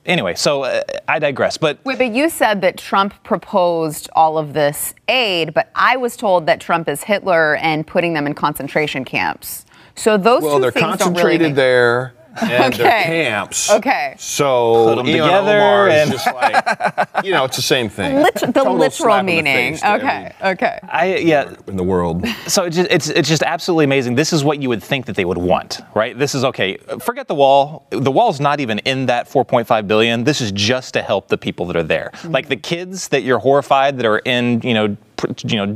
Anyway, 0.06 0.34
so 0.34 0.62
uh, 0.62 0.82
I 1.08 1.18
digress. 1.18 1.56
But 1.58 1.78
Wait, 1.84 1.98
but 1.98 2.12
you 2.12 2.28
said 2.30 2.60
that 2.62 2.78
Trump 2.78 3.12
proposed 3.24 4.08
all 4.14 4.38
of 4.38 4.52
this 4.52 4.94
aid, 5.08 5.52
but 5.52 5.70
I 5.74 5.96
was 5.96 6.16
told 6.16 6.46
that 6.46 6.60
Trump 6.60 6.88
is 6.88 7.02
Hitler 7.02 7.56
and 7.56 7.86
putting 7.86 8.14
them 8.14 8.26
in 8.26 8.34
concentration 8.34 9.04
camps. 9.04 9.66
So 9.94 10.16
those 10.16 10.42
Well, 10.42 10.56
two 10.56 10.62
they're 10.62 10.70
things 10.70 10.84
don't 10.98 10.98
concentrated 10.98 11.40
really 11.40 11.48
make- 11.50 11.56
there. 11.56 12.14
And 12.42 12.74
Okay. 12.74 12.82
they're 12.82 13.02
camps. 13.04 13.70
Okay. 13.70 14.14
So 14.18 14.94
Put 14.94 14.98
'em 15.00 15.06
Ilhan 15.06 15.12
together 15.24 15.56
Omar 15.58 15.88
is 15.88 15.94
and- 16.02 16.12
just 16.12 16.26
like, 16.26 17.24
you 17.24 17.32
know, 17.32 17.44
it's 17.44 17.56
the 17.56 17.62
same 17.62 17.88
thing. 17.88 18.16
Lit- 18.22 18.34
the 18.34 18.46
Total 18.52 18.72
literal 18.74 18.90
slap 18.90 19.20
in 19.20 19.26
the 19.26 19.32
meaning. 19.42 19.74
face 19.74 19.84
Okay. 19.84 20.32
Okay. 20.42 20.78
I 20.88 21.16
yeah. 21.16 21.54
In 21.66 21.76
the 21.76 21.82
world. 21.84 22.26
So 22.46 22.64
it's 22.64 22.76
just, 22.76 22.90
it's 22.90 23.08
it's 23.08 23.28
just 23.28 23.42
absolutely 23.42 23.84
amazing. 23.84 24.14
This 24.14 24.32
is 24.32 24.44
what 24.44 24.60
you 24.62 24.68
would 24.68 24.82
think 24.82 25.06
that 25.06 25.16
they 25.16 25.24
would 25.24 25.38
want, 25.38 25.80
right? 25.94 26.16
This 26.18 26.34
is 26.34 26.44
okay. 26.44 26.76
Forget 27.00 27.28
the 27.28 27.34
wall. 27.34 27.86
The 27.90 28.10
wall's 28.12 28.40
not 28.40 28.60
even 28.60 28.78
in 28.80 29.06
that 29.06 29.28
4.5 29.28 29.86
billion. 29.88 30.24
This 30.24 30.40
is 30.40 30.52
just 30.52 30.94
to 30.94 31.02
help 31.02 31.28
the 31.28 31.38
people 31.38 31.66
that 31.66 31.76
are 31.76 31.82
there, 31.82 32.10
mm-hmm. 32.14 32.32
like 32.32 32.48
the 32.48 32.56
kids 32.56 33.08
that 33.08 33.22
you're 33.22 33.38
horrified 33.38 33.96
that 33.98 34.06
are 34.06 34.18
in, 34.18 34.60
you 34.62 34.74
know, 34.74 34.96
pr- 35.16 35.26
you 35.46 35.64
know. 35.66 35.74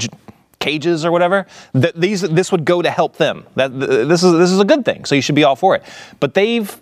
J- 0.60 0.70
Cages 0.70 1.04
or 1.04 1.10
whatever. 1.12 1.46
That 1.72 1.94
these 2.00 2.20
this 2.22 2.52
would 2.52 2.64
go 2.64 2.82
to 2.82 2.90
help 2.90 3.16
them. 3.16 3.44
That 3.56 3.70
th- 3.72 4.08
this 4.08 4.22
is 4.22 4.32
this 4.32 4.50
is 4.50 4.60
a 4.60 4.64
good 4.64 4.84
thing. 4.84 5.04
So 5.04 5.14
you 5.14 5.22
should 5.22 5.34
be 5.34 5.44
all 5.44 5.56
for 5.56 5.74
it. 5.74 5.82
But 6.20 6.34
they've 6.34 6.74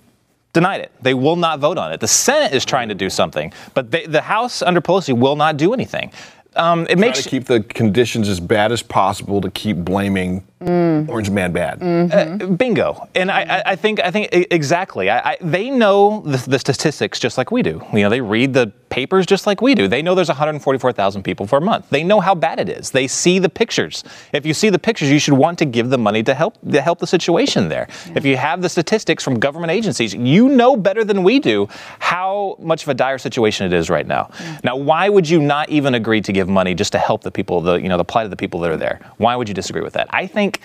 denied 0.52 0.80
it. 0.80 0.92
They 1.02 1.14
will 1.14 1.36
not 1.36 1.60
vote 1.60 1.78
on 1.78 1.92
it. 1.92 2.00
The 2.00 2.08
Senate 2.08 2.52
is 2.54 2.64
trying 2.64 2.88
to 2.88 2.94
do 2.94 3.08
something, 3.10 3.52
but 3.74 3.90
they, 3.90 4.06
the 4.06 4.22
House 4.22 4.62
under 4.62 4.80
Pelosi 4.80 5.16
will 5.16 5.36
not 5.36 5.56
do 5.56 5.72
anything. 5.72 6.10
Um, 6.56 6.84
it 6.84 6.92
Try 6.96 7.00
makes 7.00 7.22
to 7.22 7.28
keep 7.28 7.44
the 7.44 7.60
conditions 7.62 8.28
as 8.28 8.40
bad 8.40 8.72
as 8.72 8.82
possible 8.82 9.40
to 9.42 9.50
keep 9.50 9.76
blaming 9.76 10.42
mm. 10.60 11.06
Orange 11.08 11.30
Man 11.30 11.52
bad. 11.52 11.78
Mm-hmm. 11.78 12.42
Uh, 12.42 12.46
bingo, 12.56 13.06
and 13.14 13.30
I, 13.30 13.42
I- 13.42 13.62
I 13.72 13.76
think 13.76 14.00
I 14.00 14.10
think 14.10 14.28
exactly. 14.32 15.08
I, 15.10 15.32
I, 15.32 15.36
they 15.40 15.70
know 15.70 16.22
the, 16.22 16.38
the 16.50 16.58
statistics 16.58 17.20
just 17.20 17.38
like 17.38 17.52
we 17.52 17.62
do. 17.62 17.80
You 17.92 18.00
know, 18.00 18.08
they 18.10 18.22
read 18.22 18.54
the 18.54 18.72
papers 18.98 19.26
just 19.26 19.46
like 19.46 19.62
we 19.62 19.76
do. 19.76 19.86
They 19.86 20.02
know 20.02 20.16
there's 20.16 20.28
144,000 20.28 21.22
people 21.22 21.46
for 21.46 21.58
a 21.58 21.60
month. 21.60 21.88
They 21.88 22.02
know 22.02 22.18
how 22.18 22.34
bad 22.34 22.58
it 22.58 22.68
is. 22.68 22.90
They 22.90 23.06
see 23.06 23.38
the 23.38 23.48
pictures. 23.48 24.02
If 24.32 24.44
you 24.44 24.52
see 24.52 24.70
the 24.70 24.78
pictures, 24.88 25.08
you 25.08 25.20
should 25.20 25.34
want 25.34 25.56
to 25.60 25.64
give 25.64 25.88
the 25.88 25.98
money 25.98 26.24
to 26.24 26.34
help 26.34 26.54
to 26.68 26.80
help 26.80 26.98
the 26.98 27.06
situation 27.06 27.68
there. 27.68 27.86
If 28.16 28.24
you 28.24 28.36
have 28.36 28.60
the 28.60 28.68
statistics 28.68 29.22
from 29.22 29.38
government 29.38 29.70
agencies, 29.70 30.14
you 30.14 30.48
know 30.48 30.76
better 30.76 31.04
than 31.04 31.22
we 31.22 31.38
do 31.38 31.68
how 32.00 32.56
much 32.58 32.82
of 32.82 32.88
a 32.88 32.94
dire 32.94 33.18
situation 33.18 33.66
it 33.66 33.72
is 33.72 33.88
right 33.88 34.06
now. 34.06 34.30
Now, 34.64 34.74
why 34.74 35.08
would 35.08 35.28
you 35.30 35.40
not 35.40 35.68
even 35.68 35.94
agree 35.94 36.20
to 36.20 36.32
give 36.32 36.48
money 36.48 36.74
just 36.74 36.90
to 36.90 36.98
help 36.98 37.22
the 37.22 37.30
people, 37.30 37.60
the 37.60 37.74
you 37.74 37.88
know 37.88 37.98
the 37.98 38.10
plight 38.12 38.24
of 38.24 38.30
the 38.30 38.40
people 38.44 38.58
that 38.62 38.70
are 38.72 38.82
there? 38.86 38.98
Why 39.18 39.36
would 39.36 39.48
you 39.48 39.54
disagree 39.54 39.82
with 39.82 39.92
that? 39.92 40.08
I 40.10 40.26
think 40.26 40.60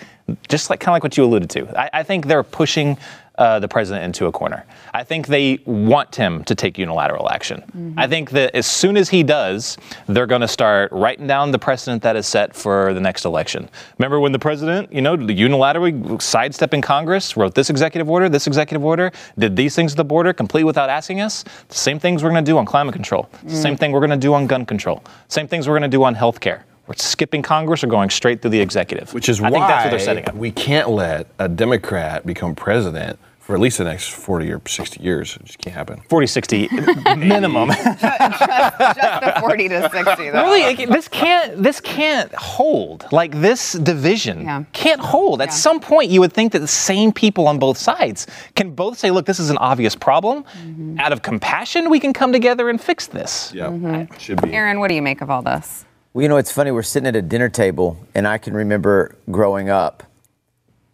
just 0.48 0.70
like 0.70 0.80
kind 0.80 0.92
of 0.92 0.94
like 0.96 1.04
what 1.04 1.16
you 1.16 1.24
alluded 1.24 1.50
to. 1.50 1.60
I, 1.78 2.00
I 2.00 2.02
think 2.02 2.26
they're 2.26 2.42
pushing 2.42 2.96
uh, 3.36 3.58
the 3.58 3.68
president 3.68 4.04
into 4.04 4.26
a 4.26 4.32
corner. 4.32 4.64
I 4.92 5.02
think 5.02 5.26
they 5.26 5.58
want 5.64 6.14
him 6.14 6.44
to 6.44 6.54
take 6.54 6.78
unilateral 6.78 7.30
action. 7.30 7.94
I 7.96 8.06
think 8.06 8.30
that 8.30 8.54
as 8.54 8.66
soon 8.66 8.96
as 8.96 9.08
he 9.08 9.22
does, 9.22 9.76
they're 10.06 10.26
going 10.26 10.40
to 10.40 10.48
start 10.48 10.92
writing 10.92 11.26
down 11.26 11.50
the 11.50 11.58
precedent 11.58 12.02
that 12.02 12.16
is 12.16 12.26
set 12.26 12.54
for 12.54 12.94
the 12.94 13.00
next 13.00 13.24
election. 13.24 13.68
Remember 13.98 14.20
when 14.20 14.32
the 14.32 14.38
president, 14.38 14.92
you 14.92 15.00
know, 15.00 15.16
unilaterally 15.16 16.20
sidestepping 16.22 16.80
Congress, 16.80 17.36
wrote 17.36 17.54
this 17.54 17.70
executive 17.70 18.08
order, 18.08 18.28
this 18.28 18.46
executive 18.46 18.84
order, 18.84 19.10
did 19.38 19.56
these 19.56 19.74
things 19.74 19.92
at 19.92 19.96
the 19.96 20.04
border, 20.04 20.32
complete 20.32 20.64
without 20.64 20.88
asking 20.88 21.20
us? 21.20 21.44
The 21.68 21.74
same 21.74 21.98
things 21.98 22.22
we're 22.22 22.30
going 22.30 22.44
to 22.44 22.50
do 22.50 22.58
on 22.58 22.66
climate 22.66 22.94
control. 22.94 23.28
Same 23.48 23.76
thing 23.76 23.92
we're 23.92 24.00
going 24.00 24.10
to 24.10 24.16
do 24.16 24.34
on 24.34 24.46
gun 24.46 24.64
control. 24.64 25.02
Same 25.28 25.48
things 25.48 25.66
we're 25.68 25.78
going 25.78 25.90
to 25.90 25.96
do 25.96 26.04
on 26.04 26.14
health 26.14 26.40
care. 26.40 26.64
We're 26.86 26.94
skipping 26.96 27.42
Congress 27.42 27.82
or 27.82 27.86
going 27.86 28.10
straight 28.10 28.42
through 28.42 28.50
the 28.50 28.60
executive. 28.60 29.14
Which 29.14 29.28
is 29.28 29.40
I 29.40 29.44
why 29.44 29.50
think 29.50 29.66
that's 29.68 29.84
what 29.84 29.90
they're 29.90 29.98
setting 29.98 30.28
up. 30.28 30.34
we 30.34 30.50
can't 30.50 30.90
let 30.90 31.26
a 31.38 31.48
Democrat 31.48 32.26
become 32.26 32.54
president 32.54 33.18
for 33.40 33.54
at 33.54 33.60
least 33.60 33.76
the 33.76 33.84
next 33.84 34.08
40 34.10 34.50
or 34.52 34.60
60 34.66 35.02
years. 35.02 35.36
It 35.36 35.44
just 35.44 35.58
can't 35.58 35.76
happen. 35.76 36.00
40, 36.08 36.26
60 36.26 36.68
minimum. 37.16 37.68
Just 37.68 38.00
the 38.00 39.34
40 39.40 39.68
to 39.68 39.90
60, 39.90 40.30
though. 40.30 40.42
really, 40.44 40.86
this 40.86 41.08
can't 41.08 41.62
this 41.62 41.80
can't 41.80 42.32
hold. 42.34 43.06
Like 43.12 43.32
this 43.40 43.72
division 43.72 44.42
Yeah. 44.42 44.64
can't 44.72 45.00
hold. 45.00 45.40
At 45.42 45.48
Yeah. 45.48 45.54
some 45.54 45.80
point, 45.80 46.10
you 46.10 46.20
would 46.20 46.32
think 46.32 46.52
that 46.52 46.60
the 46.60 46.66
same 46.68 47.12
people 47.12 47.46
on 47.48 47.58
both 47.58 47.76
sides 47.78 48.26
can 48.56 48.70
both 48.70 48.98
say, 48.98 49.10
"Look, 49.10 49.26
this 49.26 49.38
is 49.40 49.50
an 49.50 49.58
obvious 49.58 49.94
problem. 49.94 50.44
Mm-hmm. 50.44 50.98
Out 51.00 51.12
of 51.12 51.20
compassion, 51.22 51.90
we 51.90 52.00
can 52.00 52.12
come 52.12 52.32
together 52.32 52.68
and 52.70 52.80
fix 52.80 53.06
this." 53.06 53.52
Yeah, 53.54 53.66
Mm-hmm. 53.66 54.16
should 54.18 54.40
be. 54.42 54.52
Aaron, 54.54 54.80
what 54.80 54.88
do 54.88 54.94
you 54.94 55.02
make 55.02 55.20
of 55.20 55.30
all 55.30 55.42
this? 55.42 55.84
Well, 56.14 56.22
you 56.22 56.28
know, 56.28 56.36
it's 56.36 56.52
funny. 56.52 56.70
We're 56.70 56.84
sitting 56.84 57.08
at 57.08 57.16
a 57.16 57.22
dinner 57.22 57.48
table, 57.48 57.98
and 58.14 58.26
I 58.28 58.38
can 58.38 58.54
remember 58.54 59.16
growing 59.32 59.68
up 59.68 60.04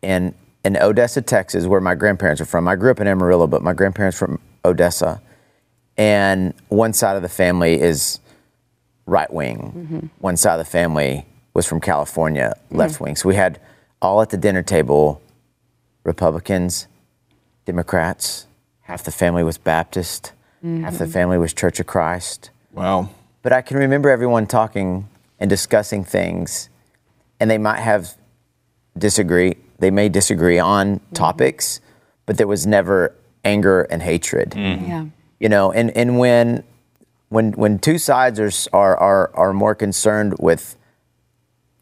in 0.01 0.35
in 0.65 0.79
Odessa, 0.79 1.21
Texas, 1.21 1.67
where 1.67 1.81
my 1.81 1.95
grandparents 1.95 2.41
are 2.41 2.47
from. 2.47 2.67
I 2.67 2.75
grew 2.77 2.91
up 2.91 3.01
in 3.01 3.07
Amarillo, 3.07 3.47
but 3.47 3.63
my 3.63 3.75
grandparents 3.75 4.19
from 4.19 4.41
Odessa, 4.65 5.21
and 5.99 6.55
one 6.69 6.95
side 6.95 7.17
of 7.17 7.23
the 7.23 7.29
family 7.29 7.79
is 7.79 8.19
right 9.05 9.31
wing. 9.31 9.59
Mm-hmm. 9.77 10.07
One 10.21 10.39
side 10.39 10.59
of 10.59 10.67
the 10.67 10.71
family 10.71 11.27
was 11.53 11.67
from 11.67 11.83
California, 11.83 12.55
mm-hmm. 12.57 12.77
left 12.77 12.99
wing. 12.99 13.15
So 13.15 13.29
we 13.29 13.35
had 13.35 13.61
all 14.01 14.23
at 14.23 14.31
the 14.31 14.39
dinner 14.39 14.63
table, 14.63 15.21
Republicans, 16.03 16.89
Democrats. 17.67 18.47
Half 18.81 19.05
the 19.05 19.13
family 19.13 19.45
was 19.45 19.59
Baptist. 19.59 20.33
Half 20.63 20.99
the 20.99 21.05
mm-hmm. 21.05 21.13
family 21.13 21.39
was 21.39 21.53
Church 21.53 21.79
of 21.79 21.87
Christ. 21.87 22.51
Wow. 22.73 23.11
But 23.43 23.53
I 23.53 23.63
can 23.63 23.79
remember 23.79 24.11
everyone 24.11 24.47
talking 24.47 25.09
and 25.39 25.49
discussing 25.49 26.05
things, 26.05 26.69
and 27.39 27.51
they 27.51 27.59
might 27.59 27.81
have 27.81 28.15
disagree. 28.97 29.57
They 29.79 29.91
may 29.91 30.09
disagree 30.09 30.59
on 30.59 30.97
mm-hmm. 30.97 31.15
topics, 31.15 31.81
but 32.27 32.37
there 32.37 32.47
was 32.47 32.67
never 32.67 33.15
anger 33.45 33.83
and 33.83 34.03
hatred. 34.03 34.51
Mm-hmm. 34.51 34.87
Yeah. 34.87 35.05
You 35.39 35.49
know, 35.49 35.73
and, 35.73 35.97
and 35.97 36.19
when 36.19 36.65
when 37.31 37.53
when 37.53 37.79
two 37.79 37.97
sides 37.97 38.39
are, 38.39 38.51
are 38.73 38.97
are 38.97 39.31
are 39.35 39.53
more 39.53 39.75
concerned 39.75 40.35
with 40.39 40.77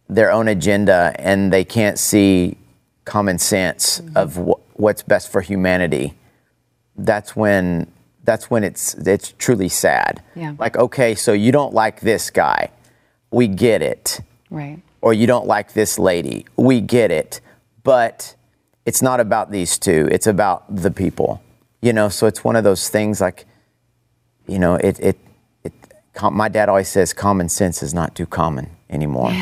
their 0.08 0.30
own 0.30 0.46
agenda 0.46 1.14
and 1.18 1.52
they 1.52 1.64
can't 1.64 1.98
see 1.98 2.56
common 3.04 3.38
sense 3.38 4.00
mm-hmm. 4.00 4.16
of 4.16 4.36
wh- 4.36 4.78
what's 4.78 5.02
best 5.02 5.32
for 5.32 5.40
humanity, 5.40 6.14
that's 6.96 7.34
when 7.34 7.90
that's 8.28 8.50
when 8.50 8.62
it's 8.62 8.92
it's 8.94 9.32
truly 9.38 9.70
sad. 9.70 10.22
Yeah. 10.36 10.54
Like, 10.58 10.76
okay, 10.76 11.14
so 11.14 11.32
you 11.32 11.50
don't 11.50 11.72
like 11.72 12.00
this 12.00 12.30
guy, 12.30 12.70
we 13.30 13.48
get 13.48 13.80
it, 13.80 14.20
Right. 14.50 14.78
or 15.00 15.14
you 15.14 15.26
don't 15.26 15.46
like 15.46 15.72
this 15.72 15.98
lady, 15.98 16.44
we 16.56 16.82
get 16.82 17.10
it, 17.10 17.40
but 17.84 18.36
it's 18.84 19.00
not 19.00 19.18
about 19.20 19.50
these 19.50 19.78
two. 19.78 20.08
It's 20.12 20.26
about 20.26 20.60
the 20.84 20.90
people. 20.90 21.40
You 21.80 21.92
know, 21.94 22.08
so 22.10 22.26
it's 22.26 22.44
one 22.44 22.56
of 22.56 22.64
those 22.64 22.90
things 22.90 23.20
like, 23.20 23.46
you 24.46 24.58
know, 24.58 24.74
it 24.74 25.00
it 25.00 25.16
it 25.64 25.72
com- 26.12 26.36
my 26.36 26.48
dad 26.50 26.68
always 26.68 26.88
says 26.88 27.14
common 27.14 27.48
sense 27.48 27.82
is 27.82 27.94
not 27.94 28.14
too 28.14 28.26
common 28.26 28.66
anymore. 28.90 29.30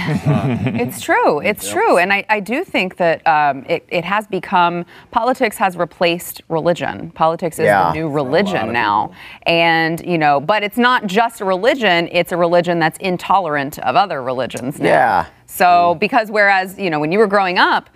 It's 0.87 1.01
true. 1.01 1.41
It's 1.41 1.69
true. 1.71 1.99
And 1.99 2.13
I, 2.13 2.25
I 2.29 2.41
do 2.41 2.65
think 2.65 2.97
that 2.97 3.27
um, 3.27 3.65
it, 3.69 3.85
it 3.89 4.05
has 4.05 4.27
become, 4.27 4.85
politics 5.11 5.57
has 5.59 5.77
replaced 5.77 6.43
religion. 6.49 7.11
Politics 7.13 7.59
is 7.59 7.65
Yeah. 7.67 7.89
the 7.93 7.99
new 7.99 8.09
religion 8.09 8.73
now. 8.73 9.13
And, 9.45 10.05
you 10.07 10.19
know, 10.19 10.41
but 10.41 10.63
it's 10.63 10.77
not 10.79 11.07
just 11.07 11.41
a 11.41 11.45
religion, 11.45 12.09
it's 12.13 12.33
a 12.33 12.37
religion 12.37 12.79
that's 12.79 12.99
intolerant 12.99 13.79
of 13.81 13.97
other 13.97 14.23
religions 14.23 14.79
now. 14.79 14.89
Yeah. 14.89 15.27
So, 15.47 15.97
because 16.01 16.31
whereas, 16.31 16.79
you 16.79 16.91
know, 16.91 17.01
when 17.01 17.13
you 17.13 17.19
were 17.19 17.27
growing 17.29 17.59
up, 17.59 17.89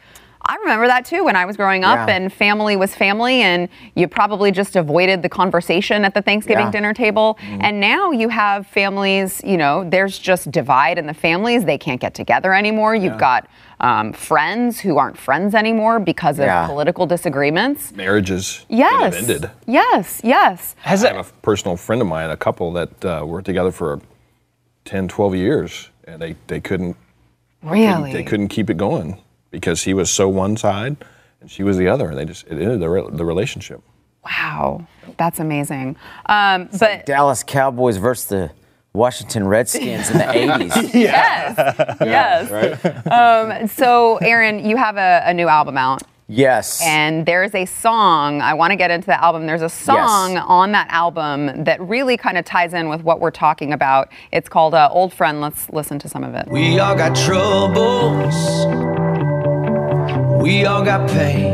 I 0.47 0.57
remember 0.57 0.86
that 0.86 1.05
too 1.05 1.24
when 1.24 1.36
I 1.36 1.45
was 1.45 1.57
growing 1.57 1.84
up 1.84 2.09
Yeah. 2.09 2.14
and 2.16 2.32
family 2.32 2.74
was 2.76 2.95
family 2.95 3.43
and 3.43 3.68
you 3.95 4.09
probably 4.09 4.51
just 4.51 4.74
avoided 4.74 5.22
the 5.22 5.28
conversation 5.28 6.05
at 6.05 6.14
the 6.14 6.22
Thanksgiving 6.22 6.66
Yeah. 6.66 6.70
dinner 6.72 6.95
table. 6.95 7.38
And 7.61 7.78
now 7.80 8.11
you 8.11 8.28
have 8.30 8.66
families, 8.66 9.43
you 9.45 9.57
know, 9.57 9.84
there's 9.84 10.18
just 10.18 10.51
divide 10.51 10.99
in 10.99 11.07
the 11.07 11.14
families. 11.14 11.64
They 11.64 11.78
can't 11.78 12.01
get 12.01 12.14
together 12.14 12.55
anymore. 12.55 12.95
You've 12.95 13.18
got 13.18 13.47
um, 13.82 14.12
friends 14.12 14.78
who 14.78 14.99
aren't 14.99 15.16
friends 15.16 15.55
anymore 15.55 16.01
because 16.01 16.38
of 16.38 16.45
Yeah. 16.45 16.66
political 16.66 17.07
disagreements. 17.07 17.93
Marriages 17.95 18.66
Yes. 18.68 19.03
have 19.03 19.14
ended. 19.14 19.51
Yes, 19.66 20.20
yes. 20.22 20.76
Has 20.82 21.03
I 21.03 21.09
it? 21.11 21.16
have 21.16 21.28
a 21.30 21.32
personal 21.41 21.76
friend 21.78 22.03
of 22.03 22.09
mine, 22.09 22.28
a 22.28 22.36
couple 22.36 22.72
that 22.72 23.05
uh, 23.05 23.24
were 23.24 23.41
together 23.41 23.70
for 23.70 24.01
10, 24.84 25.09
12 25.09 25.34
years, 25.34 25.88
and 26.07 26.20
they, 26.20 26.36
they 26.49 26.61
couldn't 26.61 26.97
Really? 27.62 28.12
they 28.12 28.22
couldn't 28.22 28.49
keep 28.49 28.68
it 28.68 28.76
going 28.76 29.16
because 29.51 29.82
he 29.84 29.94
was 29.94 30.11
so 30.11 30.28
one 30.28 30.57
side 30.57 30.96
and 31.40 31.51
she 31.51 31.62
was 31.62 31.76
the 31.78 31.88
other, 31.88 32.09
and 32.11 32.18
they 32.18 32.24
just 32.24 32.46
it 32.46 32.53
ended 32.53 32.80
the, 32.80 32.88
re- 32.90 33.09
the 33.11 33.24
relationship. 33.24 33.82
Wow. 34.24 34.86
That's 35.16 35.40
amazing. 35.40 35.96
Um, 36.26 36.68
but 36.78 37.07
Dallas 37.07 37.42
Cowboys 37.42 37.96
versus 37.96 38.26
the 38.26 38.51
Washington 38.92 39.46
Redskins 39.48 40.11
in 40.11 40.18
the 40.18 40.24
80s. 40.24 40.92
yes, 40.94 41.98
yes. 42.01 43.07
Um, 43.11 43.66
so, 43.68 44.16
Aaron, 44.18 44.64
you 44.68 44.76
have 44.76 44.96
a, 44.98 45.22
a 45.24 45.32
new 45.32 45.48
album 45.48 45.78
out. 45.78 46.03
Yes. 46.32 46.80
And 46.84 47.24
there's 47.26 47.55
a 47.57 47.64
song, 47.64 48.40
I 48.40 48.55
want 48.55 48.70
to 48.72 48.76
get 48.76 48.90
into 48.92 49.07
the 49.07 49.20
album. 49.24 49.46
There's 49.46 49.62
a 49.62 49.68
song 49.68 50.34
Yes. 50.34 50.44
on 50.46 50.72
that 50.72 50.86
album 50.90 51.64
that 51.64 51.80
really 51.80 52.16
kind 52.16 52.36
of 52.38 52.44
ties 52.44 52.72
in 52.74 52.88
with 52.88 53.03
what 53.03 53.18
we're 53.20 53.30
talking 53.32 53.72
about. 53.72 54.11
It's 54.30 54.48
called 54.48 54.74
uh, 54.74 54.88
Old 54.92 55.12
Friend. 55.12 55.40
Let's 55.40 55.68
listen 55.70 55.98
to 56.01 56.09
some 56.09 56.22
of 56.22 56.34
it. 56.34 56.46
We 56.48 56.78
all 56.78 56.94
got 56.94 57.16
troubles. 57.16 58.99
We 60.41 60.64
all 60.64 60.82
got 60.82 61.07
pain. 61.11 61.53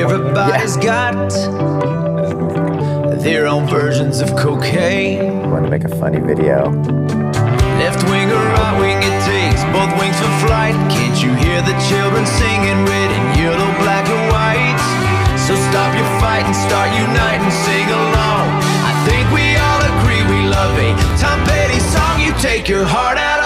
Everybody's 0.00 0.78
got 0.78 1.28
their 3.20 3.46
own 3.46 3.68
versions 3.68 4.20
of 4.20 4.34
cocaine. 4.34 5.50
want 5.50 5.66
to 5.66 5.70
make 5.70 5.84
a 5.84 5.94
funny 6.00 6.20
video. 6.20 6.72
Left 7.76 8.00
wing 8.08 8.32
or 8.32 8.44
right 8.56 8.76
wing, 8.80 8.96
it 9.04 9.16
takes 9.28 9.60
both 9.76 9.92
wings 10.00 10.16
for 10.16 10.32
flight. 10.48 10.72
Can't 10.88 11.20
you 11.20 11.36
hear 11.36 11.60
the 11.60 11.76
children 11.92 12.24
singing 12.24 12.80
red 12.88 13.10
and 13.12 13.26
yellow, 13.36 13.68
black 13.84 14.08
and 14.08 14.24
white? 14.32 14.80
So 15.36 15.52
stop 15.68 15.92
your 15.92 16.08
fight 16.16 16.48
and 16.48 16.56
start 16.56 16.88
uniting, 16.96 17.52
sing 17.60 17.88
along. 17.92 18.48
I 18.88 18.92
think 19.04 19.28
we 19.36 19.60
all 19.60 19.82
agree 19.84 20.24
we 20.32 20.48
love 20.48 20.72
a 20.80 20.96
Tom 21.20 21.44
Petty 21.44 21.78
song. 21.78 22.24
You 22.24 22.32
take 22.40 22.68
your 22.68 22.86
heart 22.86 23.18
out 23.18 23.41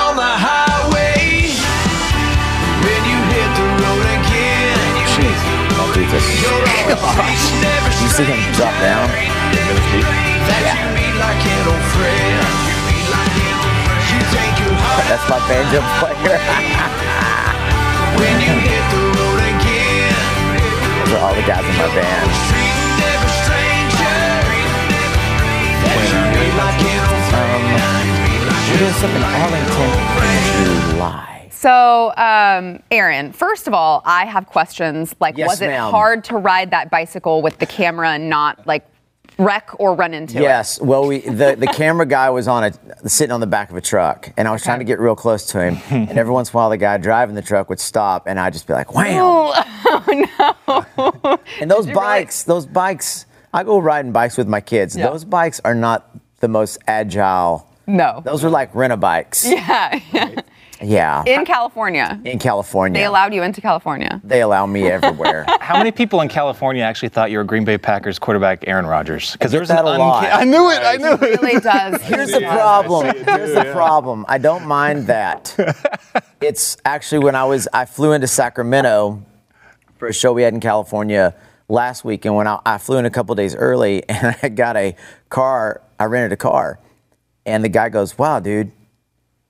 Never 6.16 6.24
You 8.00 8.08
see 8.08 8.24
him 8.24 8.40
drop 8.56 8.72
down? 8.80 9.04
heart 14.80 15.04
That's 15.12 15.28
my 15.28 15.38
banjo 15.44 15.80
player. 16.00 16.40
Those 21.04 21.12
are 21.12 21.20
all 21.20 21.34
the 21.34 21.44
guys 21.44 21.64
in 21.68 21.76
my 21.76 21.88
band. 21.92 22.30
Friend. 27.28 27.76
We're 28.70 28.78
doing 28.78 28.94
something 28.94 29.22
Arlington 29.22 29.90
in 30.64 30.90
July. 30.90 31.35
So, 31.50 32.12
um, 32.16 32.82
Aaron, 32.90 33.32
first 33.32 33.66
of 33.66 33.74
all, 33.74 34.02
I 34.04 34.26
have 34.26 34.46
questions. 34.46 35.14
Like, 35.20 35.36
Yes, 35.36 35.48
was 35.48 35.60
it 35.62 35.68
ma'am. 35.68 35.90
hard 35.90 36.24
to 36.24 36.36
ride 36.36 36.70
that 36.70 36.90
bicycle 36.90 37.42
with 37.42 37.58
the 37.58 37.66
camera 37.66 38.10
and 38.10 38.28
not 38.30 38.66
like 38.66 38.84
wreck 39.38 39.70
or 39.78 39.94
run 39.94 40.14
into 40.14 40.38
it? 40.38 40.42
Yes. 40.42 40.80
Well, 40.80 41.06
we 41.06 41.20
the, 41.20 41.56
the 41.58 41.66
camera 41.66 42.06
guy 42.06 42.30
was 42.30 42.48
on 42.48 42.64
a 42.64 43.08
sitting 43.08 43.32
on 43.32 43.40
the 43.40 43.46
back 43.46 43.70
of 43.70 43.76
a 43.76 43.80
truck, 43.80 44.32
and 44.36 44.48
I 44.48 44.50
was 44.52 44.62
trying 44.62 44.78
to 44.78 44.84
get 44.84 44.98
real 44.98 45.16
close 45.16 45.46
to 45.46 45.60
him. 45.62 45.78
and 45.90 46.18
every 46.18 46.32
once 46.32 46.50
in 46.50 46.56
a 46.56 46.56
while, 46.56 46.70
the 46.70 46.76
guy 46.78 46.96
driving 46.96 47.34
the 47.34 47.42
truck 47.42 47.68
would 47.68 47.80
stop, 47.80 48.26
and 48.26 48.38
I'd 48.40 48.52
just 48.52 48.66
be 48.66 48.72
like, 48.72 48.94
"Wham!" 48.94 49.16
Oh, 49.20 50.84
no. 51.26 51.38
And 51.60 51.70
those 51.70 51.86
bikes, 51.86 52.44
those 52.44 52.66
bikes, 52.66 53.26
I 53.52 53.62
go 53.62 53.78
riding 53.78 54.12
bikes 54.12 54.36
with 54.36 54.48
my 54.48 54.60
kids. 54.60 54.96
Yeah. 54.96 55.08
Those 55.10 55.24
bikes 55.24 55.60
are 55.64 55.74
not 55.74 56.10
the 56.40 56.48
most 56.48 56.78
agile. 56.86 57.68
No. 57.86 58.20
Those 58.24 58.44
are 58.44 58.50
like 58.50 58.74
rent 58.74 58.92
a 58.92 58.96
bikes. 58.96 59.46
Yeah. 59.46 60.00
Yeah. 60.12 60.40
In 60.80 61.44
California. 61.44 62.20
in 62.24 62.38
California. 62.38 63.00
They 63.00 63.04
allowed 63.06 63.32
you 63.32 63.42
into 63.42 63.60
California. 63.60 64.20
They 64.22 64.42
allow 64.42 64.66
me 64.66 64.86
everywhere. 64.90 65.46
How 65.60 65.78
many 65.78 65.90
people 65.90 66.20
in 66.20 66.28
California 66.28 66.82
actually 66.82 67.08
thought 67.10 67.30
you 67.30 67.38
were 67.38 67.44
Green 67.44 67.64
Bay 67.64 67.78
Packers 67.78 68.18
quarterback 68.18 68.64
Aaron 68.66 68.86
Rodgers? 68.86 69.32
Because 69.32 69.52
get 69.52 69.66
that 69.68 69.84
a 69.84 69.88
lot. 69.98 70.24
I 70.32 70.44
knew 70.44 70.70
it. 70.70 70.82
I 70.82 70.96
knew 70.96 71.12
it. 71.14 71.22
It 71.22 71.40
really 71.42 71.60
does. 71.74 72.02
Here's 72.02 72.32
the 72.32 72.40
problem. 72.40 73.06
Here's 73.24 73.54
the 73.54 73.70
problem. 73.72 74.24
I 74.28 74.38
don't 74.38 74.66
mind 74.66 75.06
that. 75.06 75.54
It's 76.38 76.76
actually 76.84 77.20
when 77.24 77.34
I 77.34 77.44
was 77.44 77.66
I 77.72 77.86
flew 77.86 78.12
into 78.12 78.26
Sacramento 78.26 79.24
for 79.98 80.06
a 80.08 80.12
show 80.12 80.34
we 80.34 80.42
had 80.42 80.52
in 80.52 80.60
California 80.60 81.34
last 81.68 82.04
week, 82.04 82.26
and 82.26 82.36
when 82.36 82.46
I, 82.46 82.60
I 82.66 82.76
flew 82.78 82.98
in 82.98 83.06
a 83.06 83.10
couple 83.10 83.34
days 83.34 83.54
early, 83.54 84.06
and 84.08 84.36
I 84.42 84.50
got 84.50 84.76
a 84.76 84.94
car. 85.30 85.80
I 85.98 86.04
rented 86.04 86.32
a 86.32 86.36
car, 86.36 86.78
and 87.46 87.64
the 87.64 87.70
guy 87.70 87.88
goes, 87.88 88.18
"Wow, 88.18 88.40
dude, 88.40 88.70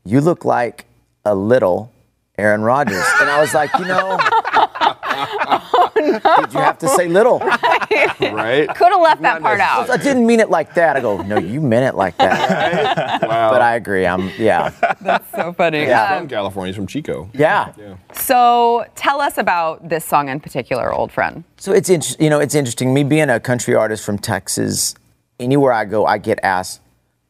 you 0.04 0.20
look 0.20 0.44
like 0.44 0.85
a 1.26 1.34
little." 1.34 1.92
Aaron 2.38 2.62
Rodgers. 2.62 3.04
And 3.20 3.30
I 3.30 3.40
was 3.40 3.54
like, 3.54 3.70
you 3.78 3.86
know, 3.86 4.18
did 5.94 6.52
you 6.52 6.60
have 6.60 6.78
to 6.78 6.88
say 6.88 7.08
little? 7.08 7.38
Right? 7.38 8.68
Could 8.68 8.92
have 8.92 9.00
left 9.00 9.22
that 9.22 9.40
part 9.40 9.60
out. 9.60 9.88
I 9.88 9.96
didn't 9.96 10.26
mean 10.26 10.40
it 10.40 10.50
like 10.50 10.74
that. 10.74 10.96
I 10.96 11.00
go, 11.00 11.22
no, 11.22 11.38
you 11.38 11.60
meant 11.60 11.86
it 11.86 11.96
like 11.96 12.16
that. 12.18 13.22
Wow. 13.22 13.50
But 13.50 13.62
I 13.62 13.76
agree. 13.76 14.06
I'm, 14.06 14.30
yeah. 14.36 14.70
That's 15.00 15.30
so 15.30 15.52
funny. 15.52 15.80
Yeah. 15.80 16.18
from 16.18 16.28
California, 16.28 16.72
he's 16.72 16.76
from 16.76 16.86
Chico. 16.86 17.30
Yeah. 17.32 17.72
So 18.12 18.84
tell 18.94 19.20
us 19.20 19.38
about 19.38 19.88
this 19.88 20.04
song 20.04 20.28
in 20.28 20.40
particular, 20.40 20.92
old 20.92 21.12
friend. 21.12 21.44
So 21.56 21.72
it's 21.72 21.88
inter- 21.88 22.16
you 22.18 22.28
know 22.28 22.40
it's 22.40 22.54
interesting. 22.54 22.92
Me 22.92 23.02
being 23.02 23.30
a 23.30 23.40
country 23.40 23.74
artist 23.74 24.04
from 24.04 24.18
Texas, 24.18 24.94
anywhere 25.40 25.72
I 25.72 25.84
go, 25.84 26.04
I 26.04 26.18
get 26.18 26.38
asked 26.42 26.80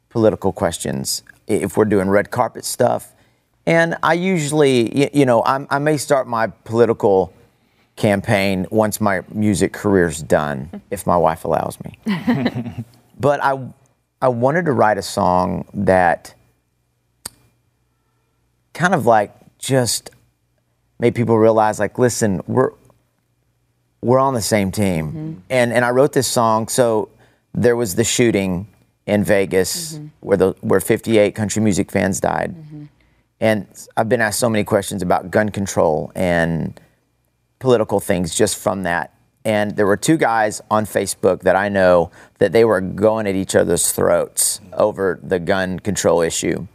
political 0.09 0.53
questions. 0.53 1.23
If 1.47 1.77
we're 1.77 1.85
doing 1.85 2.09
red 2.09 2.31
carpet 2.33 2.65
stuff, 2.65 3.15
and 3.67 3.97
I 4.03 4.15
usually 4.15 5.11
you 5.17 5.27
know 5.27 5.43
I'm, 5.45 5.67
I 5.71 5.79
may 5.79 5.97
start 5.97 6.27
my 6.27 6.47
political 6.47 7.33
campaign 7.97 8.67
once 8.71 9.01
my 9.01 9.23
music 9.33 9.73
career's 9.73 10.23
done, 10.23 10.83
if 10.91 11.07
my 11.07 11.17
wife 11.17 11.45
allows 11.45 11.79
me. 11.81 11.99
but 13.19 13.43
I 13.43 13.69
I 14.23 14.29
wanted 14.29 14.67
to 14.67 14.73
write 14.73 14.99
a 14.99 15.03
song 15.03 15.67
that 15.75 16.35
kind 18.73 18.95
of 18.95 19.07
like 19.07 19.35
just 19.59 20.11
made 20.99 21.15
people 21.15 21.39
realize 21.39 21.79
like 21.79 21.99
listen 21.99 22.41
we're 22.47 22.71
we're 24.03 24.19
on 24.21 24.35
the 24.35 24.43
same 24.43 24.71
team. 24.71 25.07
Mm-hmm. 25.09 25.33
And 25.51 25.73
and 25.73 25.85
I 25.85 25.91
wrote 25.91 26.13
this 26.13 26.29
song. 26.29 26.69
So 26.69 27.09
there 27.53 27.77
was 27.77 27.95
the 27.97 28.05
shooting 28.05 28.69
in 29.07 29.25
Vegas 29.25 29.95
mm-hmm. 29.95 30.07
where 30.21 30.37
the 30.37 30.55
where 30.61 30.81
58 30.81 31.35
country 31.35 31.63
music 31.63 31.91
fans 31.91 32.21
died. 32.21 32.55
Mm-hmm. 32.55 32.76
And 33.41 33.67
I've 33.97 34.09
been 34.09 34.21
asked 34.21 34.41
so 34.41 34.49
many 34.49 34.65
questions 34.65 35.03
about 35.03 35.31
gun 35.31 35.51
control 35.51 36.11
and 36.15 36.79
political 37.59 38.01
things 38.01 38.35
just 38.35 38.57
from 38.57 38.85
that. 38.85 39.13
And 39.45 39.77
there 39.77 39.87
were 39.87 39.97
two 39.97 40.17
guys 40.17 40.61
on 40.71 40.87
Facebook 40.87 41.43
that 41.43 41.55
I 41.55 41.69
know 41.69 42.11
that 42.39 42.53
they 42.53 42.65
were 42.65 42.81
going 42.81 43.27
at 43.27 43.35
each 43.35 43.55
other's 43.55 43.93
throats 43.93 44.61
over 44.73 45.21
the 45.23 45.39
gun 45.39 45.79
control 45.79 46.21
issue. 46.21 46.67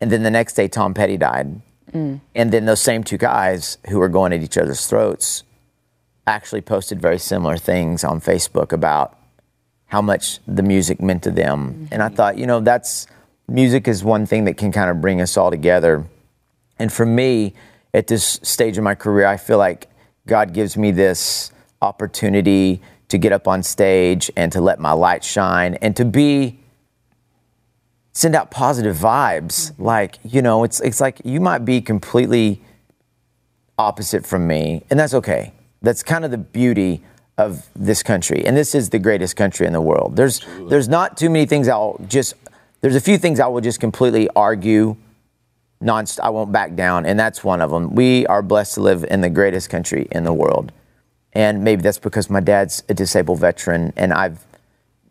And 0.00 0.10
then 0.10 0.22
the 0.22 0.30
next 0.30 0.54
day, 0.54 0.68
Tom 0.68 0.94
Petty 0.94 1.16
died. 1.16 1.60
Mm. 1.92 2.20
And 2.34 2.52
then 2.52 2.64
those 2.64 2.80
same 2.80 3.04
two 3.04 3.18
guys 3.18 3.78
who 3.88 3.98
were 3.98 4.08
going 4.08 4.32
at 4.32 4.42
each 4.42 4.56
other's 4.56 4.86
throats 4.86 5.44
actually 6.26 6.60
posted 6.60 7.00
very 7.00 7.18
similar 7.18 7.56
things 7.56 8.04
on 8.04 8.20
Facebook 8.20 8.72
about 8.72 9.18
how 9.86 10.02
much 10.02 10.38
the 10.46 10.62
music 10.62 11.00
meant 11.00 11.22
to 11.24 11.30
them. 11.30 11.72
Mm-hmm. 11.72 11.84
And 11.92 12.02
I 12.02 12.08
thought, 12.08 12.38
you 12.38 12.46
know, 12.46 12.60
that's 12.60 13.06
music 13.48 13.88
is 13.88 14.04
one 14.04 14.26
thing 14.26 14.44
that 14.44 14.56
can 14.56 14.70
kind 14.72 14.90
of 14.90 15.00
bring 15.00 15.20
us 15.20 15.36
all 15.36 15.50
together. 15.50 16.04
And 16.78 16.92
for 16.92 17.06
me, 17.06 17.54
at 17.94 18.06
this 18.06 18.38
stage 18.42 18.78
of 18.78 18.84
my 18.84 18.94
career, 18.94 19.26
I 19.26 19.36
feel 19.36 19.58
like 19.58 19.88
God 20.26 20.52
gives 20.52 20.76
me 20.76 20.90
this 20.90 21.50
opportunity 21.80 22.80
to 23.08 23.18
get 23.18 23.32
up 23.32 23.48
on 23.48 23.62
stage 23.62 24.30
and 24.36 24.52
to 24.52 24.60
let 24.60 24.78
my 24.78 24.92
light 24.92 25.24
shine 25.24 25.74
and 25.76 25.96
to 25.96 26.04
be 26.04 26.58
send 28.12 28.34
out 28.34 28.50
positive 28.50 28.96
vibes. 28.96 29.72
Mm-hmm. 29.72 29.84
Like, 29.84 30.18
you 30.24 30.42
know, 30.42 30.64
it's 30.64 30.80
it's 30.80 31.00
like 31.00 31.20
you 31.24 31.40
might 31.40 31.64
be 31.64 31.80
completely 31.80 32.62
opposite 33.78 34.26
from 34.26 34.46
me, 34.46 34.84
and 34.90 34.98
that's 34.98 35.14
okay. 35.14 35.52
That's 35.82 36.02
kind 36.02 36.24
of 36.24 36.30
the 36.30 36.38
beauty 36.38 37.02
of 37.38 37.66
this 37.76 38.02
country, 38.02 38.44
and 38.44 38.56
this 38.56 38.74
is 38.74 38.90
the 38.90 38.98
greatest 38.98 39.36
country 39.36 39.66
in 39.66 39.72
the 39.72 39.80
world. 39.80 40.16
There's 40.16 40.40
there's 40.68 40.88
not 40.88 41.16
too 41.16 41.30
many 41.30 41.46
things 41.46 41.68
I'll 41.68 41.98
just. 42.08 42.34
There's 42.80 42.94
a 42.94 43.00
few 43.00 43.18
things 43.18 43.40
I 43.40 43.46
will 43.46 43.60
just 43.60 43.80
completely 43.80 44.28
argue. 44.36 44.96
Non, 45.80 46.06
I 46.22 46.30
won't 46.30 46.52
back 46.52 46.74
down, 46.74 47.06
and 47.06 47.18
that's 47.18 47.44
one 47.44 47.60
of 47.60 47.70
them. 47.70 47.94
We 47.94 48.26
are 48.26 48.42
blessed 48.42 48.74
to 48.74 48.80
live 48.80 49.04
in 49.04 49.20
the 49.20 49.30
greatest 49.30 49.70
country 49.70 50.08
in 50.10 50.24
the 50.24 50.32
world, 50.32 50.72
and 51.32 51.62
maybe 51.62 51.82
that's 51.82 51.98
because 51.98 52.28
my 52.28 52.40
dad's 52.40 52.82
a 52.88 52.94
disabled 52.94 53.40
veteran, 53.40 53.92
and 53.96 54.12
I've. 54.12 54.44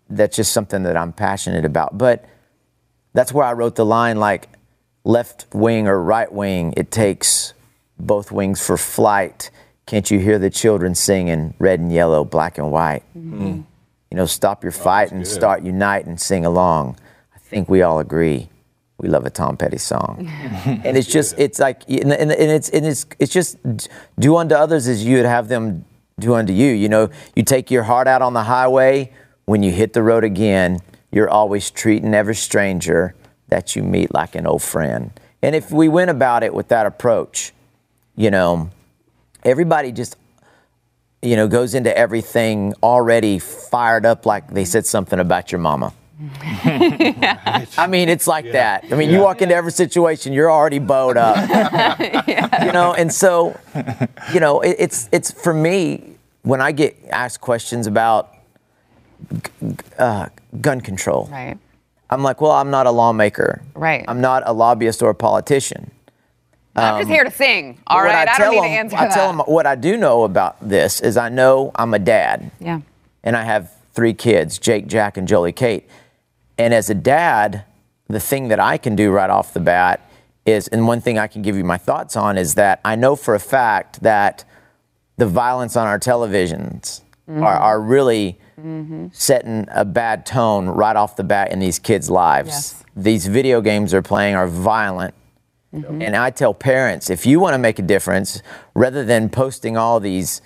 That's 0.09 0.37
just 0.37 0.53
something 0.53 0.83
that 0.83 0.95
I'm 0.95 1.11
passionate 1.11 1.65
about, 1.65 1.97
but 1.97 2.23
that's 3.13 3.33
where 3.33 3.45
I 3.45 3.51
wrote 3.51 3.75
the 3.75 3.85
line 3.85 4.17
like 4.17 4.47
left 5.07 5.47
wing 5.53 5.87
or 5.87 6.01
right 6.01 6.31
wing, 6.31 6.73
it 6.77 6.91
takes 6.91 7.53
both 7.97 8.31
wings 8.31 8.63
for 8.63 8.77
flight. 8.77 9.49
Can't 9.85 10.11
you 10.11 10.19
hear 10.19 10.37
the 10.37 10.49
children 10.49 10.93
singing 10.93 11.53
red 11.59 11.79
and 11.79 11.91
yellow, 11.91 12.25
black 12.25 12.57
and 12.57 12.71
white? 12.71 13.03
Mm-hmm. 13.17 13.61
You 14.11 14.17
know, 14.17 14.25
stop 14.25 14.63
your 14.63 14.73
fight 14.73 15.11
and 15.11 15.25
start 15.25 15.63
unite 15.63 16.05
and 16.05 16.19
sing 16.19 16.45
along. 16.45 16.97
I 17.47 17.49
think 17.49 17.69
we 17.69 17.81
all 17.81 17.99
agree 17.99 18.49
we 18.97 19.09
love 19.09 19.25
a 19.25 19.29
Tom 19.29 19.57
Petty 19.57 19.77
song. 19.77 20.27
and 20.65 20.97
it's 20.97 21.07
just, 21.07 21.37
it's 21.37 21.59
like, 21.59 21.87
and, 21.87 22.11
and, 22.11 22.31
and 22.31 22.51
it's, 22.51 22.69
and 22.69 22.85
it's, 22.85 23.05
it's 23.19 23.31
just 23.31 23.57
do 24.17 24.35
unto 24.37 24.55
others 24.55 24.87
as 24.87 25.05
you 25.05 25.17
would 25.17 25.25
have 25.25 25.47
them 25.47 25.85
do 26.19 26.33
unto 26.33 26.51
you. 26.51 26.71
You 26.71 26.89
know, 26.89 27.09
you 27.35 27.43
take 27.43 27.69
your 27.69 27.83
heart 27.83 28.07
out 28.07 28.21
on 28.21 28.33
the 28.33 28.43
highway. 28.43 29.13
When 29.45 29.63
you 29.63 29.71
hit 29.71 29.93
the 29.93 30.01
road 30.01 30.23
again, 30.23 30.79
you're 31.11 31.29
always 31.29 31.69
treating 31.69 32.13
every 32.13 32.35
stranger 32.35 33.15
that 33.49 33.75
you 33.75 33.83
meet 33.83 34.13
like 34.13 34.35
an 34.35 34.47
old 34.47 34.63
friend. 34.63 35.11
And 35.41 35.55
if 35.55 35.71
we 35.71 35.87
went 35.87 36.09
about 36.09 36.43
it 36.43 36.53
with 36.53 36.69
that 36.69 36.85
approach, 36.85 37.53
you 38.15 38.31
know, 38.31 38.71
everybody 39.43 39.91
just, 39.91 40.17
you 41.21 41.35
know, 41.35 41.47
goes 41.47 41.75
into 41.75 41.95
everything 41.95 42.73
already 42.81 43.37
fired 43.37 44.05
up 44.05 44.25
like 44.25 44.51
they 44.51 44.65
said 44.65 44.85
something 44.85 45.19
about 45.19 45.51
your 45.51 45.59
mama. 45.59 45.93
I 46.19 47.87
mean, 47.89 48.09
it's 48.09 48.27
like 48.27 48.51
that. 48.51 48.85
I 48.91 48.95
mean, 48.95 49.09
you 49.09 49.19
walk 49.19 49.41
into 49.41 49.55
every 49.55 49.71
situation, 49.71 50.33
you're 50.33 50.51
already 50.51 50.79
bowed 50.79 51.17
up. 51.17 51.37
You 52.67 52.73
know, 52.73 52.93
and 52.93 53.13
so, 53.13 53.57
you 54.33 54.39
know, 54.39 54.59
it, 54.61 54.75
it's 54.79 55.07
it's 55.11 55.31
for 55.31 55.53
me 55.53 56.15
when 56.41 56.59
I 56.59 56.71
get 56.71 56.97
asked 57.11 57.39
questions 57.39 57.87
about 57.87 58.33
uh, 59.97 60.27
gun 60.59 60.81
control. 60.81 61.29
Right. 61.31 61.57
I'm 62.09 62.23
like, 62.23 62.41
well, 62.41 62.51
I'm 62.51 62.69
not 62.69 62.87
a 62.87 62.91
lawmaker. 62.91 63.61
Right. 63.73 64.03
I'm 64.07 64.19
not 64.21 64.43
a 64.45 64.53
lobbyist 64.53 65.01
or 65.01 65.09
a 65.11 65.15
politician. 65.15 65.91
I'm 66.75 66.99
just 66.99 67.09
here 67.09 67.23
to 67.23 67.31
sing. 67.31 67.79
All 67.87 68.03
right. 68.03 68.03
But 68.03 68.07
what 68.07 68.15
right. 68.15 68.27
I, 68.29 68.37
tell 68.37 68.51
don't 68.51 68.61
need 68.63 68.67
to 68.67 68.73
them- 68.73 68.85
answer 68.85 68.97
I 68.97 69.07
that. 69.07 69.13
tell 69.13 69.27
them 69.31 69.39
what 69.47 69.65
I 69.65 69.75
do 69.75 69.97
know 69.97 70.23
about 70.23 70.57
this 70.67 70.99
is 70.99 71.15
I 71.17 71.29
know 71.29 71.71
I'm 71.75 71.93
a 71.93 71.99
dad. 71.99 72.51
Yeah. 72.59 72.81
and 73.23 73.35
I 73.37 73.43
have 73.43 73.71
three 73.93 74.13
kids 74.13 74.59
Jake, 74.59 74.87
Jack, 74.87 75.17
and 75.17 75.27
Jolie 75.27 75.53
Kate. 75.53 75.87
And 76.57 76.73
as 76.73 76.89
a 76.89 76.95
dad, 76.95 77.63
the 78.07 78.19
thing 78.19 78.47
that 78.47 78.59
I 78.59 78.77
can 78.77 78.95
do 78.95 79.11
right 79.11 79.29
off 79.29 79.53
the 79.53 79.59
bat 79.59 80.01
is, 80.45 80.67
and 80.69 80.87
one 80.87 81.01
thing 81.01 81.19
I 81.19 81.27
can 81.27 81.41
give 81.41 81.55
you 81.57 81.63
my 81.63 81.77
thoughts 81.77 82.15
on 82.15 82.37
is 82.37 82.55
that 82.55 82.79
I 82.85 82.95
know 82.95 83.15
for 83.15 83.35
a 83.35 83.39
fact 83.39 84.01
that 84.01 84.45
the 85.17 85.25
violence 85.25 85.75
on 85.75 85.87
our 85.87 85.99
televisions 85.99 87.01
mm-hmm. 87.29 87.43
are, 87.43 87.55
are 87.55 87.81
really 87.81 88.39
mm-hmm. 88.59 89.07
setting 89.11 89.67
a 89.71 89.83
bad 89.83 90.25
tone 90.25 90.67
right 90.67 90.95
off 90.95 91.15
the 91.15 91.23
bat 91.23 91.51
in 91.51 91.59
these 91.59 91.79
kids' 91.79 92.09
lives. 92.09 92.49
Yes. 92.49 92.83
These 92.95 93.27
video 93.27 93.61
games 93.61 93.91
they're 93.91 94.01
playing 94.01 94.35
are 94.35 94.47
violent. 94.47 95.13
Mm-hmm. 95.73 96.01
And 96.01 96.15
I 96.15 96.29
tell 96.29 96.53
parents 96.53 97.09
if 97.09 97.25
you 97.25 97.39
want 97.41 97.53
to 97.53 97.57
make 97.59 97.77
a 97.77 97.81
difference, 97.81 98.41
rather 98.73 99.03
than 99.03 99.29
posting 99.29 99.75
all 99.75 99.99
these 99.99 100.41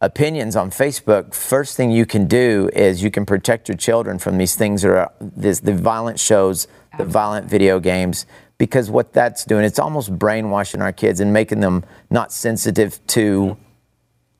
opinions 0.00 0.56
on 0.56 0.70
Facebook, 0.70 1.34
first 1.34 1.76
thing 1.76 1.90
you 1.90 2.06
can 2.06 2.26
do 2.26 2.70
is 2.74 3.02
you 3.02 3.10
can 3.10 3.24
protect 3.24 3.68
your 3.68 3.76
children 3.76 4.18
from 4.18 4.38
these 4.38 4.54
things 4.54 4.82
that 4.82 4.90
are 4.90 5.12
this, 5.20 5.60
the 5.60 5.74
violent 5.74 6.20
shows, 6.20 6.68
the 6.98 7.04
violent 7.04 7.48
video 7.48 7.80
games, 7.80 8.26
because 8.58 8.90
what 8.90 9.12
that's 9.12 9.44
doing, 9.44 9.64
it's 9.64 9.78
almost 9.78 10.18
brainwashing 10.18 10.80
our 10.80 10.92
kids 10.92 11.20
and 11.20 11.32
making 11.32 11.60
them 11.60 11.84
not 12.10 12.32
sensitive 12.32 13.04
to 13.08 13.56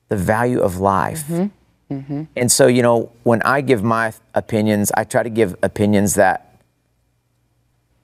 the 0.09 0.15
value 0.15 0.59
of 0.59 0.79
life. 0.79 1.23
Mm-hmm. 1.27 1.93
Mm-hmm. 1.93 2.23
And 2.35 2.51
so, 2.51 2.67
you 2.67 2.81
know, 2.81 3.11
when 3.23 3.41
I 3.43 3.61
give 3.61 3.83
my 3.83 4.13
opinions, 4.33 4.91
I 4.95 5.03
try 5.03 5.23
to 5.23 5.29
give 5.29 5.55
opinions 5.63 6.15
that 6.15 6.61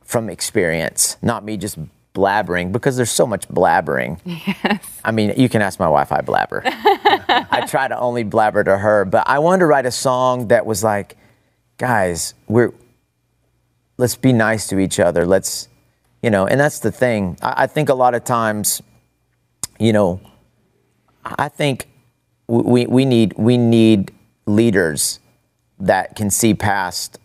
from 0.03 0.29
experience, 0.29 1.17
not 1.21 1.43
me 1.43 1.57
just 1.57 1.77
blabbering, 2.13 2.71
because 2.71 2.95
there's 2.95 3.11
so 3.11 3.25
much 3.25 3.47
blabbering. 3.47 4.19
Yes. 4.25 5.01
I 5.03 5.11
mean, 5.11 5.33
you 5.35 5.49
can 5.49 5.61
ask 5.61 5.79
my 5.79 5.89
wife, 5.89 6.11
I 6.11 6.21
blabber. 6.21 6.61
I 6.65 7.65
try 7.67 7.87
to 7.87 7.97
only 7.97 8.23
blabber 8.23 8.63
to 8.63 8.77
her, 8.77 9.03
but 9.05 9.27
I 9.27 9.39
wanted 9.39 9.59
to 9.59 9.65
write 9.65 9.85
a 9.85 9.91
song 9.91 10.47
that 10.47 10.65
was 10.65 10.83
like, 10.83 11.17
guys, 11.77 12.33
we're, 12.47 12.71
let's 13.97 14.15
be 14.15 14.31
nice 14.31 14.67
to 14.67 14.79
each 14.79 14.99
other. 14.99 15.25
Let's, 15.25 15.67
you 16.21 16.29
know, 16.29 16.47
and 16.47 16.59
that's 16.59 16.79
the 16.79 16.91
thing. 16.91 17.37
I, 17.41 17.63
I 17.63 17.67
think 17.67 17.89
a 17.89 17.93
lot 17.93 18.15
of 18.15 18.23
times, 18.23 18.81
you 19.79 19.91
know, 19.91 20.21
I 21.25 21.49
think 21.49 21.89
we, 22.47 22.85
we 22.85 23.05
need 23.05 23.33
we 23.37 23.57
need 23.57 24.11
leaders 24.45 25.19
that 25.79 26.15
can 26.15 26.29
see 26.29 26.53
past 26.53 27.19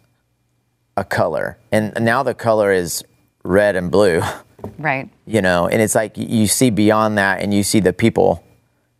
a 0.96 1.04
color, 1.04 1.58
and 1.70 1.92
now 2.00 2.22
the 2.22 2.34
color 2.34 2.72
is 2.72 3.04
red 3.44 3.76
and 3.76 3.90
blue. 3.90 4.22
Right. 4.78 5.08
You 5.26 5.42
know, 5.42 5.68
and 5.68 5.80
it's 5.80 5.94
like 5.94 6.16
you 6.16 6.46
see 6.46 6.70
beyond 6.70 7.18
that, 7.18 7.40
and 7.40 7.52
you 7.54 7.62
see 7.62 7.80
the 7.80 7.92
people. 7.92 8.44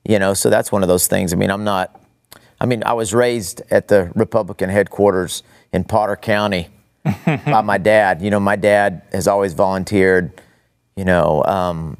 You 0.04 0.18
know, 0.18 0.32
so 0.34 0.48
that's 0.48 0.72
one 0.72 0.82
of 0.82 0.88
those 0.88 1.06
things. 1.06 1.32
I 1.32 1.36
mean, 1.36 1.50
I'm 1.50 1.64
not. 1.64 2.00
I 2.60 2.66
mean, 2.66 2.82
I 2.84 2.92
was 2.92 3.14
raised 3.14 3.62
at 3.70 3.88
the 3.88 4.10
Republican 4.14 4.70
headquarters 4.70 5.42
in 5.72 5.84
Potter 5.84 6.16
County 6.16 6.68
by 7.26 7.60
my 7.62 7.78
dad. 7.78 8.22
You 8.22 8.30
know, 8.30 8.40
my 8.40 8.56
dad 8.56 9.02
has 9.12 9.28
always 9.28 9.52
volunteered. 9.52 10.40
You 10.96 11.04
know, 11.04 11.44
um, 11.44 11.98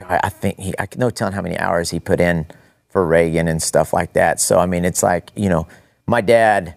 I, 0.00 0.20
I 0.24 0.28
think 0.28 0.58
he, 0.58 0.74
I 0.78 0.86
can 0.86 1.00
no 1.00 1.10
telling 1.10 1.34
how 1.34 1.42
many 1.42 1.58
hours 1.58 1.90
he 1.90 2.00
put 2.00 2.20
in 2.20 2.46
for 2.88 3.04
Reagan 3.04 3.48
and 3.48 3.62
stuff 3.62 3.92
like 3.92 4.12
that. 4.14 4.40
So 4.40 4.58
I 4.58 4.66
mean, 4.66 4.84
it's 4.84 5.02
like 5.02 5.30
you 5.34 5.48
know, 5.48 5.66
my 6.06 6.20
dad, 6.20 6.76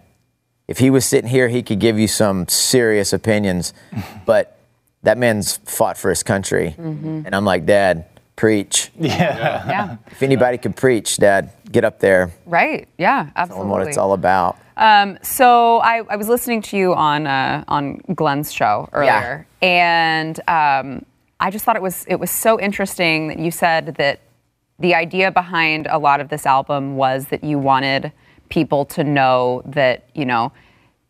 if 0.66 0.78
he 0.78 0.90
was 0.90 1.04
sitting 1.04 1.30
here, 1.30 1.48
he 1.48 1.62
could 1.62 1.78
give 1.78 1.98
you 1.98 2.08
some 2.08 2.48
serious 2.48 3.12
opinions, 3.12 3.72
but 4.26 4.57
that 5.02 5.18
man's 5.18 5.58
fought 5.58 5.96
for 5.96 6.10
his 6.10 6.22
country, 6.22 6.74
and 6.78 7.34
I'm 7.34 7.44
like, 7.44 7.66
Dad, 7.66 8.06
preach. 8.36 8.90
Yeah. 8.98 9.96
If 10.10 10.22
anybody 10.22 10.58
could 10.58 10.76
preach, 10.76 11.16
Dad, 11.18 11.50
get 11.70 11.84
up 11.84 11.98
there. 11.98 12.32
Right. 12.46 12.88
Yeah. 12.98 13.30
Absolutely. 13.34 13.34
Tell 13.34 13.42
Absolutely. 13.42 13.62
them 13.62 13.70
what 13.70 13.86
it's 13.88 13.98
all 13.98 14.12
about. 14.12 14.58
Um, 14.76 15.18
so 15.22 15.78
I, 15.78 16.02
I 16.08 16.16
was 16.16 16.28
listening 16.28 16.62
to 16.62 16.76
you 16.76 16.94
on 16.94 17.26
uh, 17.26 17.64
on 17.66 18.00
Glenn's 18.14 18.52
show 18.52 18.88
earlier, 18.92 19.46
and 19.60 20.38
um, 20.48 21.04
I 21.40 21.50
just 21.50 21.64
thought 21.64 21.74
it 21.74 21.82
was 21.82 22.04
it 22.08 22.20
was 22.20 22.30
so 22.30 22.60
interesting 22.60 23.26
that 23.28 23.40
you 23.40 23.50
said 23.50 23.96
that 23.96 24.20
the 24.78 24.94
idea 24.94 25.32
behind 25.32 25.88
a 25.90 25.98
lot 25.98 26.20
of 26.20 26.28
this 26.28 26.46
album 26.46 26.96
was 26.96 27.26
that 27.28 27.42
you 27.42 27.58
wanted 27.58 28.12
people 28.50 28.84
to 28.84 29.02
know 29.02 29.62
that 29.66 30.08
you 30.14 30.24
know 30.24 30.52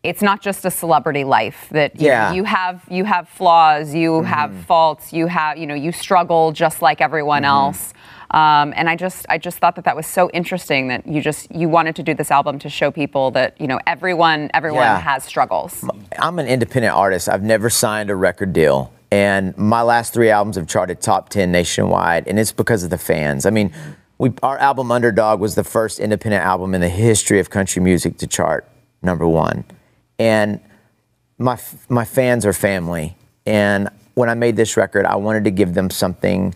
it's 0.03 0.21
not 0.21 0.41
just 0.41 0.63
a 0.65 0.71
celebrity 0.71 1.23
life 1.25 1.67
that 1.71 1.95
you, 1.99 2.07
know, 2.07 2.13
Yeah. 2.13 2.33
you 2.33 2.43
have 2.45 2.83
you 2.89 3.03
have 3.03 3.27
flaws 3.27 3.93
you 3.93 4.23
have 4.23 4.53
faults 4.65 5.11
you 5.11 5.27
have 5.27 5.57
you 5.57 5.67
know 5.67 5.75
you 5.75 5.91
struggle 5.91 6.51
just 6.53 6.81
like 6.81 7.01
everyone 7.01 7.43
else 7.43 7.93
um, 8.31 8.73
and 8.77 8.87
I 8.87 8.95
just 8.95 9.25
I 9.27 9.37
just 9.39 9.57
thought 9.57 9.75
that 9.75 9.85
that 9.85 9.95
was 9.95 10.05
so 10.07 10.29
interesting 10.31 10.87
that 10.89 11.05
you 11.07 11.19
just 11.21 11.53
you 11.53 11.67
wanted 11.67 11.95
to 11.97 12.03
do 12.03 12.13
this 12.13 12.31
album 12.31 12.59
to 12.59 12.69
show 12.69 12.91
people 12.91 13.31
that 13.31 13.59
you 13.59 13.67
know 13.67 13.79
everyone 13.87 14.49
everyone 14.53 14.83
Yeah. 14.83 14.99
has 14.99 15.23
struggles 15.25 15.83
I'm 16.17 16.39
an 16.39 16.47
independent 16.47 16.95
artist. 16.95 17.27
I've 17.27 17.43
never 17.43 17.69
signed 17.69 18.09
a 18.09 18.15
record 18.15 18.53
deal. 18.53 18.93
And 19.11 19.57
my 19.57 19.81
last 19.81 20.13
three 20.13 20.29
albums 20.29 20.55
have 20.57 20.67
charted 20.67 21.01
top 21.01 21.29
10 21.29 21.51
nationwide, 21.51 22.27
and 22.27 22.37
it's 22.39 22.51
because 22.51 22.83
of 22.83 22.91
the 22.91 22.97
fans. 22.99 23.47
I 23.47 23.49
mean, 23.49 23.73
we, 24.19 24.31
our 24.43 24.59
album 24.59 24.91
Underdog 24.91 25.39
was 25.39 25.55
the 25.55 25.63
first 25.63 25.99
independent 25.99 26.43
album 26.45 26.75
in 26.75 26.81
the 26.81 26.89
history 26.89 27.39
of 27.39 27.49
country 27.49 27.81
music 27.81 28.17
to 28.19 28.27
chart 28.27 28.67
number 29.01 29.27
one. 29.27 29.63
And 30.19 30.59
my, 31.37 31.53
f- 31.53 31.89
my 31.89 32.05
fans 32.05 32.45
are 32.45 32.53
family. 32.53 33.15
And 33.45 33.89
when 34.13 34.29
I 34.29 34.35
made 34.35 34.55
this 34.55 34.77
record, 34.77 35.05
I 35.05 35.15
wanted 35.15 35.45
to 35.45 35.51
give 35.51 35.73
them 35.73 35.89
something 35.89 36.53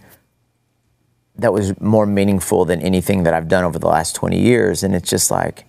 that 1.37 1.51
was 1.51 1.79
more 1.81 2.05
meaningful 2.05 2.65
than 2.65 2.81
anything 2.81 3.23
that 3.23 3.33
I've 3.33 3.47
done 3.47 3.63
over 3.63 3.79
the 3.79 3.87
last 3.87 4.13
20 4.15 4.39
years. 4.39 4.83
And 4.83 4.93
it's 4.93 5.09
just 5.09 5.31
like, 5.31 5.65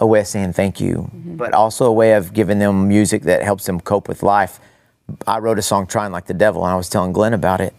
a 0.00 0.06
way 0.06 0.20
of 0.20 0.26
saying 0.26 0.52
thank 0.52 0.80
you, 0.80 1.10
but 1.14 1.54
also 1.54 1.86
a 1.86 1.92
way 1.92 2.12
of 2.12 2.32
giving 2.32 2.58
them 2.58 2.88
music 2.88 3.22
that 3.22 3.42
helps 3.42 3.64
them 3.64 3.80
cope 3.80 4.08
with 4.08 4.22
life. 4.22 4.60
I 5.26 5.38
wrote 5.38 5.58
a 5.58 5.62
song, 5.62 5.86
Trying 5.86 6.12
Like 6.12 6.26
the 6.26 6.34
Devil, 6.34 6.64
and 6.64 6.72
I 6.72 6.76
was 6.76 6.88
telling 6.88 7.12
Glenn 7.12 7.32
about 7.32 7.60
it. 7.60 7.74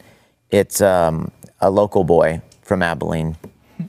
It's 0.49 0.81
um, 0.81 1.31
a 1.59 1.69
local 1.69 2.03
boy 2.03 2.41
from 2.61 2.81
Abilene 2.81 3.37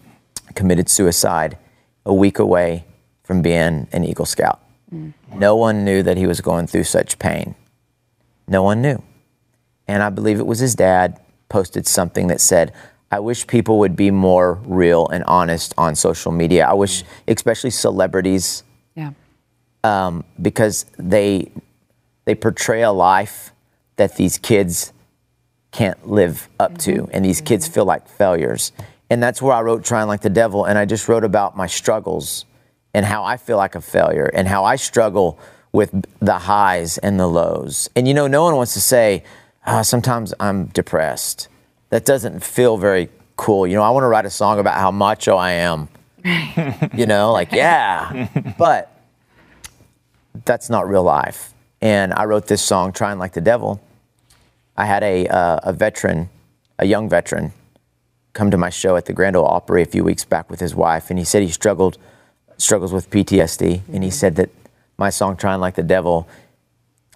committed 0.55 0.89
suicide 0.89 1.57
a 2.05 2.13
week 2.13 2.39
away 2.39 2.85
from 3.23 3.43
being 3.43 3.87
an 3.93 4.05
Eagle 4.05 4.27
Scout. 4.27 4.61
No 5.35 5.57
one 5.57 5.85
knew 5.85 6.03
that 6.03 6.17
he 6.17 6.27
was 6.27 6.41
going 6.41 6.67
through 6.67 6.85
such 6.85 7.19
pain. 7.19 7.55
No 8.47 8.63
one 8.63 8.81
knew. 8.81 9.03
And 9.87 10.03
I 10.03 10.11
believe 10.11 10.39
it 10.39 10.47
was 10.47 10.59
his 10.59 10.75
dad 10.75 11.21
posted 11.49 11.87
something 11.87 12.29
that 12.29 12.41
said, 12.41 12.73
I 13.11 13.21
wish 13.21 13.47
people 13.47 13.79
would 13.79 13.97
be 13.97 14.11
more 14.11 14.61
real 14.65 15.09
and 15.09 15.25
honest 15.25 15.73
on 15.79 15.95
social 15.95 16.31
media. 16.31 16.67
I 16.67 16.75
wish, 16.75 17.03
mm. 17.03 17.07
especially 17.29 17.71
celebrities, 17.71 18.65
Yeah. 18.95 19.13
um, 19.83 20.25
because 20.41 20.85
they 20.99 21.51
they 22.27 22.35
portray 22.35 22.83
a 22.83 22.93
life 22.93 23.53
that 23.97 24.17
these 24.17 24.37
kids 24.37 24.93
can't 25.71 26.07
live 26.07 26.51
up 26.61 26.77
to, 26.79 26.93
mm-hmm. 26.93 27.11
and 27.15 27.25
these 27.25 27.41
kids 27.41 27.65
mm-hmm. 27.65 27.75
feel 27.75 27.85
like 27.87 28.07
failures. 28.07 28.73
And 29.09 29.23
that's 29.23 29.41
where 29.41 29.55
I 29.55 29.63
wrote 29.63 29.85
"Trying 29.85 30.09
Like 30.09 30.21
the 30.21 30.31
Devil," 30.31 30.67
and 30.67 30.77
I 30.77 30.85
just 30.85 31.09
wrote 31.09 31.25
about 31.25 31.57
my 31.57 31.67
struggles 31.67 32.45
and 32.95 33.07
how 33.07 33.25
I 33.25 33.37
feel 33.37 33.57
like 33.57 33.75
a 33.75 33.81
failure 33.81 34.31
and 34.33 34.49
how 34.49 34.65
I 34.65 34.77
struggle 34.77 35.39
with 35.73 35.91
the 36.21 36.39
highs 36.39 36.99
and 36.99 37.21
the 37.21 37.27
lows. 37.27 37.89
And 37.95 38.09
you 38.09 38.15
know, 38.15 38.27
no 38.27 38.43
one 38.45 38.57
wants 38.57 38.75
to 38.75 38.81
say, 38.81 39.25
"Ah, 39.67 39.83
"Sometimes 39.83 40.35
I'm 40.41 40.67
depressed." 40.67 41.49
That 41.91 42.05
doesn't 42.05 42.45
feel 42.45 42.77
very 42.77 43.09
cool. 43.37 43.67
You 43.67 43.77
know, 43.77 43.83
I 43.83 43.91
want 43.91 44.05
to 44.05 44.09
write 44.09 44.27
a 44.27 44.31
song 44.31 44.59
about 44.59 44.75
how 44.75 44.91
macho 44.91 45.37
I 45.37 45.53
am. 45.53 45.89
you 46.95 47.07
know, 47.07 47.33
like 47.33 47.53
yeah, 47.53 48.29
but 48.59 48.93
that's 50.45 50.69
not 50.71 50.89
real 50.89 51.03
life. 51.03 51.55
And 51.81 52.13
I 52.13 52.25
wrote 52.25 52.47
this 52.47 52.63
song, 52.63 52.93
Trying 52.93 53.19
Like 53.19 53.33
the 53.33 53.41
Devil. 53.41 53.81
I 54.77 54.85
had 54.87 55.03
a, 55.03 55.27
uh, 55.29 55.61
a 55.63 55.73
veteran, 55.73 56.29
a 56.79 56.87
young 56.87 57.09
veteran, 57.09 57.53
come 58.33 58.51
to 58.51 58.57
my 58.57 58.71
show 58.71 58.97
at 58.97 59.07
the 59.07 59.13
Grand 59.13 59.37
Ole 59.37 59.47
Opry 59.47 59.83
a 59.83 59.87
few 59.87 60.05
weeks 60.05 60.25
back 60.25 60.51
with 60.51 60.61
his 60.61 60.75
wife, 60.75 61.11
and 61.11 61.19
he 61.19 61.25
said 61.25 61.43
he 61.43 61.51
struggled, 61.51 61.99
struggles 62.59 62.93
with 62.93 63.09
PTSD, 63.11 63.83
and 63.93 64.05
he 64.05 64.11
said 64.11 64.37
that 64.37 64.51
my 64.99 65.11
song, 65.11 65.37
Trying 65.37 65.61
Like 65.61 65.77
the 65.77 65.83
Devil, 65.83 66.29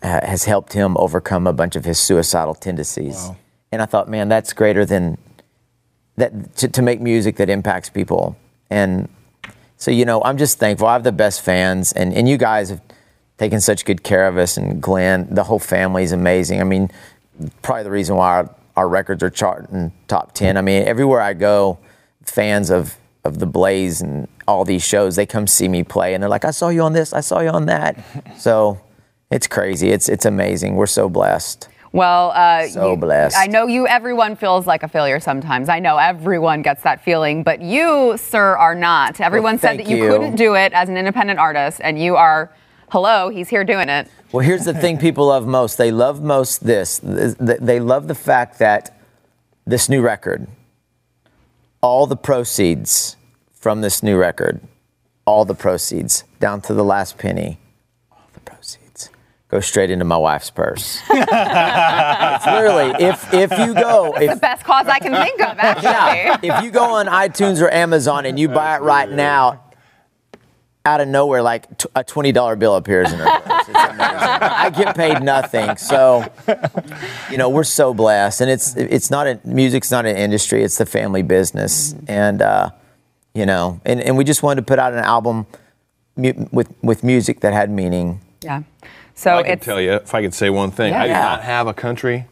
uh, 0.02 0.24
has 0.26 0.44
helped 0.44 0.72
him 0.72 0.96
overcome 0.96 1.46
a 1.46 1.52
bunch 1.52 1.76
of 1.76 1.84
his 1.84 1.98
suicidal 1.98 2.54
tendencies. 2.54 3.28
And 3.70 3.82
I 3.82 3.86
thought, 3.86 4.08
man, 4.08 4.28
that's 4.28 4.52
greater 4.52 4.84
than 4.84 5.18
that 6.16 6.56
to, 6.56 6.68
to 6.68 6.82
make 6.82 7.00
music 7.00 7.36
that 7.36 7.48
impacts 7.48 7.88
people. 7.88 8.36
And 8.70 9.08
so, 9.76 9.90
you 9.90 10.04
know, 10.04 10.22
I'm 10.22 10.38
just 10.38 10.58
thankful. 10.58 10.86
I 10.86 10.92
have 10.92 11.04
the 11.04 11.12
best 11.12 11.40
fans, 11.40 11.92
and, 11.92 12.14
and 12.14 12.28
you 12.28 12.36
guys 12.36 12.70
have 12.70 12.80
taken 13.38 13.60
such 13.60 13.84
good 13.84 14.02
care 14.02 14.28
of 14.28 14.38
us. 14.38 14.56
And 14.56 14.80
Glenn, 14.80 15.34
the 15.34 15.44
whole 15.44 15.58
family 15.58 16.04
is 16.04 16.12
amazing. 16.12 16.60
I 16.60 16.64
mean, 16.64 16.90
probably 17.62 17.82
the 17.82 17.90
reason 17.90 18.16
why 18.16 18.28
our, 18.28 18.54
our 18.76 18.88
records 18.88 19.22
are 19.22 19.30
charting 19.30 19.92
top 20.06 20.34
10. 20.34 20.56
I 20.56 20.62
mean, 20.62 20.84
everywhere 20.84 21.20
I 21.20 21.32
go, 21.32 21.78
fans 22.22 22.70
of, 22.70 22.96
of 23.24 23.38
The 23.38 23.46
Blaze 23.46 24.00
and 24.00 24.26
all 24.48 24.64
these 24.64 24.84
shows, 24.84 25.16
they 25.16 25.26
come 25.26 25.46
see 25.46 25.68
me 25.68 25.82
play, 25.84 26.14
and 26.14 26.22
they're 26.22 26.30
like, 26.30 26.44
I 26.44 26.50
saw 26.50 26.68
you 26.68 26.82
on 26.82 26.92
this, 26.92 27.12
I 27.12 27.20
saw 27.20 27.40
you 27.40 27.50
on 27.50 27.66
that. 27.66 27.96
so 28.38 28.80
it's 29.30 29.46
crazy. 29.46 29.90
It's, 29.90 30.08
it's 30.08 30.24
amazing. 30.24 30.74
We're 30.76 30.86
so 30.86 31.08
blessed. 31.08 31.68
Well, 31.92 32.30
uh, 32.34 32.66
So 32.68 32.92
you- 32.92 32.96
blessed. 32.96 33.36
I 33.38 33.46
know 33.46 33.66
you. 33.66 33.86
Everyone 33.86 34.34
feels 34.34 34.66
like 34.66 34.82
a 34.82 34.88
failure 34.88 35.20
sometimes. 35.20 35.68
I 35.68 35.78
know 35.78 35.98
everyone 35.98 36.62
gets 36.62 36.82
that 36.84 37.04
feeling, 37.04 37.42
but 37.42 37.60
you, 37.60 38.16
sir, 38.16 38.56
are 38.56 38.74
not. 38.74 39.20
Everyone 39.20 39.58
said 39.58 39.78
that 39.78 39.86
you, 39.86 39.98
you. 39.98 40.08
couldn't 40.08 40.36
do 40.36 40.54
it 40.54 40.72
as 40.72 40.88
an 40.88 40.96
independent 40.96 41.38
artist, 41.38 41.80
and 41.84 41.98
you 41.98 42.16
are. 42.16 42.50
Hello, 42.90 43.28
he's 43.30 43.48
here 43.48 43.64
doing 43.64 43.88
it. 43.88 44.06
Well, 44.32 44.44
here's 44.44 44.64
the 44.66 44.74
thing 44.74 44.98
people 44.98 45.26
love 45.26 45.46
most. 45.46 45.78
They 45.78 45.90
love 45.90 46.22
most 46.22 46.64
this. 46.64 46.98
Th- 46.98 47.36
th- 47.38 47.58
They 47.60 47.80
love 47.80 48.06
the 48.08 48.14
fact 48.14 48.58
that 48.58 48.98
this 49.66 49.88
new 49.88 50.02
record, 50.02 50.46
all 51.82 52.06
the 52.06 52.16
proceeds 52.16 53.16
from 53.52 53.80
this 53.80 54.02
new 54.02 54.16
record, 54.16 54.60
all 55.26 55.44
the 55.44 55.54
proceeds, 55.54 56.24
down 56.40 56.60
to 56.62 56.74
the 56.74 56.84
last 56.84 57.18
penny, 57.18 57.58
all 58.10 58.24
the 58.32 58.40
proceeds 58.40 59.10
go 59.52 59.60
straight 59.60 59.90
into 59.90 60.04
my 60.04 60.16
wife's 60.16 60.50
purse. 60.50 61.02
it's 61.10 62.46
literally, 62.46 63.04
if, 63.04 63.34
if 63.34 63.50
you 63.58 63.74
go, 63.74 64.14
if, 64.16 64.30
The 64.30 64.36
best 64.36 64.64
cause 64.64 64.86
I 64.86 64.98
can 64.98 65.12
think 65.12 65.40
of, 65.42 65.58
actually. 65.58 66.48
yeah, 66.48 66.56
if 66.58 66.64
you 66.64 66.70
go 66.70 66.84
on 66.84 67.06
iTunes 67.06 67.60
or 67.60 67.70
Amazon 67.70 68.24
and 68.24 68.38
you 68.40 68.48
buy 68.48 68.76
it 68.76 68.80
right 68.80 69.10
now, 69.10 69.62
out 70.84 71.00
of 71.00 71.08
nowhere, 71.08 71.42
like 71.42 71.78
t- 71.78 71.88
a 71.94 72.02
twenty 72.04 72.32
dollar 72.32 72.56
bill 72.56 72.76
appears 72.76 73.12
in 73.12 73.18
her 73.18 73.24
purse. 73.40 73.68
It's. 73.68 73.78
I 73.78 74.70
get 74.70 74.96
paid 74.96 75.22
nothing, 75.22 75.76
so 75.76 76.24
you 77.30 77.38
know 77.38 77.48
we're 77.48 77.64
so 77.64 77.94
blessed. 77.94 78.40
And 78.40 78.50
it's 78.50 78.76
it's 78.76 79.10
not 79.10 79.26
a 79.26 79.40
music's 79.44 79.90
not 79.90 80.06
an 80.06 80.16
industry; 80.16 80.62
it's 80.64 80.78
the 80.78 80.86
family 80.86 81.22
business. 81.22 81.94
And 82.08 82.42
uh, 82.42 82.70
you 83.34 83.46
know, 83.46 83.80
and, 83.84 84.00
and 84.00 84.16
we 84.16 84.24
just 84.24 84.42
wanted 84.42 84.62
to 84.62 84.66
put 84.66 84.78
out 84.78 84.92
an 84.92 84.98
album 85.00 85.46
mu- 86.16 86.46
with 86.50 86.72
with 86.82 87.04
music 87.04 87.40
that 87.40 87.52
had 87.52 87.70
meaning. 87.70 88.20
Yeah. 88.42 88.62
So 89.14 89.36
I 89.36 89.42
can 89.44 89.58
tell 89.60 89.80
you, 89.80 89.92
if 89.92 90.14
I 90.14 90.22
could 90.22 90.34
say 90.34 90.50
one 90.50 90.70
thing, 90.72 90.94
I 90.94 91.06
do 91.06 91.12
not 91.12 91.42
have 91.42 91.66
a 91.68 91.74
country 91.74 92.26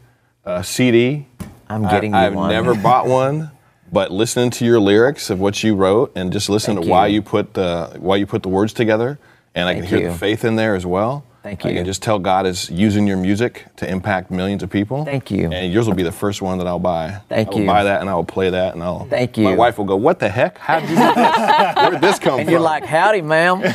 uh, 0.45 0.61
CD. 0.61 1.25
I'm 1.69 1.83
getting 1.83 2.13
I, 2.13 2.23
you 2.23 2.27
I've 2.27 2.35
one. 2.35 2.49
never 2.49 2.75
bought 2.75 3.07
one, 3.07 3.49
but 3.91 4.11
listening 4.11 4.49
to 4.51 4.65
your 4.65 4.79
lyrics 4.79 5.29
of 5.29 5.39
what 5.39 5.63
you 5.63 5.75
wrote 5.75 6.11
and 6.15 6.31
just 6.31 6.49
listening 6.49 6.77
Thank 6.77 6.85
to 6.87 6.91
why 6.91 7.07
you. 7.07 7.15
you 7.15 7.21
put 7.21 7.53
the 7.53 7.97
why 7.99 8.15
you 8.15 8.25
put 8.25 8.43
the 8.43 8.49
words 8.49 8.73
together, 8.73 9.19
and 9.53 9.67
I 9.67 9.73
can 9.73 9.83
hear 9.83 9.99
you. 9.99 10.07
the 10.09 10.17
faith 10.17 10.45
in 10.45 10.55
there 10.55 10.75
as 10.75 10.85
well. 10.85 11.25
Thank 11.43 11.65
I 11.65 11.69
you. 11.69 11.75
can 11.77 11.85
just 11.85 12.03
tell 12.03 12.19
God 12.19 12.45
is 12.45 12.69
using 12.69 13.07
your 13.07 13.17
music 13.17 13.65
to 13.77 13.89
impact 13.89 14.29
millions 14.29 14.61
of 14.61 14.69
people. 14.69 15.03
Thank 15.05 15.31
you. 15.31 15.49
And 15.51 15.73
yours 15.73 15.87
will 15.87 15.95
be 15.95 16.03
the 16.03 16.11
first 16.11 16.39
one 16.41 16.59
that 16.59 16.67
I'll 16.67 16.77
buy. 16.77 17.19
Thank 17.29 17.47
you. 17.49 17.53
I 17.53 17.55
will 17.55 17.61
you. 17.61 17.67
buy 17.67 17.83
that 17.85 18.01
and 18.01 18.09
I 18.09 18.13
will 18.13 18.23
play 18.23 18.51
that 18.51 18.75
and 18.75 18.83
I'll. 18.83 19.05
Thank 19.05 19.37
you. 19.37 19.45
My 19.45 19.55
wife 19.55 19.79
will 19.79 19.85
go, 19.85 19.95
"What 19.95 20.19
the 20.19 20.29
heck? 20.29 20.59
How 20.59 20.79
did 20.79 20.89
you 20.89 20.95
do 20.97 21.01
this? 21.01 21.15
Where 21.75 21.91
did 21.91 22.01
this 22.01 22.19
come 22.19 22.39
And 22.39 22.45
from?" 22.45 22.51
you're 22.51 22.59
like, 22.59 22.85
howdy, 22.85 23.21
ma'am. 23.23 23.61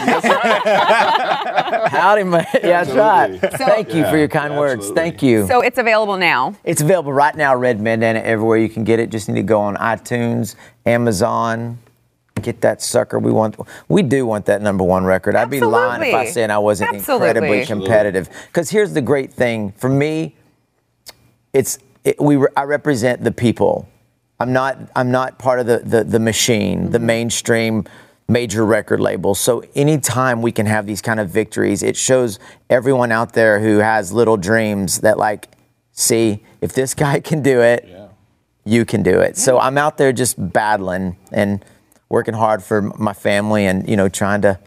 howdy, 1.91 2.23
ma'am. 2.25 2.45
Yeah, 2.55 2.85
that's 2.85 2.91
right. 2.97 3.31
Absolutely. 3.43 3.59
Thank 3.67 3.95
you 3.95 4.05
for 4.07 4.17
your 4.17 4.29
kind 4.29 4.53
Yeah, 4.55 4.61
words. 4.61 4.91
Thank 4.91 5.23
you. 5.23 5.47
so 5.49 5.61
it's 5.61 5.79
available 5.79 6.17
now. 6.17 6.55
It's 6.65 6.83
available 6.83 7.13
right 7.13 7.35
now, 7.35 7.57
Red 7.57 7.83
Bandana, 7.83 8.21
everywhere 8.21 8.59
you 8.59 8.69
can 8.69 8.85
get 8.85 9.01
it. 9.01 9.11
Just 9.11 9.29
need 9.29 9.35
to 9.37 9.43
go 9.43 9.61
on 9.61 9.77
iTunes, 9.77 10.55
Amazon, 10.85 11.79
get 12.41 12.61
that 12.61 12.83
sucker. 12.83 13.19
We 13.19 13.33
want, 13.33 13.57
we 13.89 14.03
do 14.03 14.27
want 14.27 14.47
that 14.47 14.63
number 14.63 14.85
one 14.85 15.05
record. 15.05 15.37
I'd 15.37 15.51
be 15.51 15.61
lying 15.61 16.03
if 16.03 16.15
I 16.15 16.27
said 16.27 16.51
I 16.51 16.59
wasn't 16.59 16.95
Absolutely. 16.95 17.29
incredibly 17.29 17.67
competitive. 17.67 18.29
Because 18.47 18.71
here's 18.71 18.93
the 18.93 19.03
great 19.03 19.33
thing 19.33 19.73
for 19.73 19.89
me, 19.89 20.37
it's 21.53 21.79
it, 22.05 22.21
we 22.21 22.37
re- 22.37 22.49
I 22.57 22.63
represent 22.65 23.25
the 23.25 23.33
people. 23.33 23.89
I'm 24.39 24.53
not 24.53 24.79
I'm 24.95 25.11
not 25.11 25.39
part 25.39 25.59
of 25.59 25.67
the 25.67 25.79
the, 25.79 26.05
the 26.05 26.21
machine, 26.21 26.91
the 26.91 26.99
mm-hmm. 26.99 27.07
mainstream 27.07 27.85
major 28.29 28.65
record 28.67 29.01
label. 29.01 29.35
So 29.35 29.65
anytime 29.75 30.43
we 30.43 30.53
can 30.53 30.67
have 30.67 30.87
these 30.87 31.01
kind 31.01 31.21
of 31.21 31.31
victories, 31.31 31.83
it 31.83 31.97
shows 31.97 32.39
everyone 32.69 33.13
out 33.13 33.33
there 33.33 33.61
who 33.61 33.79
has 33.79 34.13
little 34.13 34.37
dreams 34.37 35.01
that 35.01 35.17
like, 35.17 35.49
see, 35.93 36.43
if 36.61 36.73
this 36.73 36.95
guy 36.95 37.21
can 37.31 37.43
do 37.43 37.61
it, 37.61 37.89
you 38.65 38.85
can 38.85 39.03
do 39.03 39.21
it. 39.21 39.37
So 39.37 39.59
I'm 39.59 39.79
out 39.79 39.97
there 39.97 40.13
just 40.13 40.35
battling 40.53 41.17
and 41.31 41.65
working 42.09 42.35
hard 42.35 42.63
for 42.63 42.83
my 42.83 43.13
family 43.13 43.67
and 43.67 43.89
you 43.89 43.97
know 43.97 44.09
trying 44.09 44.43
to 44.43 44.59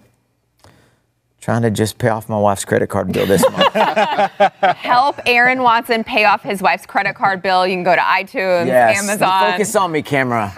trying 1.42 1.62
to 1.62 1.72
just 1.72 1.98
pay 1.98 2.10
off 2.10 2.28
my 2.28 2.38
wife's 2.38 2.66
credit 2.66 2.88
card 2.88 3.12
bill 3.14 3.26
this 3.26 3.42
month. 3.50 3.74
Help 4.78 5.20
Aaron 5.26 5.64
Watson 5.64 6.04
pay 6.04 6.26
off 6.26 6.44
his 6.44 6.62
wife's 6.62 6.86
credit 6.86 7.16
card 7.16 7.42
bill. 7.42 7.66
You 7.66 7.76
can 7.76 7.84
go 7.84 7.96
to 7.96 8.02
iTunes, 8.02 8.68
Yes. 8.68 9.02
Amazon. 9.02 9.52
Focus 9.52 9.76
on 9.76 9.92
me, 9.92 10.02
camera. 10.02 10.50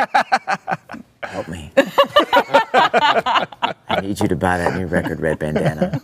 Help 1.23 1.47
me. 1.47 1.71
I 1.77 3.99
need 4.01 4.19
you 4.19 4.27
to 4.27 4.35
buy 4.35 4.57
that 4.57 4.75
new 4.75 4.87
record, 4.87 5.19
Red 5.19 5.37
Bandana. 5.37 6.01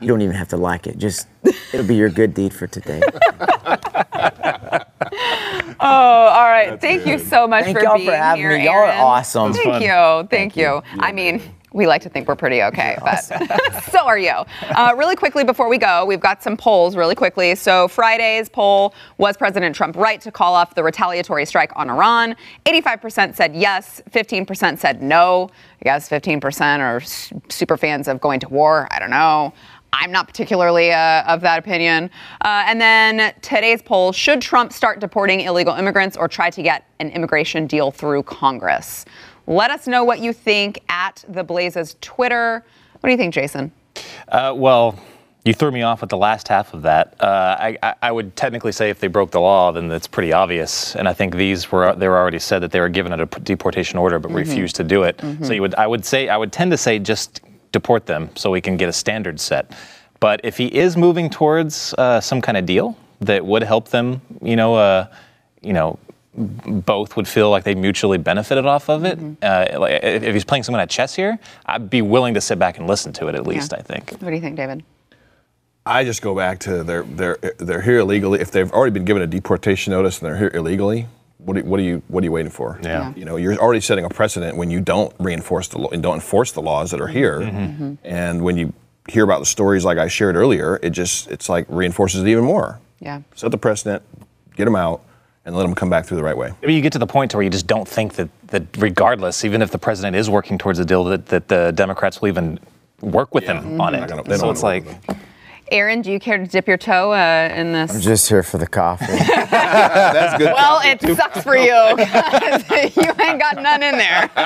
You 0.00 0.06
don't 0.08 0.22
even 0.22 0.36
have 0.36 0.48
to 0.48 0.56
like 0.56 0.86
it. 0.86 0.98
Just 0.98 1.26
it'll 1.72 1.86
be 1.86 1.96
your 1.96 2.10
good 2.10 2.32
deed 2.32 2.54
for 2.54 2.68
today. 2.68 3.02
Oh, 5.78 5.86
all 5.86 6.48
right. 6.48 6.80
Thank 6.80 7.06
you 7.06 7.18
so 7.18 7.46
much 7.46 7.64
Thank 7.64 7.76
for 7.76 7.84
y'all 7.84 7.96
being 7.96 8.08
for 8.08 8.16
having 8.16 8.40
here, 8.42 8.56
me. 8.56 8.64
Y'all 8.64 8.76
are 8.76 8.86
Aaron. 8.86 8.98
awesome. 9.00 9.52
Thank 9.52 9.82
you. 9.82 10.28
Thank, 10.30 10.56
you. 10.56 10.82
I 11.00 11.12
mean, 11.12 11.42
we 11.76 11.86
like 11.86 12.00
to 12.02 12.08
think 12.08 12.26
we're 12.26 12.36
pretty 12.36 12.62
okay, 12.62 12.96
but 13.02 13.16
so 13.90 14.06
are 14.06 14.18
you. 14.18 14.32
Uh, 14.62 14.94
really 14.96 15.14
quickly 15.14 15.44
before 15.44 15.68
we 15.68 15.76
go, 15.76 16.06
we've 16.06 16.20
got 16.20 16.42
some 16.42 16.56
polls 16.56 16.96
really 16.96 17.14
quickly. 17.14 17.54
So 17.54 17.86
Friday's 17.88 18.48
poll 18.48 18.94
was 19.18 19.36
President 19.36 19.76
Trump 19.76 19.94
right 19.96 20.18
to 20.22 20.32
call 20.32 20.54
off 20.54 20.74
the 20.74 20.82
retaliatory 20.82 21.44
strike 21.44 21.72
on 21.76 21.90
Iran? 21.90 22.34
85% 22.64 23.36
said 23.36 23.54
yes, 23.54 24.00
15% 24.10 24.78
said 24.78 25.02
no. 25.02 25.50
I 25.82 25.84
guess 25.84 26.08
15% 26.08 26.78
are 26.78 27.00
super 27.50 27.76
fans 27.76 28.08
of 28.08 28.20
going 28.20 28.40
to 28.40 28.48
war. 28.48 28.88
I 28.90 28.98
don't 28.98 29.10
know. 29.10 29.52
I'm 29.92 30.12
not 30.12 30.26
particularly 30.26 30.92
uh, 30.92 31.22
of 31.24 31.40
that 31.40 31.58
opinion. 31.58 32.10
Uh, 32.42 32.64
and 32.66 32.80
then 32.80 33.34
today's 33.40 33.82
poll 33.82 34.12
should 34.12 34.40
Trump 34.40 34.72
start 34.72 35.00
deporting 35.00 35.40
illegal 35.40 35.74
immigrants 35.74 36.16
or 36.16 36.28
try 36.28 36.50
to 36.50 36.62
get 36.62 36.86
an 37.00 37.10
immigration 37.10 37.66
deal 37.66 37.90
through 37.90 38.22
Congress? 38.24 39.04
Let 39.46 39.70
us 39.70 39.86
know 39.86 40.04
what 40.04 40.18
you 40.18 40.32
think 40.32 40.82
at 40.88 41.24
the 41.28 41.44
Blaze's 41.44 41.96
Twitter. 42.00 42.64
What 43.00 43.08
do 43.08 43.10
you 43.10 43.16
think, 43.16 43.32
Jason? 43.32 43.72
Uh, 44.28 44.52
well, 44.56 44.98
you 45.44 45.54
threw 45.54 45.70
me 45.70 45.82
off 45.82 46.00
with 46.00 46.10
the 46.10 46.16
last 46.16 46.48
half 46.48 46.74
of 46.74 46.82
that. 46.82 47.14
Uh, 47.20 47.56
I, 47.58 47.78
I, 47.80 47.94
I 48.02 48.12
would 48.12 48.34
technically 48.34 48.72
say 48.72 48.90
if 48.90 48.98
they 48.98 49.06
broke 49.06 49.30
the 49.30 49.40
law, 49.40 49.70
then 49.70 49.90
it's 49.92 50.08
pretty 50.08 50.32
obvious. 50.32 50.96
And 50.96 51.08
I 51.08 51.12
think 51.12 51.36
these 51.36 51.70
were 51.70 51.94
they 51.94 52.08
were 52.08 52.18
already 52.18 52.40
said 52.40 52.58
that 52.60 52.72
they 52.72 52.80
were 52.80 52.88
given 52.88 53.12
a 53.12 53.24
deportation 53.24 53.96
order 53.96 54.18
but 54.18 54.32
refused 54.32 54.74
to 54.76 54.84
do 54.84 55.04
it. 55.04 55.20
So 55.42 55.52
you 55.52 55.62
would 55.62 55.76
I 55.76 55.86
would 55.86 56.04
say 56.04 56.28
I 56.28 56.36
would 56.36 56.50
tend 56.52 56.72
to 56.72 56.76
say 56.76 56.98
just 56.98 57.42
deport 57.72 58.06
them 58.06 58.30
so 58.34 58.50
we 58.50 58.60
can 58.60 58.76
get 58.76 58.88
a 58.88 58.92
standard 58.92 59.40
set. 59.40 59.72
But 60.20 60.40
if 60.44 60.56
he 60.56 60.66
is 60.66 60.96
moving 60.96 61.30
towards 61.30 61.94
uh, 61.94 62.20
some 62.20 62.40
kind 62.40 62.56
of 62.56 62.66
deal, 62.66 62.96
that 63.20 63.44
would 63.44 63.62
help 63.62 63.88
them, 63.88 64.20
you 64.42 64.56
know, 64.56 64.74
uh, 64.74 65.06
you 65.62 65.72
know, 65.72 65.98
both 66.36 67.16
would 67.16 67.26
feel 67.26 67.50
like 67.50 67.64
they 67.64 67.74
mutually 67.74 68.18
benefited 68.18 68.66
off 68.66 68.90
of 68.90 69.04
it. 69.04 69.18
Uh, 69.42 69.78
like, 69.78 70.02
if 70.02 70.22
if 70.22 70.34
he's 70.34 70.44
playing 70.44 70.62
someone 70.64 70.80
at 70.80 70.90
chess 70.90 71.14
here, 71.14 71.38
I'd 71.64 71.88
be 71.88 72.02
willing 72.02 72.34
to 72.34 72.40
sit 72.40 72.58
back 72.58 72.78
and 72.78 72.86
listen 72.86 73.12
to 73.14 73.28
it 73.28 73.34
at 73.34 73.46
least. 73.46 73.72
Yeah. 73.72 73.78
I 73.78 73.82
think. 73.82 74.10
What 74.10 74.28
do 74.28 74.34
you 74.34 74.40
think, 74.40 74.56
David? 74.56 74.82
I 75.86 76.04
just 76.04 76.20
go 76.20 76.34
back 76.34 76.58
to 76.60 76.82
they're 76.82 77.04
they're 77.04 77.38
they're 77.58 77.80
here 77.80 78.00
illegally. 78.00 78.40
If 78.40 78.50
they've 78.50 78.70
already 78.70 78.92
been 78.92 79.04
given 79.04 79.22
a 79.22 79.26
deportation 79.26 79.92
notice 79.92 80.20
and 80.20 80.26
they're 80.28 80.36
here 80.36 80.50
illegally, 80.52 81.06
what 81.46 81.56
are, 81.56 81.64
what 81.64 81.80
are 81.80 81.84
you 81.84 82.02
what 82.08 82.22
are 82.22 82.26
you 82.26 82.32
waiting 82.32 82.50
for? 82.50 82.78
Yeah. 82.82 83.14
You 83.14 83.24
know, 83.24 83.36
you're 83.36 83.56
already 83.56 83.80
setting 83.80 84.04
a 84.04 84.08
precedent 84.08 84.56
when 84.56 84.70
you 84.70 84.80
don't 84.80 85.14
reinforce 85.18 85.68
the 85.68 85.78
law 85.78 85.88
and 85.90 86.02
don't 86.02 86.16
enforce 86.16 86.52
the 86.52 86.60
laws 86.60 86.90
that 86.90 87.00
are 87.00 87.06
mm-hmm. 87.06 87.16
here. 87.16 87.40
Mm-hmm. 87.40 87.58
mm-hmm. 87.58 87.94
And 88.04 88.42
when 88.42 88.56
you 88.56 88.72
hear 89.08 89.22
about 89.22 89.38
the 89.38 89.46
stories 89.46 89.84
like 89.84 89.98
I 89.98 90.08
shared 90.08 90.34
earlier, 90.34 90.80
it 90.82 90.90
just 90.90 91.30
it's 91.30 91.48
like 91.48 91.66
reinforces 91.68 92.22
it 92.22 92.28
even 92.28 92.44
more. 92.44 92.80
Yeah. 93.00 93.22
Set 93.34 93.50
the 93.50 93.58
precedent, 93.58 94.02
get 94.56 94.64
them 94.64 94.76
out, 94.76 95.02
and 95.44 95.54
let 95.54 95.62
them 95.62 95.74
come 95.74 95.88
back 95.88 96.06
through 96.06 96.16
the 96.16 96.24
right 96.24 96.36
way. 96.36 96.52
Maybe 96.60 96.74
you 96.74 96.82
get 96.82 96.92
to 96.94 96.98
the 96.98 97.06
point 97.06 97.30
to 97.30 97.36
where 97.36 97.44
you 97.44 97.50
just 97.50 97.68
don't 97.68 97.86
think 97.86 98.14
that, 98.14 98.28
that 98.48 98.64
regardless, 98.78 99.44
even 99.44 99.62
if 99.62 99.70
the 99.70 99.78
president 99.78 100.16
is 100.16 100.28
working 100.28 100.58
towards 100.58 100.80
a 100.80 100.84
deal, 100.84 101.04
that, 101.04 101.26
that 101.26 101.48
the 101.48 101.72
Democrats 101.72 102.20
will 102.20 102.28
even 102.28 102.58
work 103.00 103.32
with 103.34 103.44
him 103.44 103.58
on 103.80 103.92
mm-hmm. 103.92 103.92
They're 103.92 104.18
it. 104.18 104.24
gonna- 104.24 104.38
so 104.38 104.50
it's 104.50 104.64
like, 104.64 104.84
with 104.84 105.18
Aaron, 105.72 106.00
do 106.00 106.12
you 106.12 106.20
care 106.20 106.38
to 106.38 106.46
dip 106.46 106.68
your 106.68 106.76
toe 106.76 107.12
uh, 107.12 107.52
in 107.52 107.72
this? 107.72 107.92
I'm 107.92 108.00
just 108.00 108.28
here 108.28 108.44
for 108.44 108.56
the 108.56 108.68
coffee. 108.68 109.06
That's 109.50 110.38
good. 110.38 110.52
well, 110.54 110.80
it 110.84 111.00
sucks 111.16 111.42
for 111.42 111.56
you. 111.56 111.64
you 111.72 113.12
ain't 113.20 113.40
got 113.40 113.56
none 113.60 113.82
in 113.82 113.98
there. 113.98 114.28